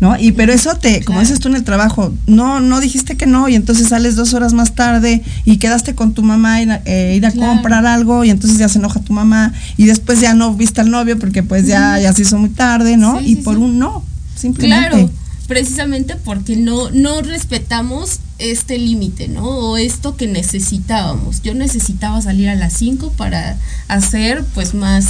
¿No? 0.00 0.18
Y 0.18 0.32
pero 0.32 0.52
eso 0.52 0.74
te, 0.74 1.04
como 1.04 1.20
dices 1.20 1.38
tú 1.38 1.46
en 1.46 1.54
el 1.54 1.62
trabajo, 1.62 2.12
no, 2.26 2.58
no 2.58 2.80
dijiste 2.80 3.16
que 3.16 3.26
no, 3.26 3.48
y 3.48 3.54
entonces 3.54 3.90
sales 3.90 4.16
dos 4.16 4.34
horas 4.34 4.52
más 4.52 4.74
tarde 4.74 5.22
y 5.44 5.58
quedaste 5.58 5.94
con 5.94 6.12
tu 6.12 6.24
mamá 6.24 6.60
eh, 6.60 7.14
ir 7.16 7.24
a 7.24 7.30
comprar 7.30 7.86
algo, 7.86 8.24
y 8.24 8.30
entonces 8.30 8.58
ya 8.58 8.68
se 8.68 8.80
enoja 8.80 8.98
tu 8.98 9.12
mamá, 9.12 9.52
y 9.76 9.86
después 9.86 10.20
ya 10.20 10.34
no 10.34 10.54
viste 10.54 10.80
al 10.80 10.90
novio 10.90 11.20
porque 11.20 11.44
pues 11.44 11.68
ya, 11.68 12.00
ya 12.00 12.12
se 12.12 12.22
hizo 12.22 12.36
muy 12.36 12.50
tarde, 12.50 12.96
¿no? 12.96 13.20
y 13.20 13.36
por 13.36 13.58
un 13.58 13.78
no, 13.78 14.02
simplemente. 14.34 14.90
Claro 14.90 15.21
precisamente 15.46 16.16
porque 16.16 16.56
no, 16.56 16.90
no 16.90 17.22
respetamos 17.22 18.20
este 18.38 18.78
límite, 18.78 19.28
¿no? 19.28 19.44
O 19.44 19.76
esto 19.76 20.16
que 20.16 20.26
necesitábamos. 20.26 21.42
Yo 21.42 21.54
necesitaba 21.54 22.20
salir 22.20 22.48
a 22.48 22.54
las 22.54 22.72
5 22.74 23.12
para 23.16 23.56
hacer 23.88 24.44
pues 24.54 24.74
más, 24.74 25.06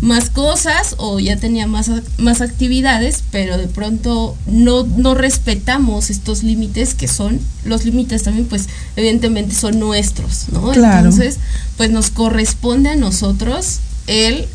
más 0.00 0.30
cosas 0.30 0.94
o 0.98 1.18
ya 1.18 1.36
tenía 1.36 1.66
más, 1.66 1.90
más 2.18 2.40
actividades, 2.40 3.22
pero 3.30 3.58
de 3.58 3.66
pronto 3.66 4.36
no, 4.46 4.84
no 4.84 5.14
respetamos 5.14 6.10
estos 6.10 6.42
límites 6.42 6.94
que 6.94 7.08
son, 7.08 7.40
los 7.64 7.84
límites 7.84 8.22
también 8.22 8.46
pues 8.46 8.68
evidentemente 8.94 9.54
son 9.54 9.78
nuestros, 9.78 10.48
¿no? 10.52 10.72
Entonces 10.72 11.38
pues 11.76 11.90
nos 11.90 12.10
corresponde 12.10 12.90
a 12.90 12.96
nosotros 12.96 13.80
el 14.06 14.46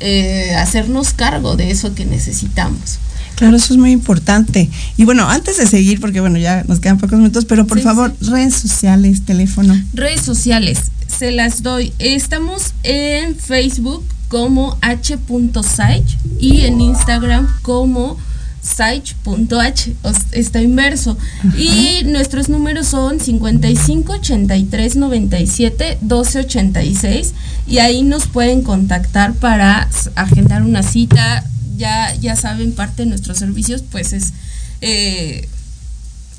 eh, 0.00 0.54
hacernos 0.54 1.12
cargo 1.12 1.56
de 1.56 1.70
eso 1.70 1.94
que 1.94 2.04
necesitamos. 2.04 2.98
Claro, 3.38 3.56
eso 3.56 3.72
es 3.72 3.78
muy 3.78 3.92
importante. 3.92 4.68
Y 4.96 5.04
bueno, 5.04 5.28
antes 5.28 5.58
de 5.58 5.66
seguir, 5.66 6.00
porque 6.00 6.18
bueno, 6.20 6.38
ya 6.38 6.64
nos 6.66 6.80
quedan 6.80 6.98
pocos 6.98 7.18
minutos, 7.18 7.44
pero 7.44 7.68
por 7.68 7.78
favor, 7.80 8.12
redes 8.20 8.54
sociales, 8.54 9.24
teléfono. 9.24 9.80
Redes 9.94 10.22
sociales, 10.22 10.90
se 11.06 11.30
las 11.30 11.62
doy. 11.62 11.92
Estamos 12.00 12.74
en 12.82 13.36
Facebook 13.36 14.04
como 14.26 14.76
h.site 14.82 16.18
y 16.40 16.62
en 16.62 16.80
Instagram 16.80 17.46
como 17.62 18.18
site.h, 18.60 19.94
está 20.32 20.60
inverso. 20.60 21.16
Y 21.56 22.02
nuestros 22.06 22.48
números 22.48 22.88
son 22.88 23.20
55 23.20 24.14
83 24.14 24.96
97 24.96 25.98
12 26.00 26.38
86 26.40 27.34
y 27.66 27.78
ahí 27.78 28.02
nos 28.02 28.26
pueden 28.26 28.62
contactar 28.62 29.34
para 29.34 29.88
agendar 30.16 30.62
una 30.62 30.82
cita, 30.82 31.44
ya, 31.78 32.14
ya 32.16 32.36
saben, 32.36 32.72
parte 32.72 33.04
de 33.04 33.08
nuestros 33.08 33.38
servicios 33.38 33.82
pues 33.90 34.12
es 34.12 34.34
eh, 34.82 35.48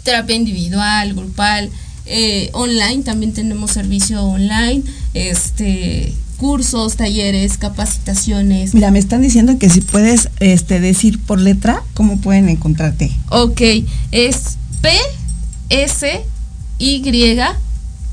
terapia 0.03 0.35
individual, 0.35 1.15
grupal, 1.15 1.71
eh, 2.05 2.49
online, 2.53 3.03
también 3.03 3.33
tenemos 3.33 3.71
servicio 3.71 4.23
online, 4.23 4.83
este 5.13 6.13
cursos, 6.37 6.95
talleres, 6.95 7.57
capacitaciones. 7.57 8.73
Mira, 8.73 8.91
me 8.91 8.99
están 8.99 9.21
diciendo 9.21 9.57
que 9.59 9.69
si 9.69 9.81
puedes 9.81 10.29
este, 10.39 10.79
decir 10.79 11.19
por 11.19 11.37
letra, 11.37 11.83
¿cómo 11.93 12.21
pueden 12.21 12.47
encontrarte? 12.47 13.11
Ok, 13.29 13.61
es 14.11 14.57
P 14.81 14.89
S 15.69 16.21
Y 16.77 17.03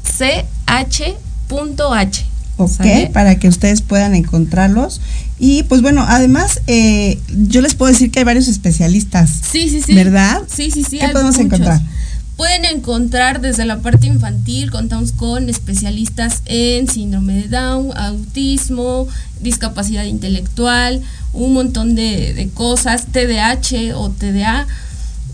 C 0.03 0.45
H 0.67 1.15
punto 1.47 1.95
H. 1.95 2.25
Ok, 2.57 3.13
para 3.13 3.39
que 3.39 3.47
ustedes 3.47 3.81
puedan 3.81 4.17
encontrarlos. 4.17 5.01
Y 5.39 5.65
pues 5.65 5.83
bueno, 5.83 6.05
además, 6.09 6.61
eh, 6.67 7.19
yo 7.29 7.61
les 7.61 7.75
puedo 7.75 7.93
decir 7.93 8.11
que 8.11 8.21
hay 8.21 8.25
varios 8.25 8.49
especialistas. 8.49 9.31
Sí, 9.51 9.69
sí, 9.69 9.83
sí. 9.83 9.95
¿Verdad? 9.95 10.43
Sí, 10.49 10.71
sí, 10.71 10.83
sí. 10.83 10.99
¿Qué 10.99 11.09
podemos 11.09 11.39
encontrar? 11.39 11.81
Pueden 12.37 12.67
encontrar 12.67 13.41
desde 13.41 13.65
la 13.65 13.79
parte 13.79 14.07
infantil, 14.07 14.71
contamos 14.71 15.13
con 15.13 15.49
especialistas 15.49 16.43
en 16.45 16.87
síndrome 16.89 17.35
de 17.35 17.49
Down, 17.49 17.97
autismo, 17.97 19.09
discapacidad 19.41 20.05
intelectual, 20.05 21.01
un 21.33 21.55
montón 21.55 21.95
de, 21.95 22.35
de 22.35 22.49
cosas, 22.51 23.07
TDAH 23.07 23.95
o 23.97 24.11
TDA. 24.11 24.67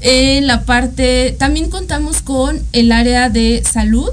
En 0.00 0.46
la 0.46 0.62
parte, 0.62 1.34
también 1.38 1.70
contamos 1.70 2.22
con 2.22 2.60
el 2.72 2.92
área 2.92 3.30
de 3.30 3.62
salud, 3.68 4.10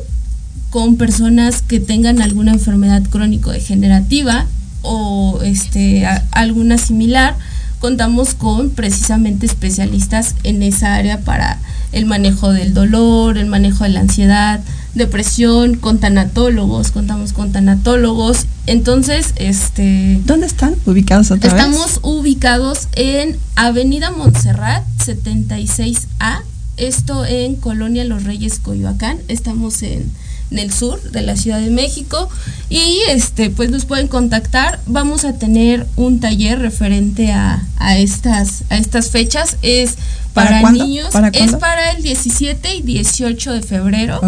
con 0.72 0.98
personas 0.98 1.62
que 1.62 1.80
tengan 1.80 2.22
alguna 2.22 2.54
enfermedad 2.54 3.04
crónico-degenerativa 3.10 4.48
o 4.82 5.40
este, 5.44 6.06
alguna 6.32 6.78
similar. 6.78 7.36
Contamos 7.80 8.34
con 8.34 8.72
precisamente 8.72 9.46
especialistas 9.46 10.36
en 10.44 10.64
esa 10.64 10.96
área 10.96 11.22
para 11.22 11.60
el 11.94 12.06
manejo 12.06 12.52
del 12.52 12.74
dolor, 12.74 13.38
el 13.38 13.46
manejo 13.46 13.86
de 13.86 13.92
la 13.92 14.02
ansiedad, 14.02 14.60
depresión, 14.96 15.76
con 15.76 16.00
tanatólogos, 16.00 16.92
contamos 16.92 17.34
con 17.34 17.52
tanatólogos. 17.52 18.48
Entonces, 18.66 19.34
este... 19.38 20.22
¿Dónde 20.26 20.48
están 20.48 20.76
ubicados 20.86 21.32
otra 21.32 21.50
Estamos 21.50 22.00
ubicados 22.04 22.90
en 22.96 23.38
Avenida 23.56 24.12
Montserrat 24.12 24.84
76A, 24.98 26.42
esto 26.78 27.26
en 27.26 27.56
Colonia 27.56 28.04
Los 28.04 28.24
Reyes, 28.24 28.60
Coyoacán. 28.60 29.18
Estamos 29.28 29.82
en 29.84 30.12
en 30.52 30.60
el 30.60 30.74
sur 30.74 31.02
de 31.12 31.22
la 31.22 31.36
Ciudad 31.36 31.60
de 31.60 31.70
México. 31.70 32.30
Y 32.70 33.00
este 33.10 33.50
pues 33.50 33.70
nos 33.72 33.86
pueden 33.86 34.08
contactar. 34.08 34.80
Vamos 34.86 35.26
a 35.26 35.34
tener 35.34 35.88
un 35.96 36.20
taller 36.20 36.60
referente 36.60 37.32
a, 37.32 37.64
a 37.78 37.98
estas 37.98 38.64
a 38.70 38.78
estas 38.78 39.10
fechas. 39.10 39.58
Es 39.62 39.96
para, 40.34 40.72
niños. 40.72 41.10
Es 41.34 41.56
para 41.56 41.92
el 41.92 42.04
17 42.04 42.76
y 42.76 42.82
18 42.82 43.54
de 43.54 43.62
febrero. 43.62 44.20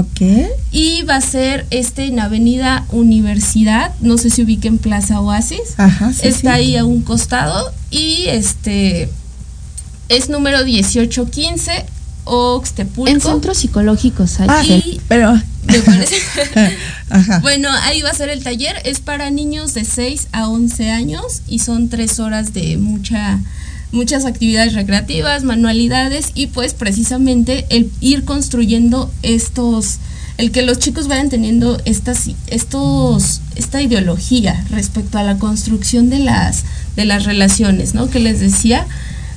Y 0.72 1.04
va 1.04 1.18
a 1.18 1.22
ser 1.22 1.66
este 1.70 2.06
en 2.06 2.20
Avenida 2.20 2.86
Universidad. 2.90 3.94
No 4.02 4.18
sé 4.18 4.30
si 4.30 4.44
ubiquen 4.44 4.78
Plaza 4.78 5.22
Oasis. 5.22 5.76
Está 6.22 6.54
ahí 6.54 6.76
a 6.76 6.86
un 6.86 7.02
costado. 7.02 7.72
Y 7.90 8.26
este 8.28 9.10
es 10.10 10.30
número 10.30 10.66
1815 10.66 11.86
Oxtepulco. 12.26 13.10
En 13.10 13.22
centros 13.22 13.58
psicológicos 13.58 14.40
ah, 14.40 14.64
pero 15.08 15.42
Bueno, 17.42 17.70
ahí 17.84 18.02
va 18.02 18.10
a 18.10 18.14
ser 18.14 18.30
el 18.30 18.44
taller. 18.44 18.76
Es 18.86 19.00
para 19.00 19.30
niños 19.30 19.74
de 19.74 19.86
6 19.86 20.28
a 20.32 20.48
11 20.48 20.92
años 20.92 21.42
y 21.48 21.60
son 21.60 21.90
tres 21.90 22.20
horas 22.20 22.54
de 22.54 22.78
mucha 22.78 23.40
muchas 23.92 24.24
actividades 24.24 24.74
recreativas, 24.74 25.44
manualidades 25.44 26.32
y 26.34 26.48
pues 26.48 26.74
precisamente 26.74 27.66
el 27.70 27.92
ir 28.00 28.24
construyendo 28.24 29.12
estos 29.22 29.98
el 30.38 30.52
que 30.52 30.62
los 30.62 30.80
chicos 30.80 31.10
vayan 31.10 31.30
teniendo 31.30 31.78
estas 31.84 32.30
estos 32.48 33.42
esta 33.56 33.82
ideología 33.82 34.66
respecto 34.70 35.18
a 35.18 35.24
la 35.24 35.38
construcción 35.38 36.10
de 36.10 36.20
las 36.20 36.64
de 36.96 37.06
las 37.06 37.26
relaciones, 37.26 37.94
¿no? 37.94 38.10
Que 38.10 38.20
les 38.20 38.40
decía 38.40 38.88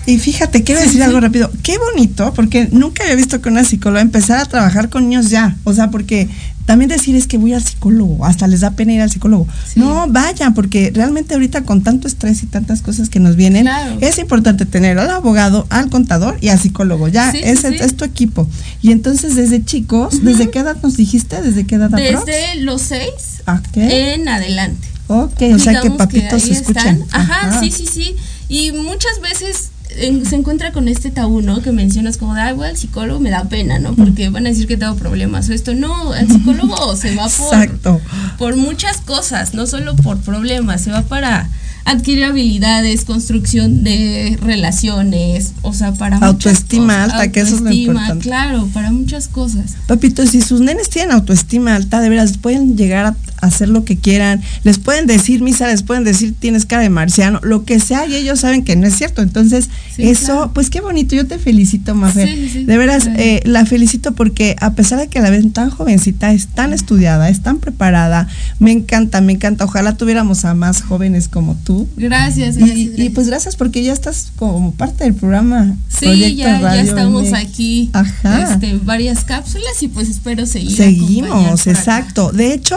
y 0.07 0.19
fíjate, 0.19 0.62
quiero 0.64 0.81
decir 0.81 1.03
algo 1.03 1.21
rápido. 1.21 1.51
Qué 1.62 1.79
bonito, 1.79 2.33
porque 2.35 2.69
nunca 2.73 3.05
había 3.05 3.17
visto 3.17 3.40
que 3.40 3.49
una 3.49 3.64
psicóloga 3.64 4.03
empezara 4.03 4.43
a 4.43 4.47
trabajar 4.47 4.88
con 4.88 5.09
niños 5.09 5.31
ya. 5.31 5.57
O 5.64 5.73
sea, 5.73 5.90
porque 5.90 6.29
también 6.67 6.88
decir 6.88 7.14
es 7.14 7.27
que 7.27 7.37
voy 7.37 7.53
al 7.53 7.62
psicólogo, 7.62 8.25
hasta 8.25 8.47
les 8.47 8.61
da 8.61 8.71
pena 8.71 8.93
ir 8.93 9.03
al 9.03 9.11
psicólogo. 9.11 9.47
No, 9.77 10.07
vayan, 10.09 10.55
porque 10.55 10.90
realmente 10.95 11.35
ahorita 11.35 11.64
con 11.64 11.83
tanto 11.83 12.09
estrés 12.09 12.43
y 12.43 12.47
tantas 12.47 12.81
cosas 12.81 13.09
que 13.09 13.21
nos 13.21 13.37
vienen, 13.37 13.69
es 14.01 14.19
importante 14.19 14.64
tener 14.64 14.99
al 14.99 15.11
abogado, 15.11 15.67
al 15.71 15.90
contador 15.90 16.38
y 16.40 16.49
al 16.49 16.59
psicólogo. 16.59 17.09
Ya, 17.09 17.31
es 17.31 17.97
tu 17.97 18.05
equipo. 18.05 18.49
Y 18.83 18.93
entonces, 18.93 19.37
desde 19.37 19.64
chicos, 19.64 20.25
¿desde 20.25 20.51
qué 20.51 20.61
edad 20.61 20.77
nos 20.83 20.97
dijiste? 20.97 21.40
¿Desde 21.43 21.67
qué 21.67 21.77
edad 21.77 21.90
Desde 21.90 22.61
los 22.62 22.83
seis 22.83 23.43
en 23.75 24.29
adelante. 24.29 24.88
Ok, 25.07 25.43
o 25.55 25.59
sea 25.59 25.83
que 25.83 25.90
papitos 25.90 26.49
escuchan. 26.49 27.05
Ajá, 27.11 27.61
sí, 27.61 27.71
sí, 27.71 27.87
sí. 27.87 28.17
Y 28.49 28.73
muchas 28.73 29.21
veces 29.21 29.71
se 29.94 30.37
encuentra 30.37 30.72
con 30.72 30.88
este 30.88 31.11
tabú, 31.11 31.40
¿no? 31.40 31.62
Que 31.62 31.72
mencionas 31.72 32.16
como 32.16 32.35
de, 32.35 32.40
ah, 32.40 32.50
el 32.50 32.76
psicólogo 32.76 33.20
me 33.20 33.30
da 33.30 33.44
pena, 33.44 33.78
¿no? 33.78 33.94
Porque 33.94 34.28
van 34.28 34.46
a 34.46 34.50
decir 34.50 34.66
que 34.66 34.76
tengo 34.76 34.96
problemas 34.96 35.48
o 35.48 35.52
esto. 35.52 35.74
No, 35.74 36.14
el 36.14 36.28
psicólogo 36.28 36.96
se 36.96 37.14
va 37.14 37.28
por, 37.28 38.00
por 38.38 38.57
muchas 38.57 38.98
cosas, 38.98 39.54
no 39.54 39.66
solo 39.66 39.96
por 39.96 40.18
problemas, 40.18 40.83
se 40.83 40.90
va 40.90 41.02
para 41.02 41.48
adquirir 41.85 42.25
habilidades, 42.25 43.05
construcción 43.05 43.85
de 43.85 44.38
relaciones, 44.40 45.53
o 45.62 45.73
sea, 45.73 45.92
para 45.92 46.16
autoestima 46.18 47.05
alta, 47.05 47.31
que 47.31 47.40
eso 47.40 47.57
es 47.57 47.61
lo 47.61 47.70
importante. 47.70 48.25
Claro, 48.25 48.68
para 48.73 48.90
muchas 48.90 49.29
cosas. 49.29 49.75
Papito, 49.87 50.27
si 50.27 50.40
sus 50.40 50.61
nenes 50.61 50.88
tienen 50.88 51.12
autoestima 51.12 51.75
alta, 51.75 52.01
de 52.01 52.09
veras 52.09 52.38
pueden 52.38 52.77
llegar 52.77 53.07
a 53.07 53.16
hacer 53.40 53.68
lo 53.68 53.85
que 53.85 53.99
quieran, 53.99 54.40
les 54.62 54.79
pueden 54.79 55.07
decir 55.07 55.42
misa, 55.42 55.68
les 55.68 55.83
pueden 55.83 56.05
decir 56.05 56.35
tienes 56.38 56.64
cara 56.64 56.83
de 56.83 56.88
marciano, 56.88 57.40
lo 57.42 57.64
que 57.64 57.79
sea, 57.81 58.07
y 58.07 58.14
ellos 58.14 58.40
saben 58.40 58.64
que 58.64 58.77
no 58.77 58.87
es 58.87 58.97
cierto. 58.97 59.20
Entonces, 59.20 59.68
eso, 59.99 60.51
pues 60.55 60.70
qué 60.70 60.81
bonito, 60.81 61.14
yo 61.14 61.27
te 61.27 61.38
felicito, 61.38 61.94
Mafer. 61.94 62.35
de 62.64 62.79
veras, 62.79 63.09
eh, 63.16 63.42
la 63.44 63.66
felicito 63.66 64.12
porque 64.12 64.57
a 64.61 64.73
pesar 64.73 64.99
de 64.99 65.09
que 65.09 65.20
la 65.20 65.29
ven 65.29 65.53
tan 65.53 65.68
jovencita, 65.68 66.33
es 66.33 66.47
tan 66.47 66.73
estudiada, 66.73 67.29
es 67.29 67.42
tan 67.42 67.59
preparada, 67.59 68.27
me 68.59 68.73
encanta, 68.73 69.20
me 69.20 69.35
encanta. 69.35 69.64
Ojalá 69.64 69.97
tuviéramos 69.97 70.47
a 70.47 70.55
más 70.55 70.81
jóvenes 70.81 71.29
como 71.29 71.55
tú. 71.57 71.74
Gracias, 71.97 72.57
y, 72.59 73.11
pues 73.11 73.27
gracias 73.27 73.57
porque 73.57 73.83
ya 73.83 73.93
estás 73.93 74.33
como 74.37 74.73
parte 74.73 75.05
del 75.05 75.15
programa. 75.15 75.77
Sí, 75.89 76.37
ya, 76.37 76.61
ya 76.61 76.81
estamos 76.81 77.33
aquí. 77.33 77.91
Ajá. 77.93 78.55
Este, 78.55 78.79
varias 78.83 79.25
cápsulas 79.25 79.83
y 79.83 79.89
pues 79.89 80.09
espero 80.09 80.47
seguir. 80.47 80.77
Seguimos, 80.77 81.67
exacto. 81.67 82.33
De 82.33 82.53
hecho, 82.55 82.77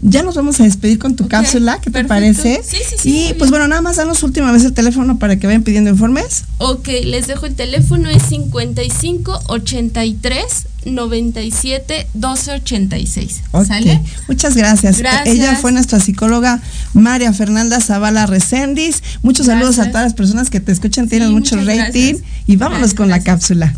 ya 0.00 0.22
nos 0.22 0.36
vamos 0.36 0.60
a 0.60 0.64
despedir 0.64 0.98
con 0.98 1.16
tu 1.16 1.26
cápsula, 1.26 1.80
¿qué 1.80 1.90
te 1.90 2.04
parece? 2.04 2.62
Sí, 2.62 2.76
sí, 2.88 2.96
sí. 2.98 3.30
Y 3.30 3.34
pues 3.34 3.50
bueno, 3.50 3.66
nada 3.66 3.82
más 3.82 3.96
danos 3.96 4.22
última 4.22 4.52
vez 4.52 4.64
el 4.64 4.72
teléfono 4.72 5.18
para 5.18 5.38
que 5.38 5.46
vayan 5.46 5.64
pidiendo 5.64 5.90
informes. 5.90 6.44
Ok, 6.58 6.88
les 7.04 7.26
dejo 7.26 7.46
el 7.46 7.54
teléfono, 7.54 8.08
es 8.08 8.22
55 8.22 9.40
83 9.46 10.44
97 10.94 12.08
12 12.14 12.52
86. 12.52 13.42
¿Sale? 13.66 14.00
Muchas 14.28 14.56
gracias. 14.56 15.02
Ella 15.24 15.56
fue 15.56 15.72
nuestra 15.72 16.00
psicóloga 16.00 16.60
María 16.94 17.32
Fernanda 17.32 17.80
Zavala 17.80 18.26
Recendis. 18.26 19.02
Muchos 19.22 19.46
saludos 19.46 19.78
a 19.78 19.88
todas 19.90 20.04
las 20.04 20.14
personas 20.14 20.50
que 20.50 20.60
te 20.60 20.72
escuchan, 20.72 21.08
tienen 21.08 21.32
mucho 21.32 21.56
rating. 21.56 22.16
Y 22.46 22.56
vámonos 22.56 22.94
con 22.94 23.08
la 23.08 23.20
cápsula. 23.20 23.74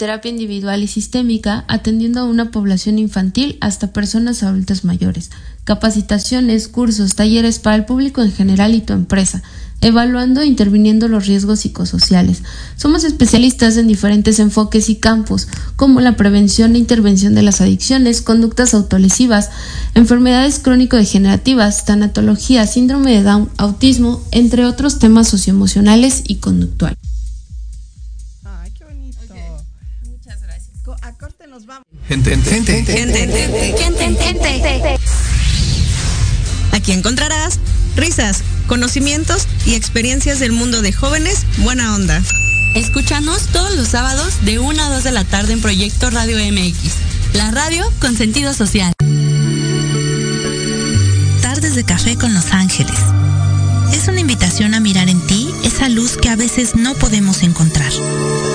Terapia 0.00 0.30
individual 0.30 0.82
y 0.82 0.86
sistémica, 0.86 1.66
atendiendo 1.68 2.20
a 2.20 2.24
una 2.24 2.50
población 2.50 2.98
infantil 2.98 3.58
hasta 3.60 3.92
personas 3.92 4.42
adultas 4.42 4.82
mayores, 4.82 5.30
capacitaciones, 5.64 6.68
cursos, 6.68 7.14
talleres 7.16 7.58
para 7.58 7.76
el 7.76 7.84
público 7.84 8.22
en 8.22 8.32
general 8.32 8.74
y 8.74 8.80
tu 8.80 8.94
empresa, 8.94 9.42
evaluando 9.82 10.40
e 10.40 10.46
interviniendo 10.46 11.06
los 11.06 11.26
riesgos 11.26 11.60
psicosociales. 11.60 12.42
Somos 12.76 13.04
especialistas 13.04 13.76
en 13.76 13.88
diferentes 13.88 14.38
enfoques 14.38 14.88
y 14.88 14.96
campos, 14.96 15.48
como 15.76 16.00
la 16.00 16.16
prevención 16.16 16.76
e 16.76 16.78
intervención 16.78 17.34
de 17.34 17.42
las 17.42 17.60
adicciones, 17.60 18.22
conductas 18.22 18.72
autolesivas, 18.72 19.50
enfermedades 19.94 20.60
crónico-degenerativas, 20.60 21.84
tanatología, 21.84 22.66
síndrome 22.66 23.16
de 23.16 23.22
Down, 23.22 23.50
autismo, 23.58 24.22
entre 24.30 24.64
otros 24.64 24.98
temas 24.98 25.28
socioemocionales 25.28 26.22
y 26.26 26.36
conductuales. 26.36 27.09
Gente, 32.06 32.30
gente, 32.36 32.84
gente, 32.84 32.84
gente, 32.86 34.22
gente, 34.22 34.60
gente. 34.60 34.96
Aquí 36.70 36.92
encontrarás 36.92 37.58
risas, 37.96 38.44
conocimientos 38.68 39.48
y 39.66 39.74
experiencias 39.74 40.38
del 40.38 40.52
mundo 40.52 40.80
de 40.80 40.92
jóvenes 40.92 41.44
buena 41.58 41.96
onda. 41.96 42.22
Escúchanos 42.76 43.48
todos 43.48 43.74
los 43.74 43.88
sábados 43.88 44.44
de 44.44 44.60
1 44.60 44.80
a 44.80 44.90
2 44.90 45.02
de 45.02 45.10
la 45.10 45.24
tarde 45.24 45.52
en 45.54 45.60
Proyecto 45.60 46.08
Radio 46.10 46.36
MX, 46.36 46.94
la 47.34 47.50
radio 47.50 47.84
con 48.00 48.16
sentido 48.16 48.54
social. 48.54 48.92
Tardes 51.42 51.74
de 51.74 51.82
café 51.82 52.16
con 52.16 52.32
Los 52.32 52.52
Ángeles. 52.52 52.98
Es 53.92 54.06
una 54.06 54.20
invitación 54.20 54.74
a 54.74 54.80
mirar 54.80 55.08
en 55.08 55.20
ti 55.26 55.48
esa 55.64 55.88
luz 55.88 56.16
que 56.16 56.28
a 56.28 56.36
veces 56.36 56.76
no 56.76 56.94
podemos 56.94 57.42
encontrar. 57.42 57.90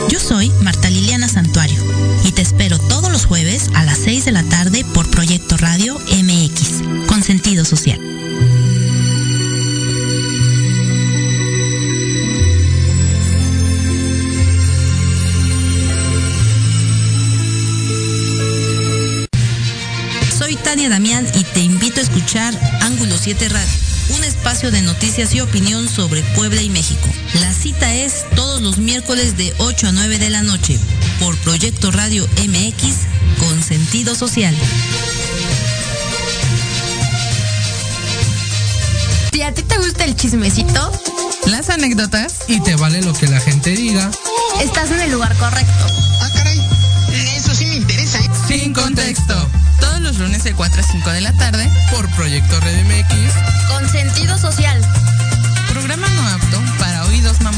Yo 0.08 0.18
soy 0.18 0.50
Marta 0.62 0.90
Liliana 0.90 1.28
Santuario 1.28 1.95
te 2.36 2.42
espero 2.42 2.78
todos 2.78 3.10
los 3.12 3.26
jueves 3.26 3.70
a 3.76 3.84
las 3.84 3.98
6 4.00 4.26
de 4.26 4.32
la 4.34 4.44
tarde 4.44 4.84
por 4.94 5.10
Proyecto 5.10 5.56
Radio 5.56 5.98
MX, 5.98 7.08
con 7.08 7.24
sentido 7.24 7.64
social. 7.64 7.98
Soy 20.38 20.58
Tania 20.58 20.90
Damián 20.90 21.26
y 21.36 21.44
te 21.46 21.62
invito 21.62 22.02
a 22.02 22.04
escuchar 22.04 22.54
Ángulo 22.82 23.18
7 23.18 23.48
Radio, 23.48 23.72
un 24.18 24.24
espacio 24.26 24.72
de 24.72 24.82
noticias 24.82 25.34
y 25.34 25.40
opinión 25.40 25.88
sobre 25.88 26.22
Puebla 26.36 26.62
y 26.62 26.70
México. 26.70 27.08
La 27.40 27.54
cita 27.54 27.94
es 27.94 28.26
todos 28.36 28.62
los 28.62 28.78
miércoles 28.78 29.38
de 29.38 29.54
8 29.60 29.88
a 29.88 29.92
9 29.94 30.20
de 30.20 30.30
la 30.30 30.44
noche 30.44 30.78
por 31.20 31.36
Proyecto 31.38 31.92
Radio 31.92 32.28
MX 32.48 33.40
con 33.40 33.64
sentido 33.64 34.16
social. 34.16 34.56
Si 39.32 39.42
a 39.42 39.54
ti 39.54 39.64
te 39.64 39.78
gusta 39.78 40.06
el 40.06 40.16
chismecito, 40.16 40.92
las 41.48 41.70
anécdotas 41.70 42.36
y 42.48 42.60
te 42.62 42.76
vale 42.76 43.02
lo 43.02 43.14
que 43.14 43.28
la 43.28 43.40
gente 43.40 43.72
diga, 43.72 44.10
estás 44.62 44.92
en 44.92 45.02
el 45.02 45.12
lugar 45.12 45.36
correcto. 45.36 45.86
Ah, 46.22 46.30
caray, 46.34 46.62
eso 47.36 47.54
sí 47.54 47.66
me 47.66 47.76
interesa. 47.76 48.20
¿eh? 48.20 48.30
Sin 48.48 48.74
contexto. 48.74 49.50
Todos 49.80 50.02
los 50.02 50.18
lunes 50.18 50.44
de 50.44 50.54
4 50.54 50.82
a 50.82 50.84
5 50.84 51.10
de 51.12 51.22
la 51.22 51.34
tarde 51.34 51.70
por 51.92 52.10
Proyecto 52.12 52.60
Red 52.62 52.86
MX 52.86 53.70
con 53.70 53.90
sentido 53.90 54.38
social. 54.38 54.82
Programa 55.70 56.08
no 56.10 56.28
apto 56.30 56.62
para 56.80 57.06
oídos 57.06 57.42
mamá. 57.42 57.58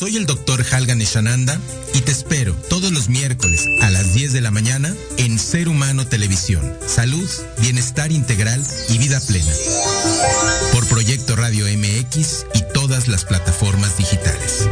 Soy 0.00 0.16
el 0.16 0.24
doctor 0.24 0.64
Halgan 0.72 1.02
Eshananda 1.02 1.60
y 1.92 2.00
te 2.00 2.10
espero 2.10 2.54
todos 2.70 2.90
los 2.90 3.10
miércoles 3.10 3.66
a 3.82 3.90
las 3.90 4.14
10 4.14 4.32
de 4.32 4.40
la 4.40 4.50
mañana 4.50 4.96
en 5.18 5.38
Ser 5.38 5.68
Humano 5.68 6.06
Televisión. 6.06 6.62
Salud, 6.86 7.28
bienestar 7.58 8.10
integral 8.10 8.64
y 8.88 8.96
vida 8.96 9.20
plena. 9.20 9.52
Por 10.72 10.88
Proyecto 10.88 11.36
Radio 11.36 11.66
MX 11.66 12.46
y 12.54 12.62
todas 12.72 13.08
las 13.08 13.26
plataformas 13.26 13.98
digitales. 13.98 14.70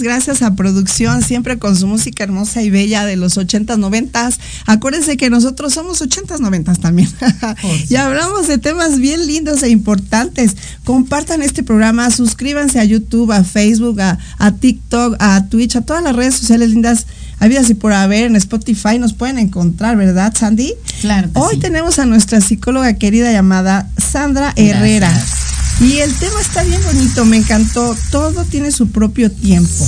Muchas 0.00 0.02
gracias 0.02 0.42
a 0.42 0.54
producción, 0.54 1.22
siempre 1.22 1.58
con 1.58 1.76
su 1.76 1.86
música 1.86 2.24
hermosa 2.24 2.62
y 2.62 2.70
bella 2.70 3.04
de 3.04 3.16
los 3.16 3.36
80s, 3.36 3.76
90s. 3.76 4.38
Acuérdense 4.66 5.16
que 5.16 5.28
nosotros 5.28 5.74
somos 5.74 6.00
80s, 6.00 6.38
90s 6.38 6.80
también. 6.80 7.10
y 7.88 7.96
hablamos 7.96 8.48
de 8.48 8.58
temas 8.58 8.98
bien 8.98 9.26
lindos 9.26 9.62
e 9.62 9.68
importantes. 9.68 10.56
Compartan 10.84 11.42
este 11.42 11.62
programa, 11.62 12.10
suscríbanse 12.10 12.80
a 12.80 12.84
YouTube, 12.84 13.32
a 13.32 13.44
Facebook, 13.44 14.00
a, 14.00 14.18
a 14.38 14.52
TikTok, 14.52 15.16
a 15.18 15.46
Twitch, 15.46 15.76
a 15.76 15.82
todas 15.82 16.02
las 16.02 16.16
redes 16.16 16.36
sociales 16.36 16.70
lindas 16.70 17.06
habidas 17.38 17.68
y 17.70 17.74
por 17.74 17.92
haber 17.92 18.24
en 18.24 18.36
Spotify 18.36 18.98
nos 18.98 19.14
pueden 19.14 19.38
encontrar, 19.38 19.96
¿verdad, 19.96 20.34
Sandy? 20.36 20.74
Claro. 21.00 21.30
Hoy 21.34 21.58
tenemos 21.58 21.98
a 21.98 22.06
nuestra 22.06 22.40
psicóloga 22.40 22.94
querida 22.94 23.32
llamada 23.32 23.88
Sandra 23.98 24.52
Herrera. 24.56 25.10
Y 25.80 25.98
el 25.98 26.14
tema 26.14 26.40
está 26.40 26.62
bien 26.62 26.80
bonito, 26.84 27.24
me 27.24 27.38
encantó. 27.38 27.96
Todo 28.10 28.44
tiene 28.44 28.70
su 28.70 28.90
propio 28.90 29.30
tiempo, 29.30 29.86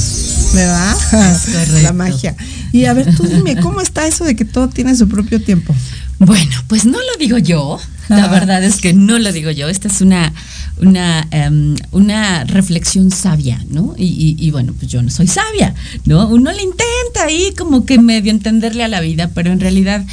¿verdad? 0.54 0.96
La 1.82 1.92
magia. 1.92 2.34
Y 2.72 2.86
a 2.86 2.94
ver, 2.94 3.14
tú 3.14 3.24
dime, 3.24 3.56
¿cómo 3.60 3.82
está 3.82 4.06
eso 4.06 4.24
de 4.24 4.34
que 4.34 4.46
todo 4.46 4.68
tiene 4.68 4.96
su 4.96 5.06
propio 5.06 5.42
tiempo? 5.42 5.74
Bueno, 6.18 6.56
pues 6.68 6.86
no 6.86 6.98
lo 6.98 7.18
digo 7.18 7.36
yo. 7.36 7.78
La 8.08 8.28
verdad 8.28 8.62
es 8.62 8.76
que 8.80 8.92
no 8.94 9.18
lo 9.18 9.32
digo 9.32 9.50
yo. 9.50 9.68
Esta 9.68 9.88
es 9.88 10.00
una, 10.00 10.32
una, 10.78 11.28
um, 11.48 11.76
una 11.90 12.44
reflexión 12.44 13.10
sabia, 13.10 13.62
¿no? 13.68 13.94
Y, 13.98 14.04
y, 14.04 14.36
y, 14.38 14.50
bueno, 14.50 14.72
pues 14.78 14.90
yo 14.90 15.02
no 15.02 15.10
soy 15.10 15.26
sabia, 15.26 15.74
¿no? 16.04 16.28
Uno 16.28 16.52
le 16.52 16.62
intenta 16.62 17.24
ahí 17.24 17.52
como 17.56 17.84
que 17.84 17.98
medio 17.98 18.30
entenderle 18.30 18.84
a 18.84 18.88
la 18.88 19.00
vida, 19.00 19.30
pero 19.34 19.50
en 19.52 19.60
realidad, 19.60 20.04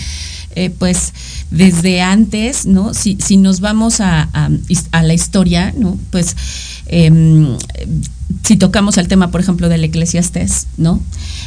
eh, 0.56 0.70
pues 0.70 1.14
desde 1.52 2.02
antes, 2.02 2.66
¿no? 2.66 2.93
Si, 2.93 3.18
si 3.20 3.38
nos 3.38 3.60
vamos 3.60 4.00
a, 4.02 4.30
a, 4.34 4.50
a, 4.91 5.04
la 5.04 5.14
historia, 5.14 5.74
¿no? 5.78 5.97
Pues 6.12 6.36
eh, 6.88 7.58
si 8.43 8.58
tocamos 8.58 8.97
el 8.97 9.08
tema, 9.08 9.32
por 9.32 9.41
ejemplo, 9.41 9.70
del 9.70 9.84
eclesiastés, 9.84 10.68
¿no? 10.78 11.02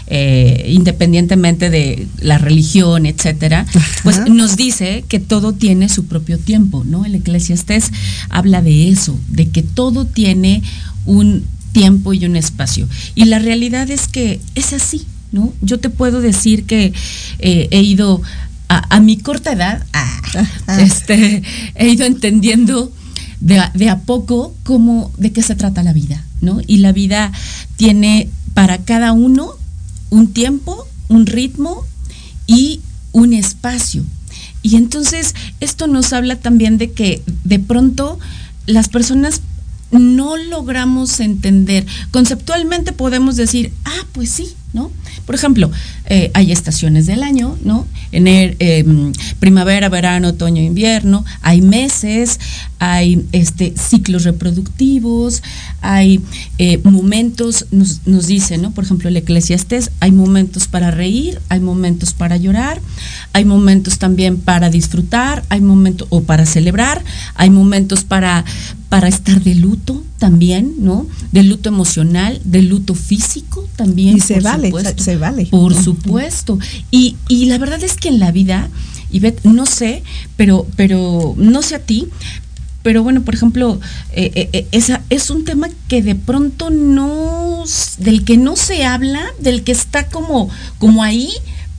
Eh, 0.08 0.66
independientemente 0.68 1.70
de 1.70 2.06
la 2.18 2.38
religión, 2.38 3.06
etcétera, 3.06 3.66
pues 4.02 4.28
nos 4.28 4.56
dice 4.56 5.04
que 5.08 5.20
todo 5.20 5.52
tiene 5.52 5.88
su 5.88 6.06
propio 6.06 6.38
tiempo, 6.38 6.84
¿no? 6.84 7.04
El 7.04 7.14
eclesiastés 7.14 7.90
habla 8.28 8.62
de 8.62 8.88
eso, 8.88 9.18
de 9.28 9.48
que 9.48 9.62
todo 9.62 10.04
tiene 10.06 10.62
un 11.06 11.44
tiempo 11.72 12.12
y 12.12 12.26
un 12.26 12.36
espacio. 12.36 12.88
Y 13.14 13.26
la 13.26 13.38
realidad 13.38 13.90
es 13.90 14.08
que 14.08 14.40
es 14.54 14.72
así, 14.72 15.06
¿no? 15.30 15.52
Yo 15.62 15.78
te 15.78 15.88
puedo 15.88 16.20
decir 16.20 16.64
que 16.64 16.92
eh, 17.38 17.68
he 17.70 17.80
ido 17.80 18.20
a, 18.72 18.96
a, 18.96 19.00
mi 19.00 19.18
corta 19.18 19.52
edad, 19.52 19.84
ah, 19.92 20.80
este, 20.80 21.42
he 21.74 21.88
ido 21.88 22.06
entendiendo 22.06 22.90
de 23.40 23.58
a, 23.58 23.70
de 23.74 23.90
a 23.90 24.00
poco 24.00 24.54
cómo, 24.62 25.12
de 25.18 25.30
qué 25.30 25.42
se 25.42 25.56
trata 25.56 25.82
la 25.82 25.92
vida, 25.92 26.24
¿no? 26.40 26.60
Y 26.66 26.78
la 26.78 26.92
vida 26.92 27.32
tiene 27.76 28.30
para 28.54 28.78
cada 28.78 29.12
uno 29.12 29.50
un 30.08 30.32
tiempo, 30.32 30.88
un 31.08 31.26
ritmo 31.26 31.84
y 32.46 32.80
un 33.12 33.34
espacio. 33.34 34.04
Y 34.62 34.76
entonces 34.76 35.34
esto 35.60 35.86
nos 35.86 36.14
habla 36.14 36.36
también 36.36 36.78
de 36.78 36.92
que 36.92 37.22
de 37.44 37.58
pronto 37.58 38.18
las 38.64 38.88
personas 38.88 39.42
no 39.90 40.38
logramos 40.38 41.20
entender. 41.20 41.84
Conceptualmente 42.10 42.92
podemos 42.92 43.36
decir, 43.36 43.74
ah, 43.84 44.06
pues 44.12 44.30
sí, 44.30 44.54
¿no? 44.72 44.90
Por 45.26 45.34
ejemplo, 45.34 45.70
eh, 46.06 46.30
hay 46.34 46.50
estaciones 46.50 47.06
del 47.06 47.22
año, 47.22 47.56
¿no? 47.64 47.86
En 48.10 48.26
eh, 48.26 48.84
primavera, 49.38 49.88
verano, 49.88 50.28
otoño, 50.28 50.62
invierno, 50.62 51.24
hay 51.42 51.60
meses, 51.60 52.40
hay 52.78 53.24
este, 53.32 53.74
ciclos 53.76 54.24
reproductivos, 54.24 55.42
hay 55.80 56.20
eh, 56.58 56.80
momentos, 56.84 57.66
nos, 57.70 58.06
nos 58.06 58.26
dice, 58.26 58.58
¿no? 58.58 58.72
Por 58.72 58.84
ejemplo, 58.84 59.08
el 59.08 59.16
eclesiastés, 59.16 59.90
hay 60.00 60.10
momentos 60.10 60.66
para 60.66 60.90
reír, 60.90 61.40
hay 61.48 61.60
momentos 61.60 62.12
para 62.12 62.36
llorar, 62.36 62.80
hay 63.32 63.44
momentos 63.44 63.98
también 63.98 64.38
para 64.38 64.70
disfrutar, 64.70 65.44
hay 65.48 65.60
momentos, 65.60 66.08
o 66.10 66.22
para 66.22 66.46
celebrar, 66.46 67.04
hay 67.34 67.50
momentos 67.50 68.04
para, 68.04 68.44
para 68.88 69.08
estar 69.08 69.40
de 69.42 69.54
luto 69.54 70.02
también, 70.22 70.76
¿no? 70.78 71.08
De 71.32 71.42
luto 71.42 71.68
emocional, 71.68 72.40
de 72.44 72.62
luto 72.62 72.94
físico 72.94 73.68
también. 73.74 74.18
Y 74.18 74.20
se 74.20 74.38
vale, 74.38 74.68
supuesto. 74.68 75.02
se 75.02 75.16
vale. 75.16 75.46
Por 75.46 75.74
supuesto. 75.74 76.60
Y, 76.92 77.16
y 77.26 77.46
la 77.46 77.58
verdad 77.58 77.82
es 77.82 77.96
que 77.96 78.06
en 78.06 78.20
la 78.20 78.30
vida, 78.30 78.70
Ivette, 79.10 79.44
no 79.44 79.66
sé, 79.66 80.04
pero, 80.36 80.64
pero 80.76 81.34
no 81.36 81.60
sé 81.62 81.74
a 81.74 81.80
ti, 81.80 82.06
pero 82.84 83.02
bueno, 83.02 83.22
por 83.22 83.34
ejemplo, 83.34 83.80
eh, 84.12 84.48
eh, 84.52 84.68
esa 84.70 85.02
es 85.10 85.28
un 85.28 85.44
tema 85.44 85.68
que 85.88 86.02
de 86.02 86.14
pronto 86.14 86.70
no, 86.70 87.64
del 87.98 88.24
que 88.24 88.36
no 88.36 88.54
se 88.54 88.84
habla, 88.84 89.24
del 89.40 89.64
que 89.64 89.72
está 89.72 90.06
como, 90.06 90.50
como 90.78 91.02
ahí, 91.02 91.32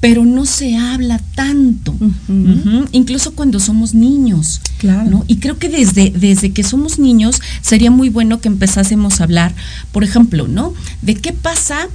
pero 0.03 0.25
no 0.25 0.45
se 0.45 0.75
habla 0.75 1.17
tanto, 1.33 1.93
uh 1.93 1.97
-huh. 1.97 2.11
Uh 2.27 2.65
-huh. 2.65 2.87
incluso 2.91 3.35
cuando 3.35 3.61
somos 3.61 3.93
niños. 3.93 4.59
Claro. 4.77 5.09
¿no? 5.09 5.25
Y 5.27 5.37
creo 5.37 5.57
que 5.57 5.69
desde, 5.69 6.09
desde 6.09 6.51
que 6.51 6.61
somos 6.63 6.99
niños 6.99 7.41
sería 7.61 7.89
muy 7.89 8.09
bueno 8.09 8.41
que 8.41 8.49
empezásemos 8.49 9.21
a 9.21 9.23
hablar, 9.23 9.55
por 9.93 10.03
ejemplo, 10.03 10.49
¿no? 10.49 10.73
De 11.01 11.15
qué 11.15 11.31
pasa 11.31 11.87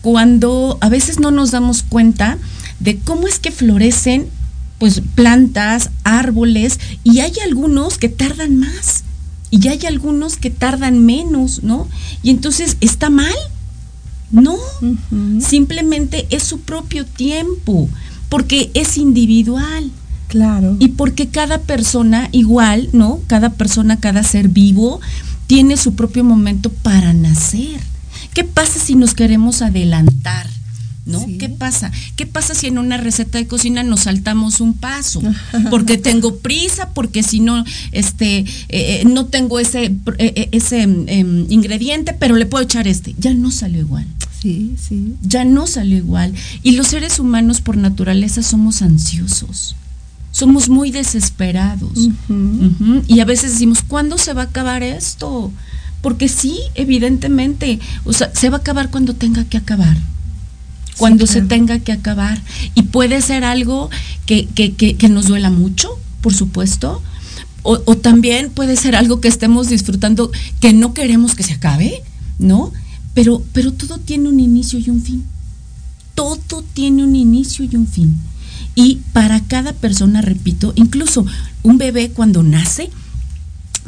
cuando 0.00 0.76
a 0.80 0.88
veces 0.88 1.20
no 1.20 1.30
nos 1.30 1.52
damos 1.52 1.84
cuenta 1.84 2.36
de 2.80 2.98
cómo 2.98 3.28
es 3.28 3.38
que 3.38 3.52
florecen 3.52 4.26
pues 4.80 5.00
plantas, 5.14 5.90
árboles, 6.02 6.80
y 7.04 7.20
hay 7.20 7.34
algunos 7.46 7.96
que 7.96 8.08
tardan 8.08 8.56
más, 8.56 9.04
y 9.52 9.68
hay 9.68 9.86
algunos 9.86 10.36
que 10.36 10.50
tardan 10.50 11.06
menos, 11.06 11.62
¿no? 11.62 11.86
Y 12.24 12.30
entonces, 12.30 12.76
¿está 12.80 13.08
mal? 13.08 13.36
No, 14.32 14.54
uh 14.54 14.96
-huh. 15.10 15.40
simplemente 15.40 16.26
es 16.30 16.42
su 16.42 16.60
propio 16.60 17.04
tiempo, 17.04 17.88
porque 18.28 18.70
es 18.74 18.96
individual. 18.96 19.90
Claro. 20.28 20.76
Y 20.80 20.88
porque 20.88 21.28
cada 21.28 21.58
persona 21.58 22.30
igual, 22.32 22.88
¿no? 22.92 23.20
Cada 23.26 23.50
persona, 23.50 24.00
cada 24.00 24.22
ser 24.22 24.48
vivo 24.48 25.00
tiene 25.46 25.76
su 25.76 25.94
propio 25.94 26.24
momento 26.24 26.70
para 26.70 27.12
nacer. 27.12 27.80
¿Qué 28.32 28.44
pasa 28.44 28.80
si 28.80 28.94
nos 28.94 29.12
queremos 29.12 29.60
adelantar? 29.60 30.46
¿No? 31.04 31.24
Sí. 31.24 31.38
¿Qué 31.38 31.48
pasa? 31.48 31.90
¿Qué 32.16 32.26
pasa 32.26 32.54
si 32.54 32.66
en 32.66 32.78
una 32.78 32.96
receta 32.96 33.38
de 33.38 33.46
cocina 33.46 33.82
nos 33.82 34.00
saltamos 34.00 34.60
un 34.60 34.74
paso? 34.74 35.22
Porque 35.70 35.98
tengo 35.98 36.36
prisa, 36.36 36.90
porque 36.90 37.22
si 37.22 37.40
no, 37.40 37.64
este, 37.92 38.44
eh, 38.68 39.02
no 39.06 39.26
tengo 39.26 39.58
ese, 39.58 39.94
eh, 40.18 40.48
ese 40.52 40.82
eh, 40.82 41.44
ingrediente, 41.48 42.12
pero 42.12 42.36
le 42.36 42.46
puedo 42.46 42.64
echar 42.64 42.86
este. 42.86 43.14
Ya 43.18 43.34
no 43.34 43.50
salió 43.50 43.80
igual. 43.80 44.06
Sí, 44.40 44.74
sí. 44.76 45.14
Ya 45.22 45.44
no 45.44 45.66
salió 45.66 45.96
igual. 45.96 46.34
Y 46.62 46.72
los 46.72 46.88
seres 46.88 47.18
humanos 47.18 47.60
por 47.60 47.76
naturaleza 47.76 48.42
somos 48.42 48.82
ansiosos. 48.82 49.76
Somos 50.32 50.68
muy 50.68 50.90
desesperados. 50.90 51.96
Uh 51.96 52.12
-huh. 52.28 52.30
Uh 52.30 52.72
-huh. 52.80 53.04
Y 53.06 53.20
a 53.20 53.24
veces 53.24 53.52
decimos, 53.52 53.82
¿cuándo 53.86 54.18
se 54.18 54.32
va 54.32 54.42
a 54.42 54.46
acabar 54.46 54.82
esto? 54.82 55.52
Porque 56.00 56.28
sí, 56.28 56.58
evidentemente, 56.74 57.78
o 58.04 58.12
sea, 58.12 58.32
se 58.34 58.50
va 58.50 58.56
a 58.56 58.60
acabar 58.60 58.90
cuando 58.90 59.14
tenga 59.14 59.44
que 59.44 59.58
acabar 59.58 59.96
cuando 60.98 61.26
sí, 61.26 61.34
claro. 61.34 61.48
se 61.48 61.54
tenga 61.54 61.78
que 61.78 61.92
acabar. 61.92 62.42
Y 62.74 62.82
puede 62.82 63.20
ser 63.22 63.44
algo 63.44 63.90
que, 64.26 64.46
que, 64.46 64.72
que, 64.74 64.96
que 64.96 65.08
nos 65.08 65.28
duela 65.28 65.50
mucho, 65.50 65.90
por 66.20 66.34
supuesto, 66.34 67.02
o, 67.62 67.80
o, 67.84 67.96
también 67.96 68.50
puede 68.50 68.76
ser 68.76 68.96
algo 68.96 69.20
que 69.20 69.28
estemos 69.28 69.68
disfrutando 69.68 70.32
que 70.60 70.72
no 70.72 70.94
queremos 70.94 71.36
que 71.36 71.44
se 71.44 71.52
acabe, 71.54 72.02
¿no? 72.38 72.72
Pero, 73.14 73.42
pero 73.52 73.72
todo 73.72 73.98
tiene 73.98 74.28
un 74.28 74.40
inicio 74.40 74.78
y 74.78 74.90
un 74.90 75.00
fin. 75.00 75.24
Todo 76.14 76.64
tiene 76.74 77.04
un 77.04 77.14
inicio 77.14 77.64
y 77.64 77.76
un 77.76 77.86
fin. 77.86 78.16
Y 78.74 79.00
para 79.12 79.40
cada 79.40 79.72
persona, 79.72 80.22
repito, 80.22 80.72
incluso 80.76 81.26
un 81.62 81.78
bebé 81.78 82.10
cuando 82.10 82.42
nace, 82.42 82.90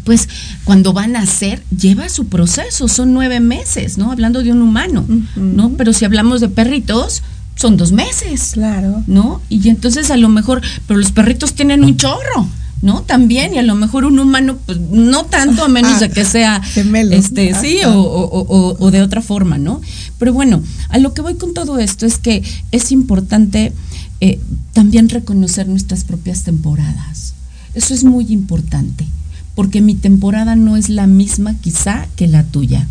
pues 0.04 0.28
cuando 0.64 0.92
va 0.92 1.04
a 1.04 1.08
nacer 1.08 1.62
lleva 1.76 2.08
su 2.08 2.26
proceso, 2.26 2.88
son 2.88 3.14
nueve 3.14 3.40
meses, 3.40 3.96
¿no? 3.98 4.10
Hablando 4.12 4.42
de 4.42 4.52
un 4.52 4.62
humano, 4.62 5.04
uh 5.08 5.12
-huh. 5.12 5.26
¿no? 5.36 5.70
Pero 5.76 5.92
si 5.92 6.04
hablamos 6.04 6.40
de 6.40 6.48
perritos, 6.48 7.22
son 7.56 7.76
dos 7.76 7.92
meses. 7.92 8.50
Claro. 8.54 9.02
¿No? 9.06 9.40
Y 9.48 9.68
entonces 9.68 10.10
a 10.10 10.16
lo 10.16 10.28
mejor, 10.28 10.60
pero 10.86 10.98
los 10.98 11.12
perritos 11.12 11.54
tienen 11.54 11.84
un 11.84 11.96
chorro. 11.96 12.48
¿no? 12.82 13.00
También, 13.00 13.54
y 13.54 13.58
a 13.58 13.62
lo 13.62 13.74
mejor 13.76 14.04
un 14.04 14.18
humano, 14.18 14.58
pues 14.66 14.78
no 14.78 15.24
tanto, 15.24 15.64
a 15.64 15.68
menos 15.68 16.00
de 16.00 16.10
que 16.10 16.22
sea 16.26 16.62
Gemelo. 16.62 17.16
este, 17.16 17.54
sí, 17.58 17.78
o, 17.86 17.98
o, 17.98 18.40
o, 18.40 18.76
o, 18.78 18.90
de 18.90 19.00
otra 19.00 19.22
forma, 19.22 19.56
¿no? 19.56 19.80
Pero 20.18 20.34
bueno, 20.34 20.62
a 20.90 20.98
lo 20.98 21.14
que 21.14 21.22
voy 21.22 21.36
con 21.36 21.54
todo 21.54 21.78
esto 21.78 22.04
es 22.04 22.18
que 22.18 22.42
es 22.72 22.92
importante 22.92 23.72
eh, 24.20 24.38
también 24.74 25.08
reconocer 25.08 25.66
nuestras 25.66 26.04
propias 26.04 26.42
temporadas. 26.42 27.32
Eso 27.72 27.94
es 27.94 28.04
muy 28.04 28.26
importante 28.30 29.06
porque 29.54 29.80
mi 29.80 29.94
temporada 29.94 30.56
no 30.56 30.76
es 30.76 30.88
la 30.88 31.06
misma 31.06 31.54
quizá 31.54 32.06
que 32.16 32.26
la 32.26 32.44
tuya. 32.44 32.86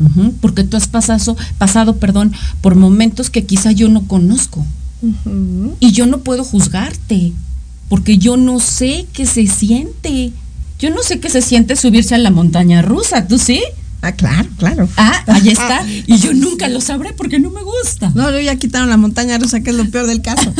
Uh 0.00 0.08
-huh, 0.08 0.32
porque 0.40 0.64
tú 0.64 0.76
has 0.76 0.88
pasado, 0.88 1.36
pasado 1.56 1.96
perdón, 1.96 2.32
por 2.60 2.74
momentos 2.74 3.30
que 3.30 3.44
quizá 3.44 3.72
yo 3.72 3.88
no 3.88 4.06
conozco. 4.06 4.64
Uh 5.02 5.12
-huh. 5.24 5.74
Y 5.80 5.92
yo 5.92 6.06
no 6.06 6.18
puedo 6.18 6.44
juzgarte, 6.44 7.32
porque 7.88 8.18
yo 8.18 8.36
no 8.36 8.60
sé 8.60 9.06
qué 9.12 9.26
se 9.26 9.46
siente. 9.46 10.32
Yo 10.78 10.90
no 10.90 11.02
sé 11.02 11.20
qué 11.20 11.30
se 11.30 11.40
siente 11.40 11.76
subirse 11.76 12.14
a 12.14 12.18
la 12.18 12.30
montaña 12.30 12.82
rusa, 12.82 13.26
¿tú 13.28 13.38
sí? 13.38 13.62
Ah, 14.04 14.12
claro, 14.12 14.48
claro. 14.58 14.88
Ah, 14.98 15.22
ahí 15.28 15.48
está. 15.48 15.82
Y 16.06 16.18
yo 16.18 16.34
nunca 16.34 16.68
lo 16.68 16.82
sabré 16.82 17.14
porque 17.14 17.38
no 17.38 17.50
me 17.50 17.62
gusta. 17.62 18.12
No, 18.14 18.30
yo 18.30 18.38
ya 18.38 18.56
quitaron 18.56 18.90
la 18.90 18.98
montaña 18.98 19.38
rusa, 19.38 19.60
que 19.60 19.70
es 19.70 19.76
lo 19.76 19.88
peor 19.88 20.06
del 20.06 20.20
caso. 20.20 20.52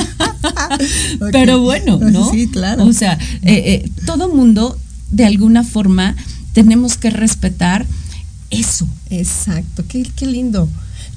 Pero 1.32 1.60
bueno, 1.60 1.98
¿no? 1.98 2.30
Sí, 2.30 2.48
claro. 2.48 2.84
O 2.84 2.92
sea, 2.94 3.18
eh, 3.42 3.84
eh, 3.84 3.90
todo 4.06 4.34
mundo, 4.34 4.78
de 5.10 5.24
alguna 5.24 5.64
forma, 5.64 6.16
tenemos 6.52 6.96
que 6.96 7.10
respetar 7.10 7.86
eso. 8.50 8.88
Exacto, 9.10 9.84
qué, 9.86 10.02
qué 10.16 10.26
lindo. 10.26 10.68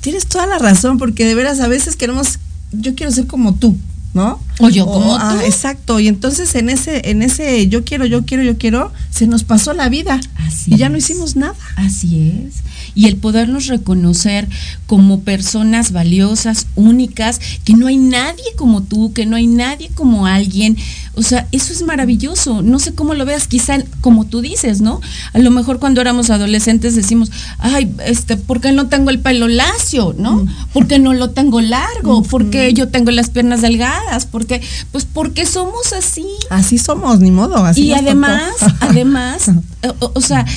Tienes 0.01 0.27
toda 0.27 0.47
la 0.47 0.57
razón, 0.59 0.97
porque 0.97 1.25
de 1.25 1.35
veras 1.35 1.59
a 1.59 1.67
veces 1.67 1.95
queremos, 1.95 2.39
yo 2.71 2.95
quiero 2.95 3.11
ser 3.11 3.27
como 3.27 3.55
tú, 3.55 3.77
¿no? 4.13 4.39
O 4.59 4.69
yo 4.69 4.85
como 4.85 5.15
ah, 5.15 5.37
tú. 5.39 5.45
exacto, 5.45 5.99
y 5.99 6.07
entonces 6.07 6.53
en 6.55 6.69
ese, 6.69 7.09
en 7.09 7.21
ese 7.21 7.67
yo 7.67 7.83
quiero, 7.83 8.05
yo 8.05 8.25
quiero, 8.25 8.43
yo 8.43 8.57
quiero, 8.57 8.91
se 9.09 9.27
nos 9.27 9.43
pasó 9.43 9.73
la 9.73 9.89
vida 9.89 10.19
Así 10.37 10.73
y 10.73 10.77
ya 10.77 10.89
no 10.89 10.97
hicimos 10.97 11.35
nada. 11.35 11.55
Así 11.75 12.43
es. 12.47 12.55
Y 12.97 13.05
el 13.05 13.17
podernos 13.17 13.67
reconocer 13.67 14.49
como 14.87 15.19
personas 15.19 15.91
valiosas, 15.91 16.65
únicas, 16.75 17.39
que 17.63 17.73
no 17.73 17.85
hay 17.85 17.97
nadie 17.97 18.43
como 18.55 18.81
tú, 18.81 19.13
que 19.13 19.27
no 19.27 19.35
hay 19.35 19.45
nadie 19.45 19.91
como 19.93 20.25
alguien. 20.25 20.75
O 21.13 21.21
sea, 21.21 21.47
eso 21.51 21.73
es 21.73 21.83
maravilloso. 21.83 22.63
No 22.63 22.79
sé 22.79 22.95
cómo 22.95 23.13
lo 23.13 23.23
veas, 23.23 23.47
quizá 23.47 23.77
como 24.01 24.25
tú 24.25 24.41
dices, 24.41 24.81
¿no? 24.81 24.99
A 25.33 25.37
lo 25.37 25.51
mejor 25.51 25.77
cuando 25.77 26.01
éramos 26.01 26.31
adolescentes 26.31 26.95
decimos, 26.95 27.31
ay, 27.59 27.93
este, 28.03 28.35
¿por 28.35 28.61
qué 28.61 28.71
no 28.71 28.87
tengo 28.87 29.11
el 29.11 29.19
pelo 29.19 29.47
lacio, 29.47 30.15
no? 30.17 30.47
¿Por 30.73 30.87
qué 30.87 30.97
no 30.97 31.13
lo 31.13 31.29
tengo 31.29 31.61
largo? 31.61 32.23
¿Por 32.23 32.49
qué 32.49 32.73
yo 32.73 32.87
tengo 32.87 33.11
las 33.11 33.29
piernas 33.29 33.61
delgadas? 33.61 34.25
¿Por 34.25 34.47
qué? 34.47 34.59
Pues 34.91 35.05
porque 35.05 35.45
somos 35.45 35.93
así. 35.93 36.25
Así 36.49 36.79
somos, 36.79 37.19
ni 37.19 37.29
modo. 37.29 37.57
Así 37.57 37.81
y 37.83 37.93
además, 37.93 38.53
además, 38.79 39.51
o, 39.99 40.11
o 40.15 40.21
sea, 40.21 40.47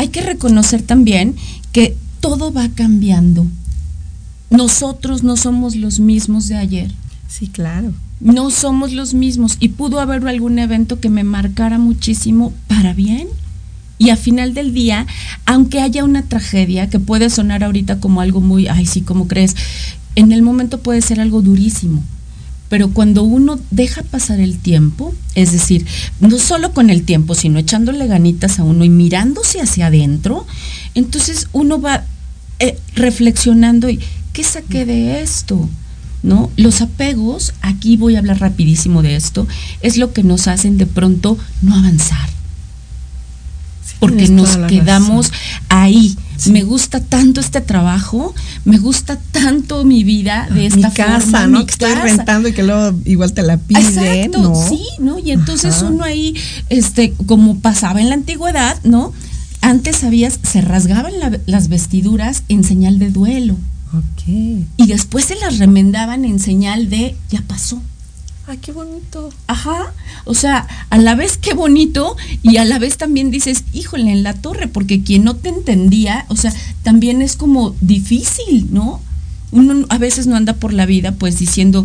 hay 0.00 0.08
que 0.08 0.22
reconocer 0.22 0.80
también 0.80 1.36
que 1.72 1.96
todo 2.20 2.52
va 2.52 2.68
cambiando. 2.68 3.46
Nosotros 4.50 5.22
no 5.22 5.36
somos 5.36 5.76
los 5.76 6.00
mismos 6.00 6.48
de 6.48 6.56
ayer. 6.56 6.90
Sí, 7.28 7.46
claro. 7.48 7.92
No 8.20 8.50
somos 8.50 8.92
los 8.92 9.14
mismos. 9.14 9.56
Y 9.60 9.68
pudo 9.68 10.00
haber 10.00 10.26
algún 10.26 10.58
evento 10.58 11.00
que 11.00 11.08
me 11.08 11.24
marcara 11.24 11.78
muchísimo 11.78 12.52
para 12.66 12.92
bien. 12.92 13.28
Y 13.98 14.10
a 14.10 14.16
final 14.16 14.54
del 14.54 14.74
día, 14.74 15.06
aunque 15.46 15.80
haya 15.80 16.04
una 16.04 16.22
tragedia 16.22 16.88
que 16.88 16.98
puede 16.98 17.30
sonar 17.30 17.62
ahorita 17.62 18.00
como 18.00 18.20
algo 18.20 18.40
muy, 18.40 18.66
ay, 18.66 18.86
sí, 18.86 19.02
como 19.02 19.28
crees, 19.28 19.54
en 20.16 20.32
el 20.32 20.42
momento 20.42 20.80
puede 20.80 21.02
ser 21.02 21.20
algo 21.20 21.42
durísimo. 21.42 22.02
Pero 22.70 22.90
cuando 22.90 23.24
uno 23.24 23.58
deja 23.70 24.02
pasar 24.02 24.40
el 24.40 24.58
tiempo, 24.58 25.12
es 25.34 25.52
decir, 25.52 25.86
no 26.20 26.38
solo 26.38 26.72
con 26.72 26.88
el 26.88 27.02
tiempo, 27.02 27.34
sino 27.34 27.58
echándole 27.58 28.06
ganitas 28.06 28.58
a 28.58 28.64
uno 28.64 28.84
y 28.84 28.88
mirándose 28.88 29.60
hacia 29.60 29.88
adentro, 29.88 30.46
entonces 30.94 31.48
uno 31.52 31.80
va 31.80 32.04
eh, 32.58 32.78
reflexionando 32.94 33.88
y 33.88 34.00
¿qué 34.32 34.44
saqué 34.44 34.84
de 34.84 35.22
esto? 35.22 35.68
¿No? 36.22 36.50
Los 36.56 36.82
apegos, 36.82 37.54
aquí 37.62 37.96
voy 37.96 38.16
a 38.16 38.18
hablar 38.18 38.40
rapidísimo 38.40 39.02
de 39.02 39.16
esto, 39.16 39.46
es 39.80 39.96
lo 39.96 40.12
que 40.12 40.22
nos 40.22 40.48
hacen 40.48 40.76
de 40.76 40.86
pronto 40.86 41.38
no 41.62 41.74
avanzar. 41.74 42.28
Porque 43.98 44.28
nos 44.28 44.56
quedamos 44.68 45.30
razón. 45.30 45.40
ahí. 45.68 46.16
Me 46.46 46.62
gusta 46.62 47.00
tanto 47.00 47.38
este 47.40 47.60
trabajo, 47.60 48.34
me 48.64 48.78
gusta 48.78 49.18
tanto 49.30 49.84
mi 49.84 50.04
vida 50.04 50.48
de 50.50 50.64
esta 50.66 50.88
mi 50.88 50.94
casa, 50.94 51.20
forma, 51.20 51.46
¿no? 51.48 51.58
mi 51.58 51.66
que 51.66 51.72
estoy 51.72 51.92
rentando 51.92 52.48
y 52.48 52.54
que 52.54 52.62
luego 52.62 52.98
igual 53.04 53.34
te 53.34 53.42
la 53.42 53.58
piden, 53.58 53.84
Exacto, 53.84 54.42
¿no? 54.42 54.54
sí, 54.68 54.82
¿no? 55.00 55.18
Y 55.18 55.32
entonces 55.32 55.74
Ajá. 55.74 55.86
uno 55.90 56.02
ahí, 56.02 56.34
este, 56.70 57.12
como 57.26 57.58
pasaba 57.60 58.00
en 58.00 58.08
la 58.08 58.14
antigüedad, 58.14 58.78
¿no? 58.84 59.12
Antes 59.62 59.96
sabías, 59.96 60.40
se 60.42 60.60
rasgaban 60.60 61.18
la- 61.18 61.38
las 61.46 61.68
vestiduras 61.68 62.42
en 62.48 62.64
señal 62.64 62.98
de 62.98 63.10
duelo 63.10 63.56
Ok. 63.92 64.26
y 64.28 64.86
después 64.86 65.26
se 65.26 65.34
las 65.36 65.58
remendaban 65.58 66.24
en 66.24 66.38
señal 66.38 66.88
de 66.88 67.16
ya 67.30 67.42
pasó. 67.42 67.80
Ay, 68.46 68.58
qué 68.58 68.72
bonito. 68.72 69.30
Ajá. 69.46 69.92
O 70.24 70.34
sea, 70.34 70.66
a 70.88 70.98
la 70.98 71.14
vez 71.14 71.36
qué 71.36 71.52
bonito 71.54 72.16
y 72.42 72.56
a 72.56 72.64
la 72.64 72.78
vez 72.78 72.96
también 72.96 73.30
dices, 73.30 73.64
híjole, 73.72 74.10
en 74.10 74.22
la 74.22 74.32
torre, 74.34 74.66
porque 74.66 75.02
quien 75.02 75.24
no 75.24 75.36
te 75.36 75.50
entendía, 75.50 76.24
o 76.28 76.36
sea, 76.36 76.52
también 76.82 77.22
es 77.22 77.36
como 77.36 77.74
difícil, 77.80 78.68
¿no? 78.72 79.00
Uno 79.52 79.84
a 79.88 79.98
veces 79.98 80.26
no 80.26 80.36
anda 80.36 80.54
por 80.54 80.72
la 80.72 80.86
vida 80.86 81.12
pues 81.12 81.38
diciendo, 81.38 81.84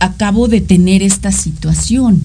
acabo 0.00 0.48
de 0.48 0.60
tener 0.60 1.02
esta 1.02 1.32
situación. 1.32 2.22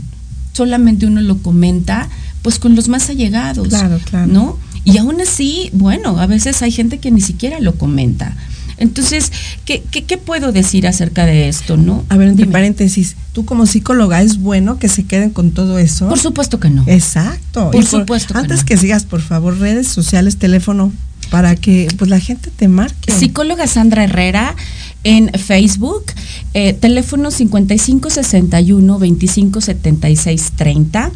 Solamente 0.54 1.06
uno 1.06 1.22
lo 1.22 1.38
comenta 1.42 2.10
pues 2.42 2.60
con 2.60 2.76
los 2.76 2.88
más 2.88 3.10
allegados, 3.10 3.68
Claro, 3.68 4.00
claro. 4.10 4.28
¿no? 4.28 4.58
Y 4.86 4.98
aún 4.98 5.20
así, 5.22 5.70
bueno, 5.74 6.20
a 6.20 6.26
veces 6.26 6.62
hay 6.62 6.72
gente 6.72 7.00
que 7.00 7.12
ni 7.12 7.22
siquiera 7.22 7.60
lo 7.60 7.76
comenta. 7.76 8.36
Entonces, 8.78 9.32
¿qué, 9.66 9.84
qué, 9.92 10.06
qué 10.06 10.18
puedo 10.18 10.54
decir 10.54 10.88
acerca 10.88 11.26
de 11.26 11.50
esto, 11.50 11.76
no? 11.76 12.06
A 12.08 12.16
ver, 12.16 12.30
entre 12.30 12.46
paréntesis, 12.48 13.18
tú 13.34 13.44
como 13.44 13.66
psicóloga, 13.66 14.22
¿es 14.22 14.38
bueno 14.38 14.80
que 14.80 14.88
se 14.88 15.04
queden 15.04 15.32
con 15.32 15.52
todo 15.52 15.80
eso? 15.80 16.08
Por 16.08 16.18
supuesto 16.20 16.62
que 16.62 16.70
no. 16.70 16.86
Exacto. 16.88 17.72
Por 17.72 17.84
Y 17.84 17.86
supuesto 17.86 18.34
que 18.34 18.40
Antes 18.40 18.60
no. 18.60 18.66
que 18.66 18.78
sigas, 18.78 19.04
por 19.04 19.20
favor, 19.22 19.60
redes 19.60 19.90
sociales, 19.90 20.38
teléfono, 20.38 20.94
para 21.30 21.58
que 21.58 21.90
pues 21.98 22.10
la 22.10 22.22
gente 22.22 22.52
te 22.56 22.70
marque. 22.70 23.12
Psicóloga 23.12 23.68
Sandra 23.68 24.06
Herrera 24.06 24.56
en 25.04 25.30
Facebook, 25.34 26.06
eh, 26.54 26.72
teléfono 26.74 27.32
5561 27.32 28.94
2576 28.94 30.54
30 30.56 31.12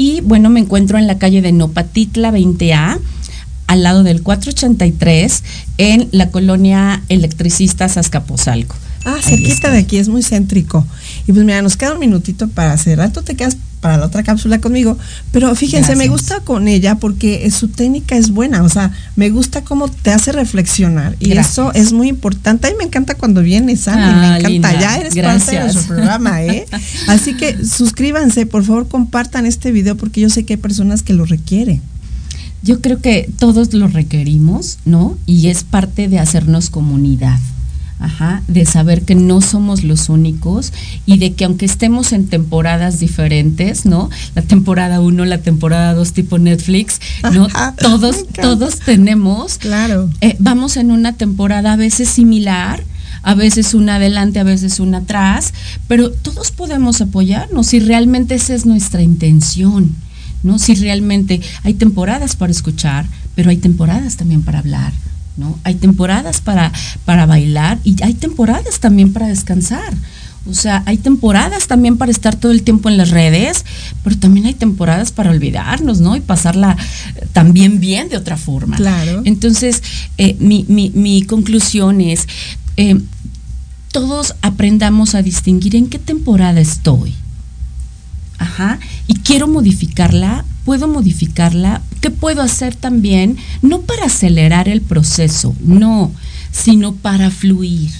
y 0.00 0.22
bueno, 0.22 0.48
me 0.48 0.60
encuentro 0.60 0.96
en 0.96 1.06
la 1.06 1.18
calle 1.18 1.42
de 1.42 1.52
Nopatitla 1.52 2.32
20A 2.32 2.98
al 3.66 3.82
lado 3.82 4.02
del 4.02 4.22
483 4.22 5.44
en 5.76 6.08
la 6.10 6.30
colonia 6.30 7.02
electricistas 7.10 7.98
Azcapotzalco. 7.98 8.74
Ah, 9.04 9.18
cerquita 9.22 9.70
de 9.70 9.76
aquí, 9.76 9.98
es 9.98 10.08
muy 10.08 10.22
céntrico. 10.22 10.86
Y 11.26 11.32
pues 11.32 11.44
mira, 11.44 11.60
nos 11.60 11.76
queda 11.76 11.92
un 11.92 11.98
minutito 11.98 12.48
para 12.48 12.78
cerrar. 12.78 13.12
Tú 13.12 13.20
te 13.20 13.36
quedas 13.36 13.58
para 13.80 13.96
la 13.96 14.06
otra 14.06 14.22
cápsula 14.22 14.60
conmigo. 14.60 14.98
Pero 15.32 15.54
fíjense, 15.54 15.96
me 15.96 16.08
gusta 16.08 16.40
con 16.40 16.68
ella 16.68 16.96
porque 16.96 17.50
su 17.50 17.68
técnica 17.68 18.16
es 18.16 18.30
buena. 18.30 18.62
O 18.62 18.68
sea, 18.68 18.92
me 19.16 19.30
gusta 19.30 19.62
cómo 19.62 19.88
te 19.88 20.10
hace 20.10 20.32
reflexionar. 20.32 21.16
Y 21.18 21.30
Gracias. 21.30 21.52
eso 21.52 21.72
es 21.74 21.92
muy 21.92 22.08
importante. 22.08 22.66
A 22.66 22.70
mí 22.70 22.76
me 22.78 22.84
encanta 22.84 23.14
cuando 23.14 23.42
viene 23.42 23.76
Sandy, 23.76 24.02
Ah, 24.02 24.20
me 24.20 24.26
encanta. 24.28 24.48
linda. 24.48 24.80
Ya 24.80 24.96
eres 24.98 25.14
parte 25.14 25.52
de 25.56 25.60
nuestro 25.64 25.86
programa, 25.86 26.42
¿eh? 26.42 26.66
Así 27.08 27.34
que 27.36 27.64
suscríbanse, 27.64 28.46
por 28.46 28.64
favor, 28.64 28.88
compartan 28.88 29.46
este 29.46 29.72
video 29.72 29.96
porque 29.96 30.20
yo 30.20 30.28
sé 30.30 30.44
que 30.44 30.54
hay 30.54 30.58
personas 30.58 31.02
que 31.02 31.12
lo 31.14 31.24
requieren. 31.24 31.80
Yo 32.62 32.82
creo 32.82 33.00
que 33.00 33.30
todos 33.38 33.72
lo 33.72 33.88
requerimos, 33.88 34.78
¿no? 34.84 35.16
Y 35.24 35.46
es 35.48 35.64
parte 35.64 36.08
de 36.08 36.18
hacernos 36.18 36.68
comunidad. 36.68 37.38
Ajá, 38.00 38.42
de 38.48 38.64
saber 38.64 39.02
que 39.02 39.14
no 39.14 39.42
somos 39.42 39.84
los 39.84 40.08
únicos 40.08 40.72
y 41.04 41.18
de 41.18 41.34
que 41.34 41.44
aunque 41.44 41.66
estemos 41.66 42.12
en 42.12 42.28
temporadas 42.28 42.98
diferentes, 42.98 43.84
¿no? 43.84 44.08
La 44.34 44.40
temporada 44.40 45.00
1, 45.00 45.26
la 45.26 45.38
temporada 45.42 45.92
2 45.92 46.12
tipo 46.14 46.38
Netflix, 46.38 46.98
¿no? 47.34 47.44
Ajá, 47.44 47.74
todos, 47.78 48.24
todos 48.40 48.78
tenemos, 48.78 49.58
Claro. 49.58 50.08
eh, 50.22 50.34
vamos 50.38 50.78
en 50.78 50.90
una 50.92 51.12
temporada 51.12 51.74
a 51.74 51.76
veces 51.76 52.08
similar, 52.08 52.82
a 53.22 53.34
veces 53.34 53.74
una 53.74 53.96
adelante, 53.96 54.38
a 54.40 54.44
veces 54.44 54.80
una 54.80 54.98
atrás, 54.98 55.52
pero 55.86 56.10
todos 56.10 56.52
podemos 56.52 57.02
apoyarnos 57.02 57.66
si 57.66 57.80
realmente 57.80 58.34
esa 58.34 58.54
es 58.54 58.64
nuestra 58.64 59.02
intención, 59.02 59.94
¿no? 60.42 60.58
Si 60.58 60.74
realmente 60.74 61.42
hay 61.64 61.74
temporadas 61.74 62.34
para 62.34 62.50
escuchar, 62.50 63.04
pero 63.34 63.50
hay 63.50 63.58
temporadas 63.58 64.16
también 64.16 64.40
para 64.40 64.60
hablar, 64.60 64.94
¿no? 65.40 65.58
Hay 65.64 65.74
temporadas 65.74 66.40
para, 66.40 66.70
para 67.04 67.26
bailar 67.26 67.78
y 67.82 67.96
hay 68.04 68.14
temporadas 68.14 68.78
también 68.78 69.12
para 69.12 69.26
descansar. 69.26 69.92
O 70.48 70.54
sea, 70.54 70.82
hay 70.86 70.96
temporadas 70.96 71.66
también 71.66 71.98
para 71.98 72.10
estar 72.10 72.34
todo 72.34 72.50
el 72.52 72.62
tiempo 72.62 72.88
en 72.88 72.96
las 72.96 73.10
redes, 73.10 73.64
pero 74.02 74.16
también 74.16 74.46
hay 74.46 74.54
temporadas 74.54 75.12
para 75.12 75.30
olvidarnos, 75.30 76.00
¿no? 76.00 76.16
Y 76.16 76.20
pasarla 76.20 76.76
eh, 77.16 77.26
también 77.32 77.78
bien 77.78 78.08
de 78.08 78.16
otra 78.16 78.36
forma. 78.38 78.76
Claro. 78.76 79.20
Entonces, 79.26 79.82
eh, 80.16 80.36
mi, 80.38 80.64
mi- 80.68 80.92
mi 80.94 81.22
conclusión 81.22 82.00
es, 82.00 82.26
eh, 82.78 82.98
todos 83.92 84.34
aprendamos 84.40 85.14
a 85.14 85.22
distinguir 85.22 85.76
en 85.76 85.88
qué 85.88 85.98
temporada 85.98 86.60
estoy. 86.60 87.12
Ajá. 88.38 88.78
Y 89.06 89.14
quiero 89.16 89.46
modificarla, 89.46 90.44
puedo 90.64 90.88
modificarla. 90.88 91.82
¿Qué 92.00 92.10
puedo 92.10 92.42
hacer 92.42 92.74
también? 92.74 93.36
No 93.62 93.82
para 93.82 94.06
acelerar 94.06 94.68
el 94.68 94.80
proceso, 94.80 95.54
no, 95.60 96.12
sino 96.50 96.94
para 96.94 97.30
fluir. 97.30 97.90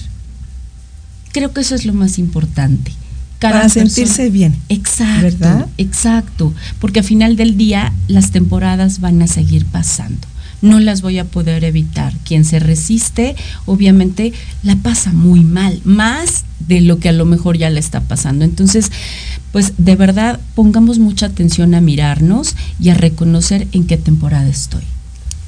Creo 1.31 1.53
que 1.53 1.61
eso 1.61 1.75
es 1.75 1.85
lo 1.85 1.93
más 1.93 2.17
importante. 2.17 2.91
Para 3.39 3.69
sentirse 3.69 4.29
bien. 4.29 4.55
Exacto, 4.69 5.21
¿Verdad? 5.23 5.67
exacto. 5.77 6.53
Porque 6.79 6.99
al 6.99 7.05
final 7.05 7.35
del 7.35 7.57
día 7.57 7.91
las 8.07 8.31
temporadas 8.31 8.99
van 8.99 9.21
a 9.21 9.27
seguir 9.27 9.65
pasando. 9.65 10.27
No 10.61 10.79
las 10.79 11.01
voy 11.01 11.19
a 11.19 11.25
poder 11.25 11.63
evitar. 11.63 12.13
Quien 12.25 12.45
se 12.45 12.59
resiste, 12.59 13.35
obviamente, 13.65 14.33
la 14.63 14.75
pasa 14.75 15.11
muy 15.11 15.43
mal, 15.43 15.81
más 15.83 16.43
de 16.59 16.81
lo 16.81 16.99
que 16.99 17.09
a 17.09 17.13
lo 17.13 17.25
mejor 17.25 17.57
ya 17.57 17.69
le 17.69 17.79
está 17.79 18.01
pasando. 18.01 18.45
Entonces, 18.45 18.91
pues 19.51 19.73
de 19.77 19.95
verdad, 19.95 20.39
pongamos 20.55 20.99
mucha 20.99 21.25
atención 21.25 21.73
a 21.73 21.81
mirarnos 21.81 22.55
y 22.79 22.89
a 22.89 22.93
reconocer 22.93 23.67
en 23.71 23.85
qué 23.85 23.97
temporada 23.97 24.47
estoy. 24.47 24.83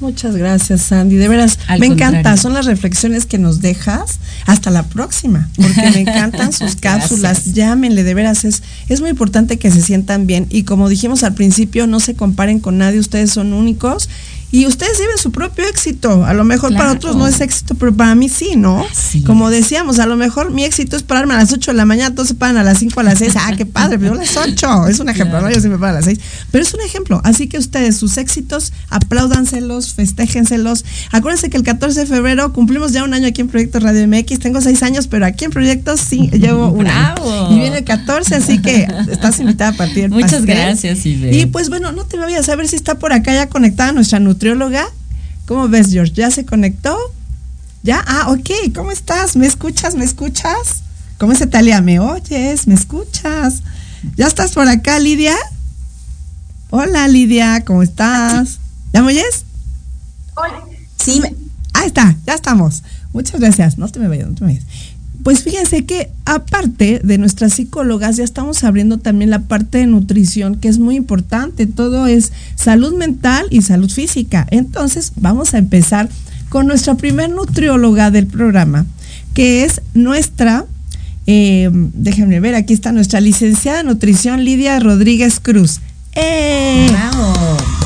Muchas 0.00 0.36
gracias, 0.36 0.82
Sandy. 0.82 1.16
De 1.16 1.28
veras, 1.28 1.58
Al 1.68 1.78
me 1.78 1.86
contrario. 1.86 2.18
encanta. 2.18 2.36
Son 2.40 2.52
las 2.52 2.66
reflexiones 2.66 3.26
que 3.26 3.38
nos 3.38 3.60
dejas. 3.60 4.18
Hasta 4.44 4.70
la 4.70 4.82
próxima, 4.82 5.48
porque 5.56 5.90
me 5.92 6.00
encantan 6.00 6.52
sus 6.52 6.76
cápsulas. 6.76 7.54
Llámenle, 7.54 8.02
de 8.02 8.12
veras. 8.12 8.44
Es, 8.44 8.62
es 8.88 9.00
muy 9.00 9.10
importante 9.10 9.56
que 9.56 9.70
se 9.70 9.80
sientan 9.80 10.26
bien. 10.26 10.46
Y 10.50 10.64
como 10.64 10.88
dijimos 10.88 11.22
al 11.22 11.34
principio, 11.34 11.86
no 11.86 12.00
se 12.00 12.14
comparen 12.14 12.58
con 12.58 12.76
nadie. 12.76 12.98
Ustedes 12.98 13.30
son 13.30 13.52
únicos. 13.52 14.08
Y 14.54 14.66
ustedes 14.66 14.98
viven 15.00 15.18
su 15.18 15.32
propio 15.32 15.66
éxito. 15.66 16.24
A 16.24 16.32
lo 16.32 16.44
mejor 16.44 16.70
para 16.70 16.84
Claro. 16.84 16.96
otros 16.96 17.16
no 17.16 17.26
es 17.26 17.40
éxito, 17.40 17.74
pero 17.74 17.92
para 17.92 18.14
mí 18.14 18.28
sí, 18.28 18.54
¿no? 18.56 18.86
Así 18.90 19.22
Como 19.24 19.50
decíamos, 19.50 19.98
a 19.98 20.06
lo 20.06 20.16
mejor 20.16 20.52
mi 20.52 20.64
éxito 20.64 20.96
es 20.96 21.02
pararme 21.02 21.34
a 21.34 21.38
las 21.38 21.52
8 21.52 21.72
de 21.72 21.76
la 21.76 21.84
mañana, 21.84 22.14
todos 22.14 22.28
se 22.28 22.34
paran 22.34 22.56
a 22.58 22.62
las 22.62 22.78
5 22.78 23.00
a 23.00 23.02
las 23.02 23.18
6. 23.18 23.34
Ah, 23.36 23.52
qué 23.56 23.66
padre, 23.66 23.98
pero 23.98 24.12
a 24.12 24.16
las 24.16 24.36
8. 24.36 24.86
Es 24.86 25.00
un 25.00 25.08
ejemplo, 25.08 25.40
¿no? 25.40 25.50
Yo 25.50 25.58
siempre 25.58 25.78
paro 25.80 25.90
a 25.92 25.94
las 25.96 26.04
6. 26.04 26.20
Pero 26.52 26.62
es 26.64 26.72
un 26.72 26.80
ejemplo. 26.82 27.20
Así 27.24 27.48
que 27.48 27.58
ustedes, 27.58 27.96
sus 27.96 28.16
éxitos, 28.16 28.72
apláudanselos, 28.90 29.94
festéjenselos. 29.94 30.84
Acuérdense 31.12 31.50
que 31.50 31.56
el 31.56 31.62
14 31.62 32.00
de 32.00 32.06
febrero 32.06 32.52
cumplimos 32.52 32.92
ya 32.92 33.04
un 33.04 33.14
año 33.14 33.26
aquí 33.28 33.40
en 33.40 33.48
Proyecto 33.48 33.80
Radio 33.80 34.06
MX. 34.06 34.38
Tengo 34.38 34.60
6 34.60 34.82
años, 34.82 35.06
pero 35.06 35.26
aquí 35.26 35.44
en 35.46 35.50
Proyectos 35.50 36.00
sí 36.00 36.28
llevo 36.32 36.68
un 36.68 36.86
año. 36.86 37.14
Bravo. 37.14 37.48
Y 37.52 37.58
viene 37.58 37.78
el 37.78 37.84
14, 37.84 38.34
así 38.36 38.60
que 38.60 38.86
estás 39.10 39.40
invitada 39.40 39.70
a 39.70 39.74
partir 39.76 40.10
Muchas 40.10 40.32
pastel. 40.34 40.46
gracias, 40.56 41.06
Ibe. 41.06 41.36
Y 41.36 41.46
pues 41.46 41.68
bueno, 41.70 41.92
no 41.92 42.04
te 42.04 42.16
vayas 42.18 42.48
a 42.48 42.56
ver 42.56 42.68
si 42.68 42.76
está 42.76 42.98
por 42.98 43.12
acá 43.12 43.32
ya 43.34 43.48
conectada 43.48 43.92
nuestra 43.92 44.20
nutrióloga. 44.44 44.86
¿Cómo 45.46 45.68
ves, 45.68 45.90
George? 45.90 46.12
¿Ya 46.14 46.30
se 46.30 46.44
conectó? 46.44 46.96
¿Ya? 47.82 48.02
Ah, 48.06 48.30
ok. 48.30 48.72
¿Cómo 48.74 48.90
estás? 48.90 49.36
¿Me 49.36 49.46
escuchas? 49.46 49.94
¿Me 49.94 50.04
escuchas? 50.04 50.82
¿Cómo 51.18 51.32
es 51.32 51.48
Talia? 51.50 51.80
¿Me 51.80 51.98
oyes? 51.98 52.66
¿Me 52.66 52.74
escuchas? 52.74 53.62
¿Ya 54.16 54.26
estás 54.26 54.52
por 54.52 54.68
acá, 54.68 54.98
Lidia? 54.98 55.34
Hola, 56.70 57.08
Lidia. 57.08 57.64
¿Cómo 57.64 57.82
estás? 57.82 58.58
¿Ya 58.92 59.00
me 59.02 59.08
oyes? 59.08 59.44
Sí, 61.02 61.20
me- 61.20 61.34
Ahí 61.72 61.88
está, 61.88 62.14
ya 62.26 62.34
estamos. 62.34 62.82
Muchas 63.12 63.40
gracias. 63.40 63.78
No 63.78 63.88
te 63.88 63.98
me 63.98 64.08
vayas, 64.08 64.28
no 64.28 64.34
te 64.34 64.44
me 64.44 64.52
vayas. 64.54 64.64
Pues 65.24 65.42
fíjense 65.42 65.86
que 65.86 66.10
aparte 66.26 67.00
de 67.02 67.16
nuestras 67.16 67.54
psicólogas, 67.54 68.18
ya 68.18 68.24
estamos 68.24 68.62
abriendo 68.62 68.98
también 68.98 69.30
la 69.30 69.40
parte 69.40 69.78
de 69.78 69.86
nutrición, 69.86 70.56
que 70.56 70.68
es 70.68 70.78
muy 70.78 70.96
importante. 70.96 71.66
Todo 71.66 72.06
es 72.06 72.30
salud 72.56 72.94
mental 72.94 73.46
y 73.48 73.62
salud 73.62 73.90
física. 73.90 74.46
Entonces, 74.50 75.12
vamos 75.16 75.54
a 75.54 75.58
empezar 75.58 76.10
con 76.50 76.66
nuestra 76.66 76.96
primer 76.96 77.30
nutrióloga 77.30 78.10
del 78.10 78.26
programa, 78.26 78.84
que 79.32 79.64
es 79.64 79.80
nuestra, 79.94 80.66
eh, 81.26 81.70
déjenme 81.72 82.38
ver, 82.40 82.54
aquí 82.54 82.74
está 82.74 82.92
nuestra 82.92 83.22
licenciada 83.22 83.80
en 83.80 83.86
nutrición, 83.86 84.44
Lidia 84.44 84.78
Rodríguez 84.78 85.40
Cruz. 85.40 85.80
¡Eh! 86.14 86.86
Bravo. 86.90 87.83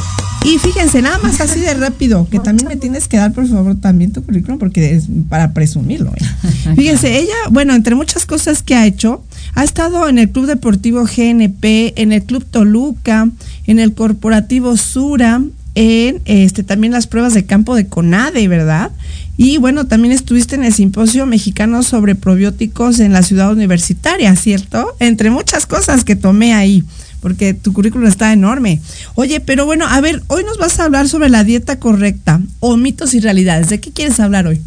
Y 0.49 0.57
fíjense, 0.57 1.03
nada 1.03 1.19
más 1.19 1.43
así 1.43 1.61
de 1.61 1.75
rápido, 1.75 2.27
que 2.31 2.39
también 2.41 2.69
me 2.69 2.77
tienes 2.77 3.07
que 3.07 3.19
dar, 3.19 3.35
por 3.35 3.47
favor, 3.47 3.77
también 3.77 4.13
tu 4.13 4.23
currículum, 4.23 4.59
porque 4.59 4.95
es 4.95 5.05
para 5.29 5.53
presumirlo. 5.53 6.11
¿eh? 6.17 6.75
Fíjense, 6.77 7.19
ella, 7.19 7.35
bueno, 7.51 7.75
entre 7.75 7.95
muchas 7.95 8.25
cosas 8.25 8.63
que 8.63 8.75
ha 8.75 8.87
hecho, 8.87 9.23
ha 9.55 9.63
estado 9.63 10.09
en 10.09 10.17
el 10.17 10.31
Club 10.31 10.47
Deportivo 10.47 11.05
GNP, 11.05 12.01
en 12.01 12.13
el 12.13 12.23
Club 12.23 12.47
Toluca, 12.47 13.29
en 13.67 13.79
el 13.79 13.93
Corporativo 13.93 14.79
Sura, 14.79 15.43
en 15.75 16.23
este 16.25 16.63
también 16.63 16.95
las 16.95 17.07
pruebas 17.07 17.35
de 17.35 17.45
campo 17.45 17.77
de 17.77 17.87
CONADE, 17.87 18.49
¿verdad? 18.49 18.91
Y 19.37 19.59
bueno, 19.59 19.87
también 19.87 20.13
estuviste 20.13 20.55
en 20.57 20.65
el 20.65 20.73
Simposio 20.73 21.27
Mexicano 21.27 21.83
sobre 21.83 22.15
Probióticos 22.15 23.01
en 23.01 23.13
la 23.13 23.23
ciudad 23.23 23.53
universitaria, 23.53 24.35
¿cierto? 24.35 24.97
Entre 24.99 25.31
muchas 25.31 25.67
cosas 25.67 26.05
que 26.05 26.17
tomé 26.17 26.55
ahí 26.55 26.85
porque 27.21 27.55
tu 27.55 27.73
currículum 27.73 28.07
está 28.07 28.33
enorme. 28.33 28.81
Oye, 29.15 29.41
pero 29.41 29.67
bueno, 29.67 29.87
a 29.87 30.01
ver, 30.01 30.23
hoy 30.29 30.45
nos 30.45 30.59
vas 30.59 30.79
a 30.79 30.85
hablar 30.85 31.09
sobre 31.09 31.29
la 31.29 31.45
dieta 31.45 31.79
correcta 31.79 32.41
o 32.61 32.77
mitos 32.77 33.15
y 33.15 33.21
realidades. 33.21 33.69
¿De 33.69 33.81
qué 33.81 33.93
quieres 33.93 34.21
hablar 34.21 34.47
hoy? 34.47 34.63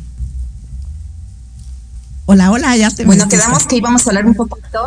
Hola, 2.26 2.52
hola, 2.52 2.78
ya 2.78 2.90
te 2.92 3.06
Bueno, 3.06 3.28
quedamos 3.28 3.66
que 3.68 3.78
íbamos 3.78 4.06
a 4.06 4.10
hablar 4.12 4.26
un 4.26 4.36
poquito. 4.36 4.80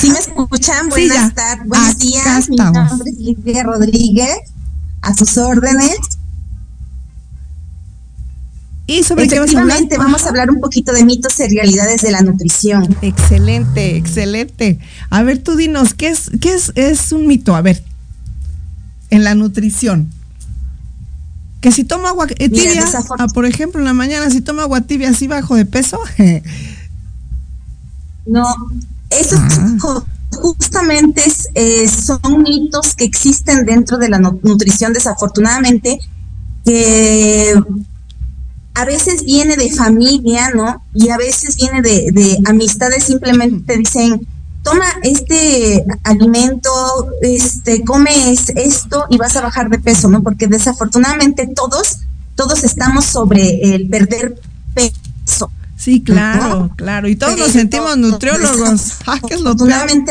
¿Sí 0.00 0.10
me 0.10 0.18
escuchan? 0.18 0.90
Sí. 0.94 1.08
Buenas 1.08 1.34
tardes, 1.34 1.66
buenos 1.66 1.88
Acá 1.88 1.98
días. 1.98 2.48
Mi 2.48 2.56
nombre 2.56 3.10
es 3.10 3.18
Lidia 3.18 3.62
Rodríguez. 3.62 4.38
A 5.02 5.14
sus 5.14 5.36
órdenes. 5.36 5.98
¿Y 8.86 9.02
sobre 9.02 9.28
qué 9.28 9.38
vas 9.40 9.54
a 9.54 9.60
hablar? 9.60 9.80
Vamos 9.96 10.24
a 10.24 10.28
hablar 10.28 10.50
un 10.50 10.60
poquito 10.60 10.92
de 10.92 11.04
mitos 11.04 11.40
y 11.40 11.48
realidades 11.48 12.02
de 12.02 12.12
la 12.12 12.20
nutrición. 12.20 12.94
Excelente, 13.00 13.96
excelente. 13.96 14.78
A 15.08 15.22
ver, 15.22 15.38
tú 15.38 15.56
dinos, 15.56 15.94
¿qué 15.94 16.08
es, 16.08 16.30
qué 16.40 16.52
es, 16.54 16.70
es 16.74 17.10
un 17.12 17.26
mito? 17.26 17.56
A 17.56 17.62
ver, 17.62 17.82
en 19.10 19.24
la 19.24 19.34
nutrición. 19.34 20.10
Que 21.62 21.72
si 21.72 21.84
tomo 21.84 22.08
agua 22.08 22.26
eh, 22.38 22.50
Mira, 22.50 22.62
tibia, 22.72 22.84
desafort- 22.84 23.16
ah, 23.20 23.26
por 23.28 23.46
ejemplo, 23.46 23.80
en 23.80 23.86
la 23.86 23.94
mañana, 23.94 24.28
si 24.28 24.42
tomo 24.42 24.60
agua 24.60 24.82
tibia 24.82 25.08
así 25.08 25.28
bajo 25.28 25.54
de 25.56 25.64
peso, 25.64 25.98
No, 28.26 28.44
eso 29.10 29.36
Ah. 29.38 29.76
ju- 29.78 30.04
justamente 30.30 31.22
es, 31.26 31.48
eh, 31.54 31.88
son 31.88 32.42
mitos 32.42 32.94
que 32.94 33.04
existen 33.04 33.64
dentro 33.64 33.98
de 33.98 34.08
la 34.08 34.18
nu- 34.18 34.40
nutrición, 34.42 34.92
desafortunadamente, 34.92 35.98
que 36.64 37.54
a 38.74 38.84
veces 38.84 39.24
viene 39.24 39.56
de 39.56 39.70
familia, 39.70 40.50
¿no? 40.54 40.82
Y 40.94 41.10
a 41.10 41.16
veces 41.16 41.56
viene 41.56 41.80
de, 41.82 42.10
de 42.12 42.38
amistades, 42.46 43.04
simplemente 43.04 43.60
te 43.66 43.78
dicen, 43.78 44.26
toma 44.62 44.86
este 45.02 45.84
alimento, 46.04 46.70
este, 47.22 47.84
come 47.84 48.32
es- 48.32 48.50
esto 48.56 49.04
y 49.10 49.16
vas 49.18 49.36
a 49.36 49.42
bajar 49.42 49.68
de 49.70 49.78
peso, 49.78 50.08
¿no? 50.08 50.22
Porque 50.22 50.46
desafortunadamente 50.46 51.46
todos, 51.54 51.98
todos 52.34 52.64
estamos 52.64 53.04
sobre 53.04 53.74
el 53.74 53.88
perder 53.88 54.40
peso. 54.74 55.50
sí, 55.76 56.02
claro, 56.02 56.70
claro. 56.76 57.08
Y 57.08 57.16
todos 57.16 57.38
nos 57.38 57.50
sentimos 57.52 57.96
nutriólogos. 57.96 58.94
Ah, 59.06 59.20
¿qué 59.26 59.34
es 59.34 59.40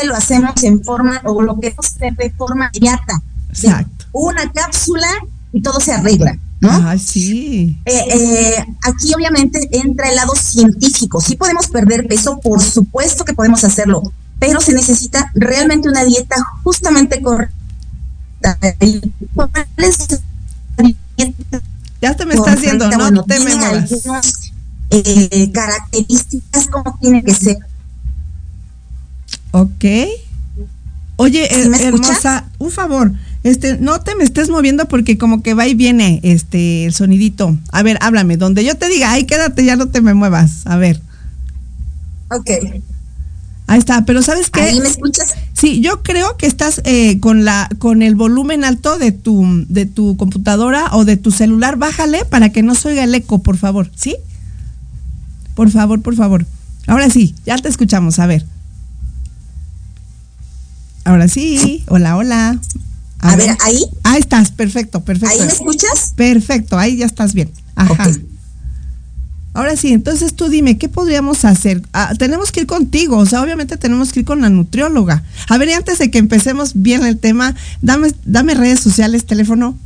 lo 0.05 0.15
hacemos 0.15 0.63
en 0.63 0.83
forma, 0.83 1.19
o 1.25 1.41
lo 1.41 1.59
que 1.59 1.73
hacer 1.77 2.15
de 2.15 2.29
forma 2.31 2.69
inmediata. 2.73 3.21
Exacto. 3.49 4.05
Una 4.13 4.51
cápsula 4.51 5.07
y 5.53 5.61
todo 5.61 5.79
se 5.79 5.93
arregla, 5.93 6.37
¿no? 6.59 6.69
Ay, 6.71 6.99
sí. 6.99 7.77
Eh, 7.85 8.03
eh, 8.09 8.65
aquí 8.81 9.13
obviamente 9.13 9.69
entra 9.71 10.09
el 10.09 10.15
lado 10.15 10.33
científico. 10.35 11.21
Sí 11.21 11.35
podemos 11.35 11.67
perder 11.67 12.07
peso, 12.07 12.39
por 12.39 12.61
supuesto 12.61 13.23
que 13.23 13.33
podemos 13.33 13.63
hacerlo, 13.63 14.01
pero 14.39 14.59
se 14.59 14.73
necesita 14.73 15.31
realmente 15.35 15.87
una 15.87 16.03
dieta 16.03 16.35
justamente 16.63 17.21
correcta. 17.21 17.53
¿Y 18.81 18.99
cuál 19.33 19.49
es 19.77 20.07
la 20.77 20.91
dieta 21.15 21.61
Ya 22.01 22.15
te 22.15 22.25
me 22.25 22.33
estás 22.33 22.59
yendo, 22.59 22.89
no 22.89 22.97
Bueno, 22.97 23.23
te 23.23 23.39
me 23.39 23.55
muevas. 23.55 23.91
algunas, 23.91 24.51
eh, 24.89 25.51
características 25.53 26.67
como 26.67 26.97
tiene 26.99 27.23
que 27.23 27.33
ser. 27.33 27.57
Ok. 29.51 29.85
Oye, 31.15 31.47
hermosa, 31.87 32.45
un 32.57 32.71
favor, 32.71 33.11
este, 33.43 33.77
no 33.77 33.99
te 34.01 34.15
me 34.15 34.23
estés 34.23 34.49
moviendo 34.49 34.87
porque 34.87 35.17
como 35.17 35.41
que 35.43 35.53
va 35.53 35.67
y 35.67 35.75
viene 35.75 36.19
este 36.23 36.85
el 36.85 36.93
sonidito. 36.93 37.57
A 37.71 37.83
ver, 37.83 37.97
háblame, 38.01 38.37
donde 38.37 38.63
yo 38.63 38.75
te 38.75 38.87
diga, 38.89 39.11
ay, 39.11 39.25
quédate, 39.25 39.65
ya 39.65 39.75
no 39.75 39.87
te 39.87 40.01
me 40.01 40.13
muevas. 40.13 40.65
A 40.65 40.77
ver, 40.77 41.01
Ok. 42.29 42.49
ahí 43.67 43.79
está, 43.79 44.05
pero 44.05 44.21
¿sabes 44.21 44.49
qué? 44.49 44.61
¿Ahí 44.61 44.79
me 44.79 44.87
escuchas? 44.87 45.35
Sí, 45.53 45.81
yo 45.81 46.01
creo 46.03 46.35
que 46.37 46.45
estás 46.45 46.81
eh, 46.85 47.19
con 47.19 47.45
la 47.45 47.69
con 47.79 48.01
el 48.01 48.15
volumen 48.15 48.63
alto 48.63 48.97
de 48.97 49.11
tu 49.11 49.45
de 49.69 49.85
tu 49.85 50.17
computadora 50.17 50.89
o 50.93 51.05
de 51.05 51.17
tu 51.17 51.31
celular. 51.31 51.77
Bájale 51.77 52.25
para 52.25 52.49
que 52.49 52.63
no 52.63 52.75
se 52.75 52.89
oiga 52.89 53.03
el 53.03 53.13
eco, 53.15 53.39
por 53.39 53.57
favor, 53.57 53.89
¿sí? 53.95 54.15
Por 55.55 55.69
favor, 55.69 56.01
por 56.01 56.15
favor. 56.15 56.45
Ahora 56.87 57.09
sí, 57.09 57.35
ya 57.45 57.57
te 57.57 57.69
escuchamos. 57.69 58.19
A 58.19 58.25
ver. 58.25 58.45
Ahora 61.05 61.27
sí. 61.27 61.83
Hola, 61.87 62.15
hola. 62.17 62.59
A 63.23 63.35
ver, 63.35 63.55
ahí. 63.61 63.85
Ahí 64.03 64.19
estás, 64.19 64.51
perfecto, 64.51 65.03
perfecto. 65.03 65.33
¿Ahí 65.33 65.39
me 65.39 65.51
escuchas? 65.51 66.13
Perfecto, 66.15 66.77
ahí 66.77 66.97
ya 66.97 67.05
estás 67.05 67.33
bien. 67.33 67.49
Ajá. 67.75 68.09
Ahora 69.53 69.77
sí, 69.77 69.93
entonces 69.93 70.33
tú 70.33 70.49
dime, 70.49 70.77
¿qué 70.79 70.89
podríamos 70.89 71.45
hacer? 71.45 71.83
Ah, 71.93 72.13
tenemos 72.17 72.51
que 72.51 72.61
ir 72.61 72.67
contigo, 72.67 73.17
o 73.17 73.25
sea, 73.25 73.41
obviamente 73.41 73.77
tenemos 73.77 74.11
que 74.11 74.21
ir 74.21 74.25
con 74.25 74.41
la 74.41 74.49
nutrióloga. 74.49 75.23
A 75.47 75.57
ver, 75.57 75.69
y 75.69 75.73
antes 75.73 75.99
de 75.99 76.09
que 76.09 76.17
empecemos 76.17 76.71
bien 76.73 77.05
el 77.05 77.19
tema, 77.19 77.55
dame, 77.81 78.11
dame 78.25 78.55
redes 78.55 78.79
sociales, 78.79 79.25
teléfono. 79.25 79.77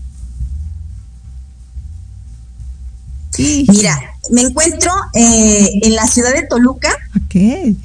Mira, 3.38 4.00
me 4.32 4.42
encuentro 4.42 4.92
eh, 5.14 5.70
en 5.84 5.96
la 5.96 6.08
ciudad 6.08 6.34
de 6.34 6.44
Toluca. 6.44 6.90
Ok. 7.16 7.76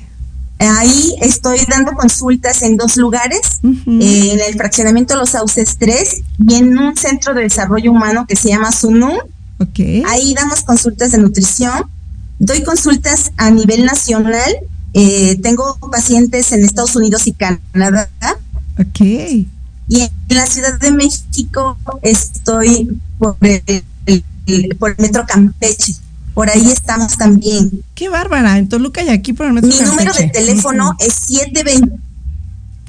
Ahí 0.69 1.17
estoy 1.21 1.59
dando 1.69 1.93
consultas 1.93 2.63
en 2.63 2.77
dos 2.77 2.97
lugares, 2.97 3.41
eh, 3.65 4.33
en 4.33 4.41
el 4.41 4.55
fraccionamiento 4.55 5.17
Los 5.17 5.31
Sauces 5.31 5.77
3 5.79 6.23
y 6.47 6.55
en 6.55 6.79
un 6.79 6.97
centro 6.97 7.35
de 7.35 7.43
desarrollo 7.43 7.91
humano 7.91 8.27
que 8.29 8.37
se 8.37 8.51
llama 8.51 8.71
SUNU. 8.71 9.13
Ok. 9.59 9.79
Ahí 10.07 10.35
damos 10.35 10.63
consultas 10.63 11.13
de 11.13 11.19
nutrición, 11.19 11.85
doy 12.39 12.63
consultas 12.63 13.33
a 13.37 13.51
nivel 13.51 13.85
nacional, 13.85 14.53
eh, 14.95 15.39
tengo 15.43 15.79
pacientes 15.91 16.53
en 16.53 16.65
Estados 16.65 16.95
Unidos 16.97 17.27
y 17.27 17.33
Canadá. 17.33 18.09
Ok. 18.79 19.01
Y 19.01 20.01
en 20.01 20.11
la 20.29 20.47
Ciudad 20.47 20.79
de 20.79 20.91
México 20.93 21.77
estoy 22.03 23.01
por 23.19 23.37
el, 23.41 24.77
por 24.79 24.91
el 24.91 24.97
metro 24.99 25.25
Campeche. 25.27 25.95
Por 26.35 26.51
ahí 26.51 26.71
estamos 26.71 27.17
también. 27.17 27.85
Qué 27.95 28.09
bárbara, 28.09 28.59
en 28.59 28.69
Toluca 28.69 29.03
y 29.03 29.11
aquí 29.11 29.33
por 29.33 29.47
el 29.47 29.53
metro 29.53 29.69
Mi 29.69 29.81
número 29.81 30.13
de 30.13 30.29
teléfono 30.29 30.97
es 30.99 31.13
720. 31.15 31.97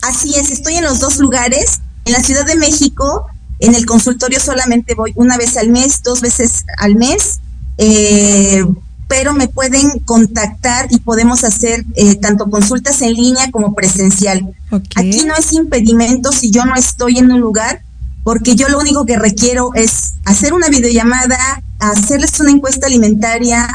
Así 0.02 0.36
es, 0.36 0.52
estoy 0.52 0.76
en 0.76 0.84
los 0.84 1.00
dos 1.00 1.18
lugares. 1.18 1.82
En 2.06 2.14
la 2.14 2.22
Ciudad 2.22 2.46
de 2.46 2.56
México, 2.56 3.28
en 3.60 3.76
el 3.76 3.86
consultorio 3.86 4.40
solamente 4.40 4.96
voy 4.96 5.14
una 5.16 5.38
vez 5.38 5.58
al 5.58 5.70
mes, 5.70 6.02
dos 6.04 6.22
veces 6.22 6.66
al 6.78 6.96
mes. 6.96 7.40
Eh, 7.78 8.64
pero 9.08 9.34
me 9.34 9.48
pueden 9.48 10.00
contactar 10.00 10.88
y 10.90 10.98
podemos 10.98 11.44
hacer 11.44 11.86
eh, 11.96 12.16
tanto 12.16 12.50
consultas 12.50 13.02
en 13.04 13.14
línea 13.14 13.52
como 13.52 13.76
presencial. 13.76 14.56
Aquí 14.96 15.24
no 15.26 15.36
es 15.36 15.54
impedimento 15.54 16.32
si 16.32 16.50
yo 16.50 16.66
no 16.66 16.76
estoy 16.76 17.20
en 17.20 17.32
un 17.32 17.40
lugar, 17.40 17.84
porque 18.24 18.56
yo 18.56 18.70
lo 18.70 18.80
único 18.80 19.06
que 19.06 19.20
requiero 19.20 19.70
es 19.76 20.14
hacer 20.26 20.54
una 20.54 20.68
videollamada, 20.70 21.62
hacerles 21.90 22.40
una 22.40 22.52
encuesta 22.52 22.88
alimentaria, 22.88 23.68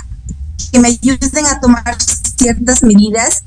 que 0.73 0.79
me 0.79 0.89
ayuden 0.89 1.47
a 1.47 1.61
tomar 1.61 1.97
ciertas 2.37 2.83
medidas 2.83 3.45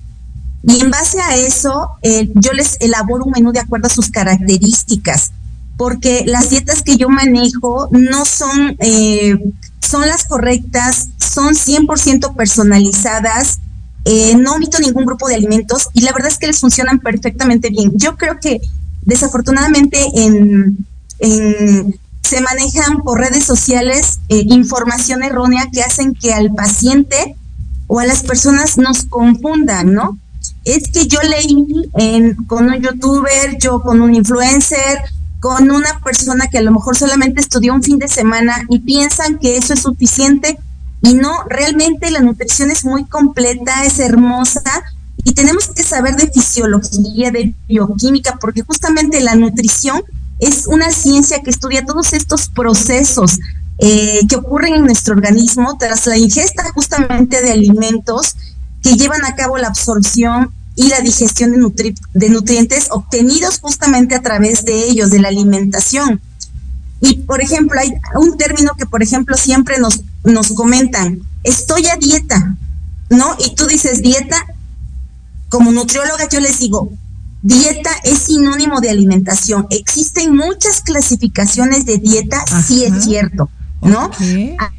y 0.64 0.80
en 0.80 0.92
base 0.92 1.20
a 1.20 1.36
eso 1.36 1.92
eh, 2.02 2.32
yo 2.36 2.54
les 2.54 2.78
elaboro 2.80 3.26
un 3.26 3.32
menú 3.32 3.52
de 3.52 3.60
acuerdo 3.60 3.88
a 3.88 3.90
sus 3.90 4.10
características, 4.10 5.32
porque 5.78 6.24
las 6.28 6.50
dietas 6.50 6.84
que 6.84 6.98
yo 6.98 7.10
manejo 7.10 7.90
no 7.92 8.26
son 8.26 8.76
eh, 8.80 9.38
son 9.80 10.08
las 10.08 10.24
correctas, 10.26 11.10
son 11.18 11.56
100% 11.56 12.36
personalizadas, 12.36 13.60
eh, 14.06 14.36
no 14.36 14.54
omito 14.54 14.80
ningún 14.80 15.06
grupo 15.06 15.28
de 15.28 15.36
alimentos 15.36 15.90
y 15.94 16.02
la 16.02 16.14
verdad 16.14 16.30
es 16.30 16.38
que 16.38 16.48
les 16.48 16.60
funcionan 16.60 17.00
perfectamente 17.00 17.70
bien. 17.70 17.92
Yo 17.96 18.16
creo 18.16 18.40
que 18.40 18.62
desafortunadamente 19.02 19.98
en, 20.16 20.88
se 22.22 22.42
manejan 22.42 23.02
por 23.04 23.20
redes 23.20 23.44
sociales 23.44 24.20
eh, 24.30 24.44
información 24.48 25.24
errónea 25.24 25.68
que 25.72 25.84
hacen 25.84 26.14
que 26.14 26.34
al 26.34 26.54
paciente 26.54 27.36
o 27.88 28.00
a 28.00 28.06
las 28.06 28.24
personas 28.24 28.78
nos 28.78 29.06
confundan, 29.06 29.94
¿no? 29.94 30.18
Es 30.64 30.90
que 30.92 31.08
yo 31.08 31.20
leí 31.24 31.90
en, 31.96 32.36
con 32.46 32.68
un 32.68 32.82
youtuber, 32.82 33.58
yo 33.60 33.82
con 33.82 34.02
un 34.02 34.16
influencer, 34.16 35.00
con 35.40 35.72
una 35.72 36.00
persona 36.04 36.48
que 36.48 36.60
a 36.60 36.62
lo 36.62 36.72
mejor 36.72 36.96
solamente 36.96 37.42
estudió 37.42 37.74
un 37.74 37.84
fin 37.84 37.98
de 37.98 38.08
semana 38.08 38.64
y 38.70 38.80
piensan 38.80 39.40
que 39.40 39.58
eso 39.58 39.74
es 39.74 39.82
suficiente 39.82 40.58
y 41.02 41.16
no, 41.16 41.44
realmente 41.50 42.12
la 42.12 42.22
nutrición 42.22 42.70
es 42.70 42.86
muy 42.86 43.06
completa, 43.06 43.84
es 43.84 44.00
hermosa 44.00 44.62
y 45.24 45.34
tenemos 45.34 45.68
que 45.70 45.84
saber 45.84 46.16
de 46.16 46.32
fisiología, 46.32 47.32
de 47.32 47.54
bioquímica, 47.68 48.38
porque 48.40 48.62
justamente 48.62 49.20
la 49.20 49.36
nutrición 49.36 50.04
es 50.42 50.66
una 50.68 50.92
ciencia 50.92 51.42
que 51.42 51.52
estudia 51.52 51.86
todos 51.86 52.14
estos 52.14 52.50
procesos 52.50 53.40
eh, 53.78 54.20
que 54.28 54.36
ocurren 54.36 54.74
en 54.74 54.86
nuestro 54.86 55.14
organismo 55.14 55.78
tras 55.78 56.08
la 56.08 56.18
ingesta 56.18 56.64
justamente 56.74 57.42
de 57.42 57.52
alimentos 57.52 58.36
que 58.82 58.96
llevan 58.96 59.24
a 59.24 59.36
cabo 59.36 59.58
la 59.60 59.68
absorción 59.68 60.52
y 60.76 60.88
la 60.90 61.00
digestión 61.02 61.52
de, 61.52 61.96
de 62.14 62.30
nutrientes 62.30 62.88
obtenidos 62.90 63.60
justamente 63.60 64.16
a 64.16 64.22
través 64.22 64.66
de 64.66 64.86
ellos, 64.86 65.12
de 65.12 65.20
la 65.20 65.28
alimentación. 65.28 66.20
Y, 67.02 67.18
por 67.18 67.42
ejemplo, 67.42 67.80
hay 67.80 67.94
un 68.16 68.36
término 68.36 68.72
que, 68.78 68.88
por 68.88 69.04
ejemplo, 69.04 69.38
siempre 69.38 69.78
nos, 69.78 70.02
nos 70.24 70.54
comentan, 70.54 71.22
estoy 71.44 71.88
a 71.88 71.98
dieta, 71.98 72.56
¿no? 73.10 73.36
Y 73.46 73.54
tú 73.54 73.68
dices 73.68 74.02
dieta, 74.02 74.38
como 75.50 75.72
nutrióloga 75.72 76.28
yo 76.30 76.40
les 76.40 76.60
digo, 76.60 76.92
dieta 77.42 77.90
es 78.04 78.20
sinónimo 78.20 78.82
de 78.82 78.90
alimentación. 78.90 79.68
Existen 79.70 80.36
muchas 80.36 80.82
clasificaciones 80.82 81.86
de 81.86 81.98
dieta, 81.98 82.44
sí 82.66 82.84
es 82.86 83.04
cierto, 83.04 83.50
¿no? 83.82 84.10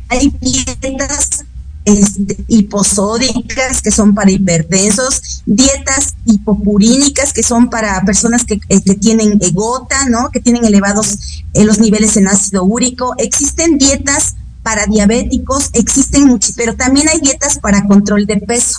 Hay 0.08 0.32
dietas 0.40 1.44
este, 1.84 2.36
hiposódicas 2.46 3.82
que 3.82 3.90
son 3.90 4.14
para 4.14 4.30
hipertensos, 4.30 5.42
dietas 5.46 6.14
hipopurínicas 6.26 7.32
que 7.32 7.42
son 7.42 7.70
para 7.70 8.00
personas 8.04 8.44
que, 8.44 8.60
eh, 8.68 8.82
que 8.82 8.94
tienen 8.94 9.40
gota, 9.52 10.08
¿no? 10.08 10.30
Que 10.30 10.40
tienen 10.40 10.64
elevados 10.64 11.42
eh, 11.54 11.64
los 11.64 11.80
niveles 11.80 12.16
en 12.16 12.28
ácido 12.28 12.64
úrico. 12.64 13.14
Existen 13.18 13.78
dietas 13.78 14.36
para 14.62 14.86
diabéticos, 14.86 15.70
existen 15.72 16.26
muchas, 16.26 16.52
pero 16.52 16.76
también 16.76 17.08
hay 17.08 17.18
dietas 17.18 17.58
para 17.58 17.84
control 17.86 18.26
de 18.26 18.36
peso. 18.36 18.78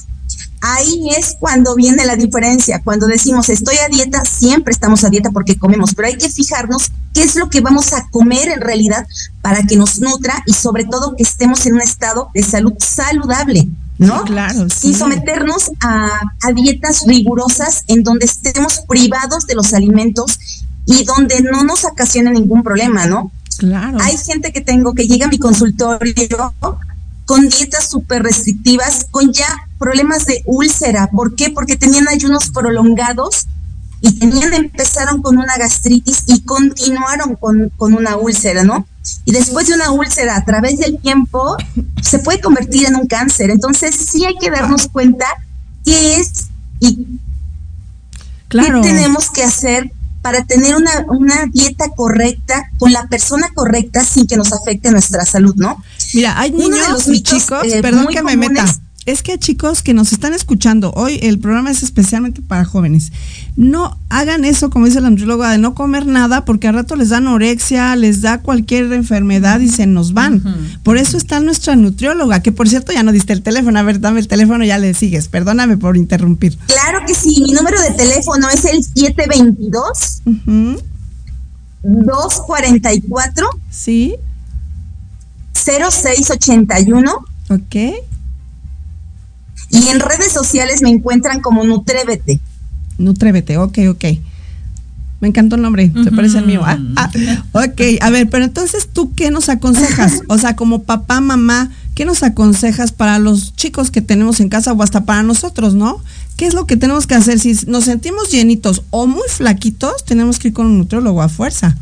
Ahí 0.66 1.10
es 1.18 1.36
cuando 1.38 1.76
viene 1.76 2.06
la 2.06 2.16
diferencia. 2.16 2.82
Cuando 2.82 3.06
decimos 3.06 3.50
estoy 3.50 3.76
a 3.86 3.90
dieta, 3.90 4.24
siempre 4.24 4.72
estamos 4.72 5.04
a 5.04 5.10
dieta 5.10 5.30
porque 5.32 5.58
comemos, 5.58 5.94
pero 5.94 6.08
hay 6.08 6.18
que 6.18 6.30
fijarnos 6.30 6.90
qué 7.14 7.24
es 7.24 7.36
lo 7.36 7.50
que 7.50 7.60
vamos 7.60 7.92
a 7.92 8.08
comer 8.10 8.48
en 8.48 8.62
realidad 8.62 9.06
para 9.42 9.64
que 9.64 9.76
nos 9.76 10.00
nutra 10.00 10.42
y 10.46 10.54
sobre 10.54 10.86
todo 10.86 11.18
que 11.18 11.24
estemos 11.24 11.66
en 11.66 11.74
un 11.74 11.82
estado 11.82 12.30
de 12.34 12.44
salud 12.44 12.72
saludable. 12.80 13.68
¿no? 13.98 14.24
claro. 14.24 14.70
Sin 14.70 14.96
someternos 14.96 15.70
a, 15.82 16.22
a, 16.42 16.52
dietas 16.54 17.04
rigurosas 17.06 17.84
en 17.88 18.04
donde 18.04 18.26
estemos 18.26 18.84
privados 18.88 19.46
de 19.46 19.56
los 19.56 19.74
alimentos 19.74 20.40
y 20.86 21.04
donde 21.04 21.42
no 21.42 21.66
nos 21.66 21.84
ocasione 21.84 22.32
ningún 22.32 22.64
problema, 22.64 23.06
¿no? 23.06 23.32
Claro. 23.58 23.98
Hay 24.02 24.18
gente 24.18 24.54
que 24.54 24.62
tengo 24.62 24.94
que 24.94 25.08
llega 25.08 25.26
a 25.26 25.30
mi 25.30 25.40
consultorio 25.40 26.54
con 27.26 27.50
dietas 27.50 27.90
súper 27.90 28.24
restrictivas, 28.24 29.08
con 29.12 29.32
ya 29.32 29.48
problemas 29.80 30.26
de 30.26 30.42
úlcera. 30.46 31.08
¿Por 31.08 31.36
qué? 31.36 31.50
Porque 31.50 31.76
tenían 31.76 32.08
ayunos 32.08 32.50
prolongados 32.50 33.48
y 34.02 34.12
tenían, 34.20 34.54
empezaron 34.54 35.22
con 35.22 35.38
una 35.38 35.56
gastritis 35.58 36.24
y 36.28 36.42
continuaron 36.42 37.36
con, 37.36 37.72
con 37.78 37.94
una 37.94 38.18
úlcera, 38.18 38.64
¿no? 38.64 38.86
Y 39.26 39.32
después 39.32 39.68
de 39.68 39.76
una 39.76 39.92
úlcera 39.92 40.36
a 40.36 40.44
través 40.44 40.80
del 40.80 41.00
tiempo 41.00 41.56
se 42.02 42.20
puede 42.20 42.42
convertir 42.42 42.86
en 42.88 42.96
un 42.96 43.08
cáncer. 43.08 43.50
Entonces 43.50 43.96
sí 43.96 44.26
hay 44.26 44.36
que 44.38 44.50
darnos 44.52 44.88
cuenta 44.88 45.26
qué 45.86 46.18
es 46.18 46.48
y 46.80 47.20
claro. 48.50 48.82
qué 48.82 48.90
tenemos 48.90 49.30
que 49.30 49.44
hacer 49.44 49.92
para 50.24 50.46
tener 50.46 50.76
una, 50.76 51.06
una 51.10 51.46
dieta 51.52 51.90
correcta 51.96 52.64
con 52.80 52.94
la 52.94 53.06
persona 53.08 53.50
correcta 53.54 54.04
sin 54.04 54.26
que 54.26 54.38
nos 54.38 54.54
afecte 54.54 54.90
nuestra 54.90 55.26
salud, 55.26 55.54
¿no? 55.58 55.84
Mira, 56.14 56.40
hay 56.40 56.52
niños 56.52 57.08
y 57.10 57.22
chicos, 57.22 57.66
eh, 57.66 57.82
perdón 57.82 58.08
que 58.08 58.24
me 58.24 58.38
meta. 58.38 58.66
Es 59.06 59.22
que 59.22 59.38
chicos 59.38 59.84
que 59.84 59.94
nos 59.94 60.14
están 60.14 60.34
escuchando, 60.34 60.94
hoy 60.96 61.20
el 61.24 61.38
programa 61.38 61.70
es 61.72 61.84
especialmente 61.84 62.42
para 62.42 62.64
jóvenes. 62.64 63.12
No 63.58 63.98
hagan 64.08 64.46
eso, 64.46 64.70
como 64.70 64.86
dice 64.86 65.02
la 65.02 65.10
nutrióloga, 65.10 65.52
de 65.52 65.58
no 65.58 65.76
comer 65.76 66.06
nada, 66.06 66.46
porque 66.46 66.70
al 66.70 66.76
rato 66.76 66.96
les 66.96 67.10
da 67.10 67.18
anorexia, 67.18 67.98
les 67.98 68.22
da 68.22 68.38
cualquier 68.40 68.94
enfermedad 68.94 69.60
y 69.60 69.68
se 69.68 69.88
nos 69.88 70.14
van. 70.14 70.42
Por 70.84 70.98
eso 70.98 71.18
está 71.18 71.42
nuestra 71.42 71.76
nutrióloga, 71.76 72.42
que 72.42 72.54
por 72.54 72.70
cierto 72.70 72.94
ya 72.94 73.04
no 73.04 73.12
diste 73.12 73.34
el 73.34 73.42
teléfono. 73.42 73.78
A 73.78 73.84
ver, 73.84 74.00
dame 74.00 74.22
el 74.22 74.30
teléfono, 74.30 74.64
ya 74.64 74.78
le 74.78 74.94
sigues. 74.94 75.28
Perdóname 75.28 75.76
por 75.76 75.98
interrumpir. 75.98 76.58
Claro 76.68 77.00
que 77.06 77.14
sí, 77.14 77.42
mi 77.46 77.52
número 77.52 77.82
de 77.82 77.92
teléfono 77.92 78.48
es 78.50 78.64
el 78.64 78.84
722 78.84 80.22
244 81.84 83.50
Sí. 83.70 84.16
0681. 85.54 87.12
Ok. 87.50 87.76
Y 89.74 89.88
en 89.90 90.00
redes 90.00 90.32
sociales 90.32 90.84
me 90.84 90.90
encuentran 90.90 91.42
como 91.42 91.64
Nutrévete. 91.64 92.40
Nutrévete, 93.00 93.58
ok, 93.58 93.80
ok. 93.90 94.06
Me 95.20 95.30
encantó 95.30 95.56
el 95.56 95.64
nombre, 95.64 95.92
se 96.04 96.12
parece 96.12 96.38
al 96.38 96.46
mío. 96.46 96.62
Ah, 96.64 96.78
ah, 96.96 97.10
ok, 97.54 97.82
a 98.02 98.10
ver, 98.12 98.30
pero 98.30 98.44
entonces 98.46 98.88
tú 98.92 99.14
qué 99.16 99.32
nos 99.32 99.50
aconsejas? 99.50 100.22
O 100.28 100.38
sea, 100.38 100.56
como 100.56 100.84
papá, 100.84 101.22
mamá, 101.22 101.72
¿qué 101.96 102.06
nos 102.06 102.22
aconsejas 102.22 102.92
para 102.92 103.18
los 103.18 103.56
chicos 103.56 103.90
que 103.90 104.02
tenemos 104.02 104.42
en 104.42 104.50
casa 104.50 104.74
o 104.74 104.84
hasta 104.84 105.06
para 105.06 105.24
nosotros, 105.24 105.74
no? 105.74 106.04
¿Qué 106.36 106.46
es 106.46 106.54
lo 106.54 106.68
que 106.68 106.78
tenemos 106.78 107.08
que 107.08 107.16
hacer? 107.16 107.40
Si 107.40 107.58
nos 107.66 107.86
sentimos 107.86 108.32
llenitos 108.32 108.84
o 108.92 109.08
muy 109.08 109.28
flaquitos, 109.28 110.06
tenemos 110.06 110.38
que 110.38 110.50
ir 110.50 110.54
con 110.54 110.68
un 110.68 110.78
nutriólogo 110.78 111.22
a 111.22 111.30
fuerza. 111.30 111.78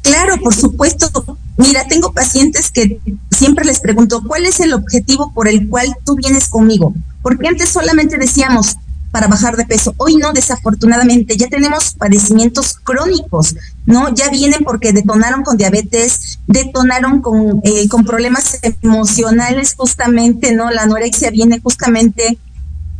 Claro, 0.00 0.38
por 0.38 0.54
supuesto. 0.54 1.36
Mira, 1.56 1.86
tengo 1.88 2.12
pacientes 2.12 2.70
que 2.70 3.00
siempre 3.34 3.64
les 3.64 3.80
pregunto, 3.80 4.22
¿cuál 4.26 4.46
es 4.46 4.60
el 4.60 4.72
objetivo 4.72 5.32
por 5.34 5.48
el 5.48 5.68
cual 5.68 5.94
tú 6.04 6.16
vienes 6.16 6.48
conmigo? 6.48 6.94
Porque 7.22 7.48
antes 7.48 7.68
solamente 7.68 8.16
decíamos 8.16 8.76
para 9.14 9.28
bajar 9.28 9.56
de 9.56 9.64
peso. 9.64 9.94
Hoy 9.98 10.16
no, 10.16 10.32
desafortunadamente, 10.32 11.36
ya 11.36 11.46
tenemos 11.46 11.94
padecimientos 11.94 12.74
crónicos, 12.82 13.54
¿no? 13.86 14.12
Ya 14.12 14.28
vienen 14.28 14.64
porque 14.64 14.92
detonaron 14.92 15.44
con 15.44 15.56
diabetes, 15.56 16.40
detonaron 16.48 17.20
con, 17.20 17.60
eh, 17.62 17.88
con 17.88 18.04
problemas 18.04 18.58
emocionales 18.62 19.74
justamente, 19.76 20.52
¿no? 20.52 20.68
La 20.72 20.82
anorexia 20.82 21.30
viene 21.30 21.60
justamente, 21.60 22.38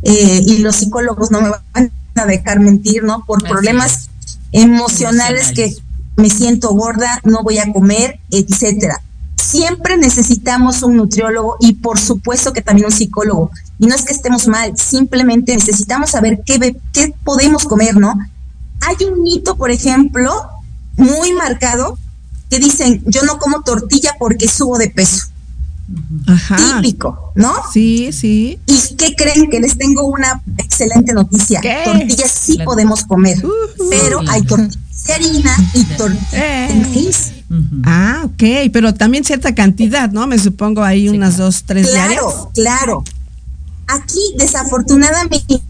eh, 0.03 0.41
y 0.45 0.59
los 0.59 0.77
psicólogos 0.77 1.31
no 1.31 1.41
me 1.41 1.49
van 1.73 1.91
a 2.15 2.25
dejar 2.25 2.61
mentir, 2.61 3.03
¿no? 3.03 3.25
Por 3.25 3.43
problemas 3.43 4.07
emocionales 4.53 5.51
que 5.51 5.75
me 6.15 6.29
siento 6.29 6.69
gorda, 6.69 7.19
no 7.25 7.43
voy 7.43 7.57
a 7.57 7.73
comer, 7.73 8.19
etcétera. 8.31 9.01
Siempre 9.45 9.97
necesitamos 9.97 10.81
un 10.81 10.97
nutriólogo 10.97 11.57
y 11.59 11.73
por 11.73 11.99
supuesto 11.99 12.51
que 12.51 12.61
también 12.61 12.87
un 12.87 12.91
psicólogo. 12.91 13.51
Y 13.77 13.85
no 13.85 13.93
es 13.93 14.03
que 14.03 14.13
estemos 14.13 14.47
mal, 14.47 14.75
simplemente 14.75 15.53
necesitamos 15.53 16.11
saber 16.11 16.41
qué, 16.45 16.75
qué 16.91 17.13
podemos 17.23 17.65
comer, 17.65 17.97
¿no? 17.97 18.17
Hay 18.81 19.05
un 19.05 19.21
mito, 19.21 19.55
por 19.55 19.69
ejemplo, 19.69 20.31
muy 20.97 21.33
marcado 21.33 21.97
que 22.49 22.59
dicen, 22.59 23.03
yo 23.05 23.21
no 23.23 23.37
como 23.37 23.61
tortilla 23.61 24.15
porque 24.17 24.47
subo 24.47 24.77
de 24.77 24.89
peso. 24.89 25.27
Ajá. 26.25 26.81
Típico, 26.81 27.31
¿no? 27.35 27.53
Sí, 27.71 28.09
sí. 28.11 28.59
¿Y 28.65 28.95
qué 28.95 29.15
creen? 29.15 29.49
Que 29.51 29.59
les 29.59 29.77
tengo 29.77 30.07
una 30.07 30.41
excelente 30.57 31.13
noticia. 31.13 31.61
¿Qué? 31.61 31.81
Tortillas 31.85 32.31
sí 32.31 32.57
podemos 32.65 33.03
comer, 33.03 33.37
pero 33.91 34.21
hay 34.27 34.41
tortillas 34.41 35.03
de 35.05 35.13
harina 35.13 35.55
y 35.75 35.83
tortillas 35.83 36.31
de 36.31 36.75
maíz. 36.81 37.31
Ah, 37.83 38.23
ok, 38.25 38.71
pero 38.73 38.93
también 38.93 39.23
cierta 39.23 39.53
cantidad, 39.53 40.11
¿no? 40.11 40.25
Me 40.27 40.39
supongo 40.39 40.83
ahí 40.83 41.09
unas 41.09 41.37
dos, 41.37 41.63
tres 41.65 41.91
diarias. 41.91 42.19
Claro, 42.21 42.51
claro. 42.53 43.03
Aquí, 43.87 44.19
desafortunadamente, 44.37 45.61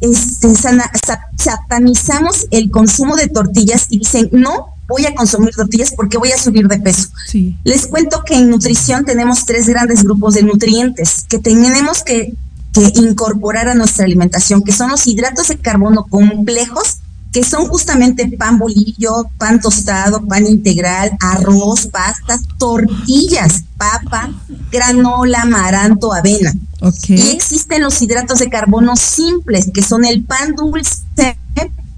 este, 0.00 0.54
sana- 0.54 0.90
sa- 1.06 1.20
satanizamos 1.36 2.46
el 2.50 2.70
consumo 2.70 3.16
de 3.16 3.28
tortillas 3.28 3.86
y 3.90 3.98
dicen, 3.98 4.28
no 4.32 4.68
voy 4.88 5.06
a 5.06 5.14
consumir 5.14 5.50
tortillas 5.54 5.92
porque 5.94 6.18
voy 6.18 6.32
a 6.32 6.38
subir 6.38 6.66
de 6.68 6.78
peso. 6.78 7.08
Sí. 7.26 7.56
Les 7.64 7.86
cuento 7.86 8.22
que 8.24 8.34
en 8.36 8.50
nutrición 8.50 9.04
tenemos 9.04 9.44
tres 9.44 9.68
grandes 9.68 10.02
grupos 10.02 10.34
de 10.34 10.42
nutrientes 10.42 11.24
que 11.28 11.38
tenemos 11.38 12.02
que, 12.02 12.34
que 12.72 12.92
incorporar 12.96 13.68
a 13.68 13.74
nuestra 13.74 14.04
alimentación, 14.04 14.62
que 14.64 14.72
son 14.72 14.90
los 14.90 15.06
hidratos 15.06 15.48
de 15.48 15.58
carbono 15.58 16.06
complejos, 16.08 16.98
que 17.32 17.42
son 17.42 17.66
justamente 17.66 18.28
pan 18.36 18.58
bolillo, 18.58 19.26
pan 19.38 19.60
tostado, 19.60 20.24
pan 20.26 20.46
integral, 20.46 21.12
arroz, 21.18 21.86
pastas, 21.86 22.42
tortillas, 22.58 23.64
papa, 23.78 24.30
granola, 24.70 25.42
amaranto, 25.42 26.12
avena. 26.12 26.52
Ok. 26.82 27.08
Y 27.08 27.30
existen 27.30 27.82
los 27.82 28.00
hidratos 28.02 28.38
de 28.38 28.50
carbono 28.50 28.96
simples, 28.96 29.70
que 29.72 29.82
son 29.82 30.04
el 30.04 30.24
pan 30.24 30.54
dulce, 30.54 31.38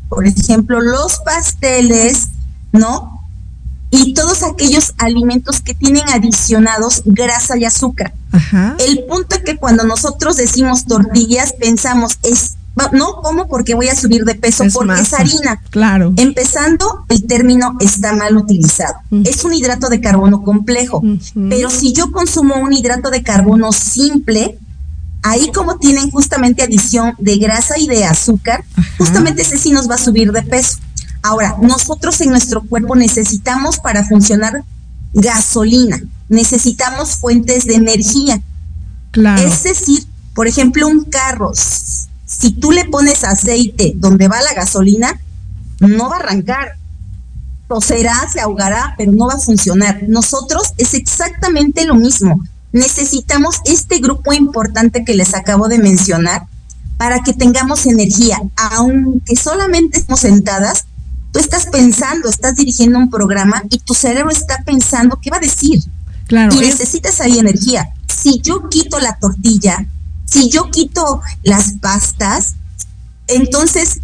por 0.09 0.27
ejemplo, 0.27 0.81
los 0.81 1.19
pasteles, 1.25 2.29
¿no? 2.73 3.21
Y 3.91 4.15
todos 4.15 4.43
aquellos 4.45 4.95
alimentos 4.99 5.61
que 5.61 5.75
tienen 5.75 6.09
adicionados 6.09 7.03
grasa 7.05 7.57
y 7.57 7.65
azúcar. 7.65 8.15
Ajá. 8.31 8.77
El 8.79 9.05
punto 9.05 9.37
es 9.37 9.43
que 9.43 9.57
cuando 9.57 9.85
nosotros 9.85 10.37
decimos 10.37 10.85
tortillas, 10.85 11.53
pensamos, 11.53 12.19
es, 12.23 12.57
no 12.93 13.17
como 13.23 13.49
porque 13.49 13.75
voy 13.75 13.89
a 13.89 13.95
subir 13.95 14.25
de 14.25 14.35
peso, 14.35 14.65
Es 14.65 14.75
porque 14.75 15.01
es 15.01 15.13
harina. 15.13 15.61
Claro. 15.71 16.13
Empezando, 16.17 17.05
el 17.09 17.27
término 17.27 17.77
está 17.81 18.15
mal 18.15 18.37
utilizado. 18.37 18.95
Es 19.25 19.45
un 19.45 19.55
hidrato 19.55 19.89
de 19.89 20.01
carbono 20.01 20.43
complejo. 20.43 21.03
Pero 21.49 21.71
si 21.71 21.93
yo 21.93 22.13
consumo 22.13 22.57
un 22.57 22.73
hidrato 22.73 23.11
de 23.11 23.23
carbono 23.23 23.73
simple, 23.73 24.59
ahí 25.23 25.51
como 25.53 25.79
tienen 25.79 26.11
justamente 26.11 26.63
adición 26.63 27.15
de 27.19 27.39
grasa 27.39 27.79
y 27.79 27.87
de 27.87 28.05
azúcar, 28.05 28.65
justamente 28.99 29.43
ese 29.43 29.59
sí 29.59 29.71
nos 29.71 29.89
va 29.91 29.97
a 29.97 29.99
subir 29.99 30.33
de 30.33 30.43
peso. 30.43 30.79
Ahora, 31.23 31.57
nosotros 31.63 32.21
en 32.21 32.31
nuestro 32.31 32.63
cuerpo 32.63 32.95
necesitamos 32.95 33.79
para 33.79 34.05
funcionar 34.05 34.63
gasolina, 35.15 36.03
necesitamos 36.29 37.17
fuentes 37.17 37.65
de 37.65 37.77
energía. 37.77 38.43
Claro. 39.11 39.41
Es 39.43 39.63
decir, 39.63 40.05
por 40.35 40.47
ejemplo, 40.49 40.87
un 40.87 41.05
carro, 41.05 41.53
si 42.39 42.51
tú 42.53 42.73
le 42.73 42.85
pones 42.87 43.25
aceite 43.25 43.93
donde 43.97 44.29
va 44.29 44.41
la 44.43 44.55
gasolina, 44.55 45.21
no 45.81 46.09
va 46.09 46.17
a 46.17 46.21
arrancar. 46.21 46.77
Toserá, 47.69 48.29
se 48.31 48.41
ahogará, 48.41 48.95
pero 48.99 49.13
no 49.13 49.27
va 49.27 49.35
a 49.35 49.39
funcionar. 49.41 50.03
Nosotros 50.07 50.75
es 50.77 50.93
exactamente 50.95 51.85
lo 51.87 51.95
mismo. 51.95 52.41
Necesitamos 52.73 53.57
este 53.65 53.99
grupo 53.99 54.33
importante 54.33 55.05
que 55.05 55.15
les 55.15 55.35
acabo 55.35 55.69
de 55.69 55.79
mencionar 55.79 56.43
para 56.99 57.21
que 57.21 57.33
tengamos 57.33 57.87
energía. 57.87 58.39
Aunque 58.57 59.35
solamente 59.37 59.99
estemos 59.99 60.21
sentadas, 60.21 60.85
tú 61.33 61.39
estás 61.39 61.67
pensando, 61.67 62.29
estás 62.29 62.55
dirigiendo 62.57 62.99
un 62.99 63.09
programa 63.11 63.63
y 63.71 63.79
tu 63.79 63.95
cerebro 63.95 64.31
está 64.31 64.59
pensando 64.65 65.19
qué 65.23 65.31
va 65.31 65.39
a 65.39 65.41
decir. 65.41 65.83
Claro. 66.27 66.55
Y 66.55 66.59
es- 66.65 66.79
necesitas 66.79 67.21
ahí 67.21 67.39
energía. 67.39 67.89
Si 68.09 68.41
yo 68.43 68.69
quito 68.69 69.01
la 69.01 69.17
tortilla, 69.19 69.87
si 70.35 70.49
yo 70.49 70.69
quito 70.69 71.23
las 71.45 71.75
pastas, 71.81 72.55
entonces 73.29 74.01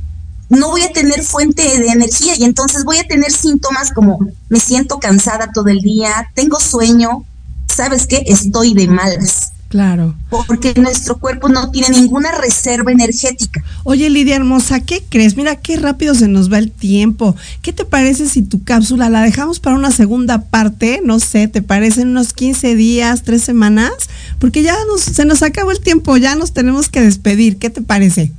no 0.48 0.68
voy 0.68 0.82
a 0.82 0.92
tener 0.92 1.24
fuente 1.24 1.62
de 1.62 1.88
energía 1.88 2.34
y 2.38 2.44
entonces 2.44 2.84
voy 2.84 2.98
a 2.98 3.08
tener 3.08 3.32
síntomas 3.32 3.90
como 3.92 4.20
me 4.48 4.60
siento 4.60 5.00
cansada 5.00 5.50
todo 5.52 5.66
el 5.66 5.80
día, 5.80 6.30
tengo 6.34 6.60
sueño, 6.60 7.24
¿sabes 7.66 8.06
qué? 8.06 8.22
Estoy 8.26 8.74
de 8.74 8.86
malas. 8.86 9.50
Claro. 9.70 10.16
Porque 10.48 10.74
nuestro 10.74 11.16
cuerpo 11.18 11.48
no 11.48 11.70
tiene 11.70 11.90
ninguna 11.90 12.32
reserva 12.32 12.90
energética. 12.90 13.62
Oye, 13.84 14.10
Lidia 14.10 14.34
hermosa, 14.34 14.80
¿qué 14.80 15.04
crees? 15.08 15.36
Mira 15.36 15.54
qué 15.54 15.76
rápido 15.76 16.16
se 16.16 16.26
nos 16.26 16.52
va 16.52 16.58
el 16.58 16.72
tiempo. 16.72 17.36
¿Qué 17.62 17.72
te 17.72 17.84
parece 17.84 18.28
si 18.28 18.42
tu 18.42 18.64
cápsula 18.64 19.08
la 19.08 19.22
dejamos 19.22 19.60
para 19.60 19.76
una 19.76 19.92
segunda 19.92 20.42
parte? 20.42 21.00
No 21.04 21.20
sé, 21.20 21.46
¿te 21.46 21.62
parecen 21.62 22.08
unos 22.08 22.32
15 22.32 22.74
días, 22.74 23.22
tres 23.22 23.44
semanas? 23.44 23.92
Porque 24.40 24.64
ya 24.64 24.74
nos, 24.88 25.02
se 25.02 25.24
nos 25.24 25.40
acabó 25.44 25.70
el 25.70 25.78
tiempo, 25.78 26.16
ya 26.16 26.34
nos 26.34 26.52
tenemos 26.52 26.88
que 26.88 27.00
despedir. 27.00 27.58
¿Qué 27.58 27.70
te 27.70 27.80
parece? 27.80 28.32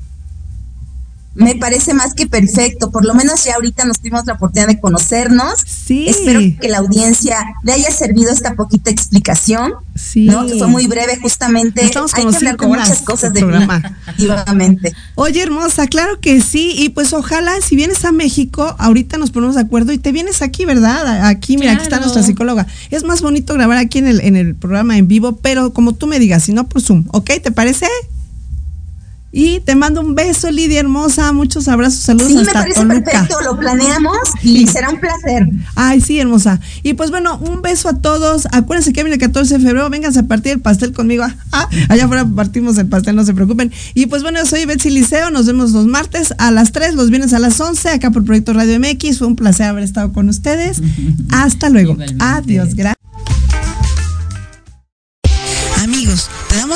Me 1.34 1.56
parece 1.56 1.94
más 1.94 2.14
que 2.14 2.28
perfecto. 2.28 2.92
Por 2.92 3.06
lo 3.06 3.14
menos 3.14 3.44
ya 3.46 3.56
ahorita 3.56 3.86
nos 3.86 4.00
tuvimos 4.00 4.26
la 4.26 4.34
oportunidad 4.34 4.68
de 4.68 4.80
conocernos. 4.80 5.54
Sí. 5.66 6.08
Espero 6.08 6.42
que 6.60 6.68
la 6.70 6.80
audiencia 6.80 7.38
le 7.64 7.74
haya 7.74 7.92
servido 7.92 8.32
esta 8.32 8.56
poquita 8.56 8.92
explicación. 8.92 9.74
Sí. 9.96 10.26
¿no? 10.26 10.46
Que 10.46 10.56
fue 10.56 10.68
muy 10.68 10.88
breve, 10.88 11.18
justamente. 11.22 11.84
Estamos 11.84 12.14
Hay 12.14 12.26
que 12.26 12.36
hablar 12.36 12.56
horas 12.60 12.90
muchas 12.90 13.02
cosas 13.02 13.34
de 13.34 13.40
de 13.40 13.46
programa. 13.46 13.98
Definitivamente. 14.08 14.94
Oye, 15.16 15.42
hermosa, 15.42 15.88
claro 15.88 16.20
que 16.20 16.42
sí. 16.42 16.74
Y 16.78 16.90
pues 16.90 17.14
ojalá, 17.14 17.54
si 17.62 17.76
vienes 17.76 18.04
a 18.06 18.12
México, 18.12 18.76
ahorita 18.78 19.18
nos 19.18 19.32
ponemos 19.32 19.56
de 19.56 19.62
acuerdo 19.62 19.92
y 19.92 19.98
te 19.98 20.12
vienes 20.12 20.42
aquí, 20.42 20.66
¿verdad? 20.66 21.28
Aquí, 21.28 21.58
mira, 21.58 21.74
aquí 21.74 21.84
está 21.84 22.00
nuestra 22.00 22.24
psicóloga. 22.24 22.68
Es 22.90 23.04
más 23.04 23.22
bonito 23.22 23.54
grabar 23.54 23.78
aquí 23.78 24.00
en 24.00 24.08
el, 24.08 24.22
en 24.22 24.36
el 24.36 24.56
programa 24.56 24.98
en 24.98 25.08
vivo, 25.08 25.38
pero 25.38 25.74
como 25.74 25.94
tú 25.94 26.08
me 26.08 26.20
digas, 26.20 26.44
si 26.44 26.54
no 26.54 26.68
por 26.68 26.82
Zoom, 26.82 27.06
¿ok? 27.12 27.32
¿Te 27.42 27.52
parece? 27.52 27.88
Y 29.32 29.62
te 29.62 29.76
mando 29.76 30.02
un 30.02 30.14
beso, 30.16 30.52
Lidia 30.52 30.80
hermosa. 30.82 31.32
Muchos 31.32 31.68
abrazos, 31.68 32.00
saludos 32.02 32.28
Sí, 32.28 32.36
me 32.36 32.42
hasta 32.42 32.54
parece 32.54 32.80
Toluca. 32.82 33.02
perfecto. 33.04 33.42
Lo 33.42 33.58
planeamos 33.58 34.18
y 34.44 34.68
será 34.68 34.90
un 34.90 35.00
placer. 35.00 35.48
Ay, 35.76 36.02
sí, 36.02 36.20
hermosa. 36.20 36.60
Y 36.84 36.94
pues 36.96 37.12
bueno, 37.12 37.38
un 37.38 37.62
beso 37.62 37.88
a 37.90 38.00
todos. 38.02 38.48
Acuérdense 38.52 38.92
que 38.92 39.04
viene 39.04 39.16
el 39.16 39.22
14 39.22 39.58
de 39.58 39.64
febrero. 39.66 39.90
Vénganse 39.90 40.20
a 40.20 40.24
partir 40.24 40.54
el 40.54 40.60
pastel 40.62 40.92
conmigo. 40.92 41.24
Ah, 41.52 41.70
allá 41.90 42.06
afuera 42.06 42.26
partimos 42.36 42.78
el 42.78 42.88
pastel, 42.88 43.16
no 43.16 43.24
se 43.24 43.34
preocupen. 43.34 43.72
Y 43.94 44.08
pues 44.08 44.22
bueno, 44.22 44.40
yo 44.40 44.46
soy 44.46 44.66
Betsy 44.66 44.90
Liceo. 44.90 45.32
Nos 45.32 45.46
vemos 45.46 45.72
los 45.72 45.88
martes 45.88 46.34
a 46.38 46.52
las 46.52 46.72
3, 46.74 46.96
los 46.96 47.10
viernes 47.10 47.34
a 47.34 47.40
las 47.40 47.60
11, 47.60 47.90
acá 47.90 48.12
por 48.12 48.26
Proyecto 48.26 48.54
Radio 48.54 48.80
MX. 48.80 49.20
Fue 49.20 49.28
un 49.28 49.36
placer 49.36 49.68
haber 49.68 49.84
estado 49.84 50.12
con 50.12 50.28
ustedes. 50.30 50.82
Hasta 51.30 51.70
luego. 51.70 51.96
Adiós. 52.20 52.76
Gracias. 52.76 53.01